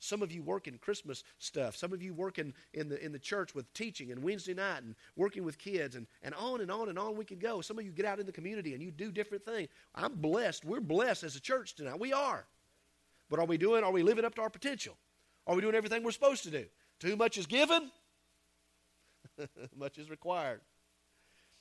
Some 0.00 0.22
of 0.22 0.32
you 0.32 0.42
work 0.42 0.66
in 0.66 0.78
Christmas 0.78 1.22
stuff. 1.38 1.76
Some 1.76 1.92
of 1.92 2.02
you 2.02 2.14
work 2.14 2.38
in, 2.38 2.54
in, 2.72 2.88
the, 2.88 3.04
in 3.04 3.12
the 3.12 3.18
church 3.18 3.54
with 3.54 3.70
teaching 3.74 4.10
and 4.10 4.22
Wednesday 4.22 4.54
night 4.54 4.82
and 4.82 4.94
working 5.14 5.44
with 5.44 5.58
kids 5.58 5.94
and, 5.94 6.06
and 6.22 6.34
on 6.34 6.62
and 6.62 6.70
on 6.70 6.88
and 6.88 6.98
on 6.98 7.16
we 7.16 7.24
can 7.26 7.38
go. 7.38 7.60
Some 7.60 7.78
of 7.78 7.84
you 7.84 7.92
get 7.92 8.06
out 8.06 8.18
in 8.18 8.24
the 8.24 8.32
community 8.32 8.72
and 8.72 8.82
you 8.82 8.90
do 8.90 9.12
different 9.12 9.44
things. 9.44 9.68
I'm 9.94 10.14
blessed. 10.14 10.64
We're 10.64 10.80
blessed 10.80 11.24
as 11.24 11.36
a 11.36 11.40
church 11.40 11.74
tonight. 11.74 12.00
We 12.00 12.14
are. 12.14 12.46
But 13.28 13.40
are 13.40 13.44
we 13.44 13.58
doing, 13.58 13.84
are 13.84 13.92
we 13.92 14.02
living 14.02 14.24
up 14.24 14.34
to 14.36 14.40
our 14.40 14.48
potential? 14.48 14.96
Are 15.46 15.54
we 15.54 15.60
doing 15.60 15.74
everything 15.74 16.02
we're 16.02 16.12
supposed 16.12 16.44
to 16.44 16.50
do? 16.50 16.64
Too 16.98 17.16
much 17.16 17.36
is 17.36 17.46
given, 17.46 17.90
much 19.76 19.98
is 19.98 20.08
required. 20.08 20.62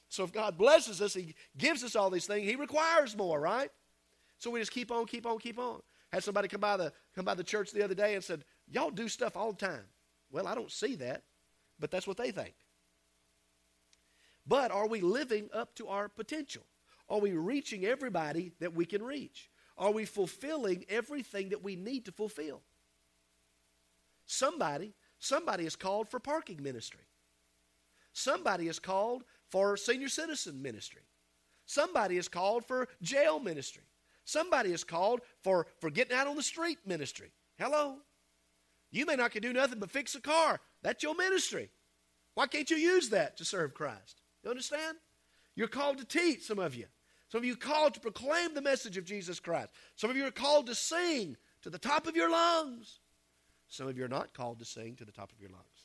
So 0.08 0.24
if 0.24 0.32
God 0.32 0.58
blesses 0.58 1.02
us, 1.02 1.14
He 1.14 1.36
gives 1.58 1.84
us 1.84 1.96
all 1.96 2.10
these 2.10 2.26
things, 2.26 2.48
He 2.48 2.56
requires 2.56 3.18
more, 3.18 3.40
right? 3.40 3.70
So 4.40 4.50
we 4.50 4.60
just 4.60 4.72
keep 4.72 4.92
on, 4.92 5.06
keep 5.06 5.26
on, 5.26 5.38
keep 5.38 5.60
on. 5.60 5.82
Had 6.12 6.24
somebody 6.24 6.48
come 6.48 6.62
by 6.62 6.78
the 6.78 6.92
come 7.14 7.26
by 7.26 7.36
the 7.36 7.44
church 7.44 7.72
the 7.72 7.84
other 7.84 7.94
day 7.94 8.16
and 8.16 8.24
said, 8.24 8.44
Y'all 8.68 8.90
do 8.90 9.08
stuff 9.08 9.38
all 9.38 9.52
the 9.52 9.66
time. 9.66 9.86
Well, 10.32 10.48
I 10.48 10.56
don't 10.56 10.72
see 10.72 10.96
that, 10.96 11.24
but 11.80 11.92
that's 11.92 12.08
what 12.08 12.18
they 12.18 12.32
think. 12.32 12.56
But 14.48 14.72
are 14.72 14.88
we 14.88 15.02
living 15.02 15.50
up 15.54 15.76
to 15.76 15.88
our 15.88 16.10
potential? 16.10 16.64
Are 17.10 17.20
we 17.20 17.34
reaching 17.34 17.86
everybody 17.86 18.54
that 18.60 18.74
we 18.74 18.86
can 18.86 19.04
reach? 19.04 19.50
Are 19.78 19.92
we 19.92 20.06
fulfilling 20.06 20.86
everything 20.90 21.50
that 21.50 21.64
we 21.64 21.76
need 21.76 22.06
to 22.06 22.12
fulfill? 22.12 22.62
Somebody, 24.26 24.94
somebody 25.20 25.66
is 25.66 25.76
called 25.76 26.10
for 26.10 26.20
parking 26.20 26.62
ministry. 26.62 27.06
Somebody 28.14 28.68
is 28.68 28.80
called 28.80 29.24
for 29.50 29.78
senior 29.78 30.10
citizen 30.10 30.62
ministry. 30.62 31.02
Somebody 31.66 32.18
is 32.18 32.28
called 32.28 32.66
for 32.66 32.88
jail 33.02 33.40
ministry. 33.40 33.84
Somebody 34.30 34.72
is 34.72 34.84
called 34.84 35.22
for, 35.42 35.66
for 35.80 35.90
getting 35.90 36.16
out 36.16 36.28
on 36.28 36.36
the 36.36 36.44
street 36.44 36.78
ministry. 36.86 37.32
Hello? 37.58 37.96
You 38.92 39.08
may 39.08 39.16
not 39.16 39.32
can 39.32 39.42
do 39.42 39.52
nothing 39.52 39.80
but 39.80 39.90
fix 39.90 40.14
a 40.14 40.22
car. 40.22 40.60
That's 40.84 41.02
your 41.02 41.16
ministry. 41.16 41.72
Why 42.36 42.46
can't 42.46 42.70
you 42.70 42.78
use 42.78 43.10
that 43.10 43.38
to 43.38 43.46
serve 43.46 43.74
Christ? 43.74 44.22
You 44.44 44.52
understand? 44.52 44.98
You're 45.56 45.68
called 45.68 45.98
to 45.98 46.06
teach, 46.06 46.44
some 46.44 46.60
of 46.60 46.76
you. 46.76 46.86
Some 47.30 47.40
of 47.40 47.46
you 47.46 47.56
called 47.56 47.96
to 47.96 48.00
proclaim 48.00 48.54
the 48.54 48.62
message 48.62 48.98
of 48.98 49.06
Jesus 49.06 49.40
Christ. 49.40 49.72
Some 49.96 50.12
of 50.12 50.16
you 50.16 50.28
are 50.28 50.32
called 50.32 50.68
to 50.68 50.76
sing 50.76 51.36
to 51.64 51.72
the 51.72 51.80
top 51.80 52.06
of 52.06 52.16
your 52.16 52.30
lungs. 52.30 53.00
Some 53.68 53.88
of 53.88 53.98
you 53.98 54.06
are 54.06 54.08
not 54.08 54.36
called 54.36 54.60
to 54.60 54.66
sing 54.66 54.96
to 54.98 55.06
the 55.06 55.12
top 55.12 55.32
of 55.32 55.42
your 55.42 55.50
lungs. 55.50 55.79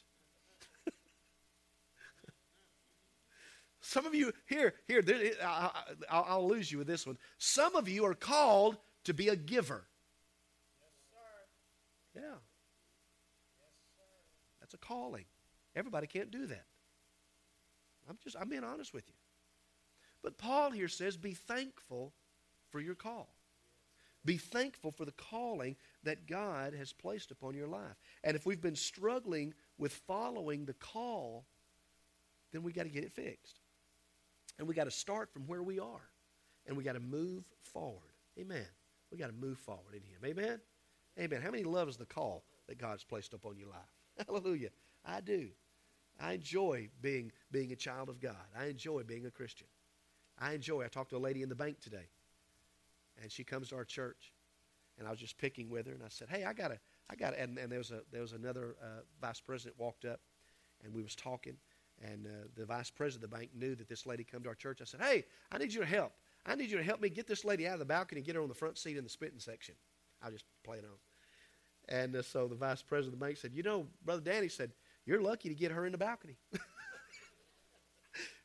Some 3.87 4.07
of 4.07 4.15
you, 4.15 4.33
here, 4.47 4.73
here, 4.89 5.03
I'll, 5.45 5.85
I'll 6.11 6.49
lose 6.49 6.73
you 6.73 6.79
with 6.79 6.87
this 6.87 7.07
one. 7.07 7.19
Some 7.37 7.77
of 7.77 7.87
you 7.87 8.07
are 8.07 8.15
called 8.15 8.79
to 9.05 9.13
be 9.13 9.29
a 9.29 9.37
giver. 9.37 9.85
Yes, 10.81 10.93
sir. 11.11 12.21
yeah. 12.21 12.23
Yes, 12.23 12.39
That's 14.61 14.75
a 14.75 14.79
calling. 14.79 15.27
Everybody 15.77 16.07
can't 16.07 16.31
do 16.31 16.47
that. 16.47 16.65
I'm 18.09 18.17
just, 18.25 18.37
I'm 18.41 18.49
being 18.49 18.65
honest 18.65 18.95
with 18.95 19.05
you. 19.07 19.15
But 20.23 20.39
Paul 20.39 20.71
here 20.71 20.89
says, 20.89 21.19
be 21.19 21.35
thankful 21.35 22.15
for 22.71 22.81
your 22.81 22.95
call. 22.95 23.29
Be 24.25 24.39
thankful 24.39 24.93
for 24.93 25.05
the 25.05 25.13
calling 25.13 25.77
that 26.05 26.27
God 26.27 26.73
has 26.73 26.95
placed 26.95 27.31
upon 27.31 27.55
your 27.55 27.69
life. 27.69 28.01
And 28.23 28.35
if 28.35 28.47
we've 28.47 28.63
been 28.63 28.77
struggling 28.77 29.53
with 29.77 29.93
following 29.93 30.65
the 30.65 30.73
call, 30.73 31.45
then 32.51 32.63
we 32.63 32.73
got 32.73 32.85
to 32.85 32.89
get 32.89 33.05
it 33.05 33.13
fixed. 33.13 33.61
And 34.59 34.69
we 34.69 34.75
got 34.75 34.85
to 34.85 34.91
start 34.91 35.33
from 35.33 35.47
where 35.47 35.63
we 35.63 35.79
are. 35.79 36.09
And 36.67 36.77
we 36.77 36.85
got 36.85 36.95
to 36.95 37.01
move 37.01 37.45
forward. 37.63 38.13
Amen. 38.39 38.67
We 39.11 39.19
got 39.19 39.27
to 39.27 39.33
move 39.33 39.59
forward 39.59 39.95
in 39.95 40.03
Him. 40.03 40.19
Amen. 40.25 40.61
Amen. 41.19 41.43
How 41.43 41.51
many 41.51 41.65
loves 41.65 41.97
the 41.97 42.07
call 42.07 42.45
that 42.69 42.79
God's 42.79 43.05
placed 43.05 43.35
upon 43.35 43.57
your 43.59 43.69
life? 43.69 43.91
Hallelujah. 44.27 44.71
I 45.05 45.21
do. 45.21 45.49
I 46.21 46.33
enjoy 46.33 46.89
being, 47.03 47.33
being 47.51 47.73
a 47.73 47.77
child 47.77 48.09
of 48.09 48.21
God. 48.21 48.37
I 48.59 48.67
enjoy 48.67 49.03
being 49.03 49.27
a 49.27 49.31
Christian. 49.31 49.67
I 50.39 50.53
enjoy. 50.53 50.85
I 50.85 50.89
talked 50.89 51.11
to 51.11 51.17
a 51.17 51.19
lady 51.19 51.43
in 51.43 51.49
the 51.49 51.55
bank 51.55 51.81
today, 51.81 52.09
and 53.23 53.31
she 53.31 53.45
comes 53.45 53.69
to 53.69 53.77
our 53.77 53.85
church, 53.85 54.33
and 54.99 55.07
I 55.07 55.11
was 55.11 55.21
just 55.21 55.39
picking 55.39 55.71
with 55.71 55.87
her, 55.87 55.93
and 55.93 56.03
I 56.03 56.09
said, 56.09 56.29
"Hey, 56.29 56.45
I 56.45 56.53
got 56.53 56.73
a, 56.73 56.79
I 57.09 57.15
got," 57.15 57.37
and, 57.37 57.59
and 57.59 57.71
there 57.71 57.79
was 57.79 57.91
a 57.91 58.01
there 58.11 58.23
was 58.23 58.33
another 58.33 58.77
uh, 58.83 59.03
vice 59.21 59.41
president 59.41 59.79
walked 59.79 60.05
up, 60.05 60.21
and 60.83 60.93
we 60.93 61.03
was 61.03 61.15
talking, 61.15 61.57
and 62.03 62.27
uh, 62.27 62.49
the 62.57 62.65
vice 62.65 62.91
president 62.91 63.25
of 63.25 63.31
the 63.31 63.37
bank 63.37 63.51
knew 63.55 63.75
that 63.75 63.89
this 63.89 64.07
lady 64.07 64.25
come 64.25 64.43
to 64.43 64.49
our 64.49 64.55
church. 64.55 64.81
I 64.81 64.85
said, 64.85 65.01
"Hey, 65.01 65.25
I 65.53 65.59
need 65.59 65.73
you 65.73 65.81
to 65.81 65.87
help. 65.87 66.13
I 66.47 66.55
need 66.55 66.71
you 66.71 66.77
to 66.77 66.85
help 66.85 67.01
me 67.01 67.09
get 67.09 67.27
this 67.27 67.45
lady 67.45 67.67
out 67.67 67.75
of 67.75 67.79
the 67.79 67.85
balcony 67.85 68.21
and 68.21 68.27
get 68.27 68.37
her 68.37 68.43
on 68.43 68.49
the 68.49 68.55
front 68.55 68.79
seat 68.79 68.97
in 68.97 69.05
the 69.05 69.11
spitting 69.11 69.39
section." 69.39 69.75
I 70.23 70.27
was 70.27 70.35
just 70.35 70.45
playing 70.65 70.85
on. 70.85 70.99
And 71.89 72.17
uh, 72.17 72.23
so 72.23 72.49
the 72.49 72.55
vice 72.55 72.83
president 72.83 73.15
of 73.15 73.21
the 73.21 73.27
bank 73.27 73.37
said, 73.39 73.53
"You 73.55 73.63
know, 73.63 73.87
brother 74.05 74.23
Danny 74.23 74.49
said 74.49 74.73
you're 75.07 75.21
lucky 75.21 75.49
to 75.49 75.55
get 75.55 75.71
her 75.73 75.87
in 75.87 75.93
the 75.93 75.99
balcony." 75.99 76.37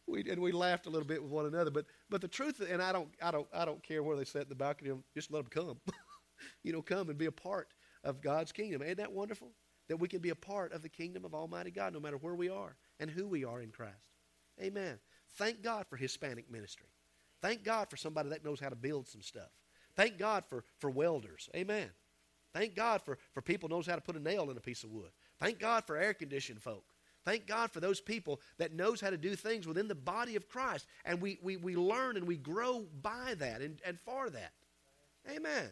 we, 0.08 0.30
and 0.30 0.42
we 0.42 0.52
laughed 0.52 0.88
a 0.88 0.90
little 0.90 1.08
bit 1.08 1.22
with 1.22 1.32
one 1.32 1.46
another. 1.46 1.72
But 1.72 1.86
but 2.10 2.22
the 2.22 2.28
truth, 2.28 2.62
and 2.68 2.82
I 2.82 2.92
don't 2.92 3.10
I 3.22 3.32
don't 3.32 3.48
I 3.54 3.66
don't 3.66 3.82
care 3.82 4.04
where 4.04 4.18
they 4.18 4.26
sit 4.26 4.44
in 4.44 4.50
the 4.50 4.56
balcony. 4.56 4.92
Just 5.14 5.32
let 5.32 5.50
them 5.50 5.66
come. 5.66 5.78
you 6.64 6.74
know, 6.74 6.82
come 6.82 7.10
and 7.10 7.18
be 7.18 7.28
a 7.28 7.32
part 7.32 7.70
of 8.04 8.22
God's 8.22 8.52
kingdom. 8.52 8.82
Ain't 8.84 8.98
that 8.98 9.12
wonderful? 9.12 9.52
That 9.90 9.98
we 9.98 10.08
can 10.08 10.20
be 10.20 10.30
a 10.30 10.36
part 10.36 10.72
of 10.72 10.82
the 10.82 10.90
kingdom 10.90 11.26
of 11.26 11.36
Almighty 11.36 11.72
God, 11.72 11.94
no 11.94 12.00
matter 12.00 12.18
where 12.18 12.36
we 12.36 12.48
are 12.48 12.78
and 13.00 13.10
who 13.10 13.28
we 13.28 13.44
are 13.44 13.62
in 13.62 13.72
Christ. 13.72 13.94
Amen. 14.62 15.00
Thank 15.36 15.62
God 15.62 15.86
for 15.88 15.98
Hispanic 15.98 16.50
ministry. 16.50 16.88
Thank 17.42 17.64
God 17.64 17.90
for 17.90 17.98
somebody 17.98 18.30
that 18.30 18.44
knows 18.44 18.60
how 18.60 18.70
to 18.70 18.76
build 18.76 19.08
some 19.08 19.22
stuff. 19.22 19.50
Thank 19.96 20.18
God 20.18 20.46
for, 20.46 20.64
for 20.78 20.90
welders. 20.90 21.50
Amen. 21.56 21.90
Thank 22.54 22.76
God 22.76 23.02
for, 23.02 23.18
for 23.34 23.42
people 23.42 23.70
knows 23.70 23.88
how 23.88 23.96
to 23.96 24.02
put 24.02 24.16
a 24.16 24.20
nail 24.20 24.50
in 24.50 24.58
a 24.58 24.62
piece 24.62 24.84
of 24.84 24.92
wood. 24.92 25.12
Thank 25.40 25.60
God 25.60 25.86
for 25.86 25.98
air 25.98 26.14
conditioned 26.14 26.62
folk. 26.62 26.84
Thank 27.26 27.48
God 27.48 27.72
for 27.72 27.80
those 27.80 28.02
people 28.02 28.42
that 28.58 28.74
knows 28.74 29.02
how 29.02 29.10
to 29.10 29.18
do 29.18 29.36
things 29.36 29.68
within 29.68 29.88
the 29.88 29.96
body 29.96 30.36
of 30.36 30.48
Christ. 30.48 30.88
And 31.06 31.22
we, 31.22 31.38
we, 31.42 31.58
we 31.58 31.76
learn 31.76 32.18
and 32.18 32.26
we 32.26 32.38
grow 32.38 32.86
by 33.02 33.36
that 33.38 33.62
and, 33.62 33.80
and 33.86 34.00
for 34.00 34.30
that. 34.30 34.52
Amen. 35.30 35.70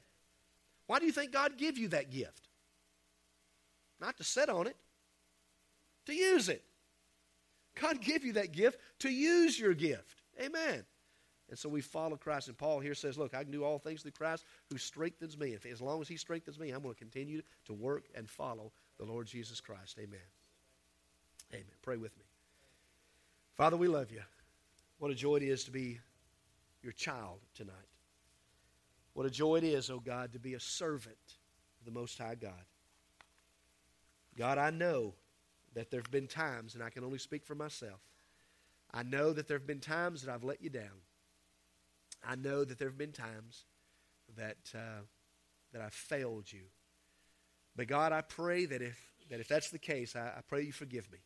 Why 0.88 0.99
do 0.99 1.05
you 1.05 1.11
think 1.11 1.32
God 1.32 1.57
give 1.57 1.78
you 1.78 1.88
that 1.89 2.11
gift? 2.11 2.47
Not 4.00 4.18
to 4.18 4.24
sit 4.24 4.50
on 4.50 4.68
it, 4.68 4.76
to 6.06 6.14
use 6.14 6.50
it. 6.50 6.64
God 7.80 8.02
give 8.02 8.24
you 8.24 8.34
that 8.34 8.52
gift 8.52 8.80
to 9.00 9.10
use 9.10 9.60
your 9.60 9.74
gift. 9.74 10.22
Amen. 10.41 10.84
And 11.50 11.58
so 11.58 11.70
we 11.70 11.82
follow 11.82 12.18
Christ. 12.18 12.48
And 12.48 12.58
Paul 12.58 12.80
here 12.80 12.93
says, 12.93 13.18
Look, 13.18 13.34
I 13.34 13.43
can 13.43 13.52
do 13.52 13.64
all 13.64 13.80
things 13.80 14.02
through 14.02 14.12
Christ 14.12 14.45
who 14.70 14.78
strengthens 14.78 15.38
me. 15.38 15.54
If, 15.54 15.66
as 15.66 15.82
long 15.82 16.02
as 16.02 16.08
he 16.08 16.18
strengthens 16.18 16.60
me, 16.60 16.72
I'm 16.72 16.82
going 16.82 16.93
to 16.93 17.00
continue 17.00 17.41
to 17.66 17.74
work 17.74 18.06
and 18.16 18.30
follow 18.30 18.72
the 18.98 19.06
Lord 19.06 19.28
Jesus 19.28 19.62
Christ. 19.62 19.98
Amen. 20.00 20.20
Amen. 21.54 21.66
Pray 21.82 21.98
with 21.98 22.18
me. 22.18 22.26
Father, 23.56 23.78
we 23.78 23.88
love 23.88 24.12
you. 24.12 24.22
What 25.00 25.12
a 25.12 25.16
joy 25.16 25.38
it 25.38 25.43
is 25.43 25.64
to 25.66 25.72
be 25.72 26.00
your 26.84 26.91
child 26.91 27.39
tonight. 27.56 27.74
What 29.14 29.26
a 29.26 29.30
joy 29.30 29.56
it 29.56 29.64
is, 29.64 29.89
oh 29.89 30.00
God, 30.00 30.34
to 30.34 30.39
be 30.39 30.54
a 30.54 30.60
servant 30.60 31.18
of 31.80 31.86
the 31.86 31.98
Most 31.98 32.18
High 32.18 32.36
God. 32.36 32.52
God, 34.38 34.57
I 34.57 34.69
know 34.69 35.13
that 35.73 35.91
there 35.91 35.99
have 35.99 36.11
been 36.11 36.27
times, 36.27 36.75
and 36.75 36.83
I 36.83 36.89
can 36.89 37.03
only 37.03 37.17
speak 37.17 37.45
for 37.45 37.55
myself. 37.55 37.99
I 38.93 39.03
know 39.03 39.33
that 39.33 39.47
there 39.47 39.57
have 39.57 39.67
been 39.67 39.79
times 39.79 40.21
that 40.21 40.33
I've 40.33 40.43
let 40.43 40.61
you 40.61 40.69
down. 40.69 41.01
I 42.25 42.35
know 42.35 42.63
that 42.63 42.79
there 42.79 42.88
have 42.88 42.97
been 42.97 43.11
times 43.11 43.65
that 44.38 44.57
uh, 44.73 45.01
that 45.73 45.81
I've 45.81 45.93
failed 45.93 46.51
you. 46.51 46.63
But 47.75 47.88
God, 47.88 48.11
I 48.11 48.21
pray 48.21 48.65
that 48.65 48.81
if 48.81 48.99
that 49.29 49.39
if 49.39 49.47
that's 49.47 49.69
the 49.69 49.79
case, 49.79 50.15
I, 50.15 50.27
I 50.38 50.41
pray 50.47 50.63
you 50.63 50.71
forgive 50.71 51.11
me. 51.11 51.19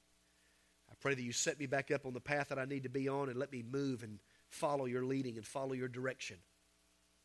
I 0.90 0.94
pray 1.00 1.14
that 1.14 1.24
you 1.24 1.32
set 1.32 1.60
me 1.60 1.66
back 1.66 1.92
up 1.92 2.06
on 2.06 2.14
the 2.14 2.20
path 2.20 2.50
that 2.50 2.60
I 2.60 2.66
need 2.66 2.84
to 2.84 2.90
be 2.90 3.08
on 3.08 3.30
and 3.30 3.38
let 3.38 3.52
me 3.52 3.64
move 3.64 4.04
and 4.04 4.20
follow 4.50 4.86
your 4.86 5.06
leading 5.06 5.38
and 5.38 5.46
follow 5.46 5.74
your 5.74 5.88
direction. 5.88 6.38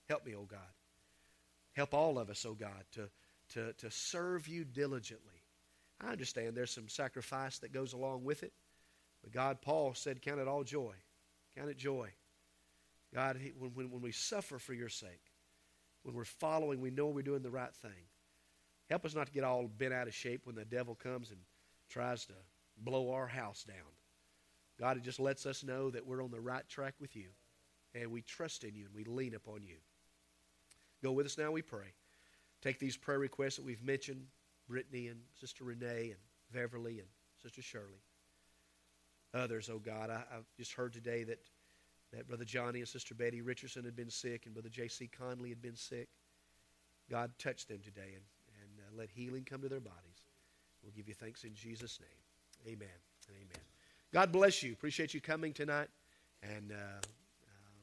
Help 0.09 0.25
me, 0.25 0.35
oh 0.37 0.47
God. 0.49 0.61
Help 1.73 1.93
all 1.93 2.19
of 2.19 2.31
us, 2.31 2.47
oh 2.47 2.55
God, 2.55 2.85
to, 2.93 3.11
to, 3.51 3.73
to 3.75 3.91
serve 3.91 4.47
you 4.47 4.65
diligently. 4.65 5.36
I 6.01 6.11
understand 6.11 6.55
there's 6.55 6.71
some 6.71 6.89
sacrifice 6.89 7.59
that 7.59 7.73
goes 7.73 7.93
along 7.93 8.25
with 8.25 8.43
it. 8.43 8.53
But 9.23 9.33
God, 9.33 9.63
Paul 9.63 9.95
said, 9.95 10.23
Count 10.23 10.41
it 10.41 10.49
all 10.49 10.63
joy. 10.63 10.95
Count 11.57 11.71
it 11.71 11.79
joy. 11.79 12.11
God, 13.15 13.39
when, 13.59 13.71
when, 13.75 13.91
when 13.91 14.03
we 14.03 14.13
suffer 14.13 14.59
for 14.59 14.75
your 14.75 14.89
sake, 14.89 15.33
when 16.03 16.15
we're 16.15 16.25
following, 16.25 16.81
we 16.81 16.91
know 16.91 17.07
we're 17.07 17.23
doing 17.23 17.43
the 17.43 17.51
right 17.51 17.75
thing. 17.75 18.09
Help 18.91 19.05
us 19.05 19.15
not 19.15 19.27
to 19.27 19.33
get 19.33 19.45
all 19.45 19.67
bent 19.67 19.95
out 19.95 20.07
of 20.07 20.15
shape 20.15 20.43
when 20.45 20.55
the 20.55 20.65
devil 20.65 20.95
comes 20.95 21.31
and 21.31 21.41
tries 21.89 22.27
to 22.27 22.35
blow 22.77 23.11
our 23.13 23.27
house 23.27 23.65
down. 23.65 23.77
God, 24.79 24.97
it 24.97 25.03
just 25.03 25.19
lets 25.19 25.47
us 25.47 25.65
know 25.65 25.91
that 25.91 26.07
we're 26.07 26.23
on 26.23 26.31
the 26.31 26.41
right 26.41 26.69
track 26.69 26.95
with 27.01 27.17
you, 27.17 27.29
and 27.95 28.13
we 28.13 28.21
trust 28.21 28.65
in 28.65 28.75
you 28.75 28.85
and 28.85 28.95
we 28.95 29.05
lean 29.05 29.35
upon 29.35 29.63
you. 29.63 29.77
Go 31.03 31.13
with 31.13 31.27
us 31.27 31.39
now, 31.39 31.51
we 31.51 31.63
pray. 31.63 31.95
Take 32.63 32.79
these 32.79 32.97
prayer 32.97 33.19
requests 33.19 33.57
that 33.57 33.65
we've 33.65 33.83
mentioned 33.83 34.27
Brittany 34.69 35.09
and 35.09 35.21
Sister 35.39 35.65
Renee 35.65 36.11
and 36.11 36.21
Beverly 36.53 36.99
and 36.99 37.09
Sister 37.43 37.63
Shirley. 37.63 38.03
Others, 39.35 39.71
oh 39.73 39.79
God, 39.79 40.11
I, 40.11 40.23
just 40.57 40.73
heard 40.73 40.93
today 40.93 41.25
that, 41.25 41.39
that 42.13 42.27
Brother 42.27 42.45
Johnny 42.45 42.79
and 42.81 42.89
Sister 42.89 43.15
Betty 43.15 43.43
Richardson 43.43 43.85
had 43.85 43.97
been 43.97 44.11
sick 44.11 44.47
and 44.47 44.55
Brother 44.55 44.69
J.C. 44.69 45.09
Conley 45.09 45.51
had 45.51 45.61
been 45.61 45.77
sick. 45.77 46.09
God, 47.11 47.31
touch 47.39 47.67
them 47.67 47.81
today 47.85 48.15
and, 48.15 48.25
and 48.63 48.81
uh, 48.81 48.99
let 48.99 49.11
healing 49.11 49.45
come 49.45 49.61
to 49.63 49.69
their 49.69 49.81
bodies. 49.81 50.25
We'll 50.83 50.93
give 50.93 51.09
you 51.09 51.15
thanks 51.15 51.45
in 51.45 51.55
Jesus' 51.55 52.01
name. 52.01 52.73
Amen 52.75 52.89
and 53.29 53.37
amen. 53.37 53.63
God 54.13 54.33
bless 54.33 54.63
you. 54.63 54.73
Appreciate 54.73 55.15
you 55.15 55.21
coming 55.21 55.53
tonight. 55.53 55.89
And 56.43 56.73
uh, 56.73 57.01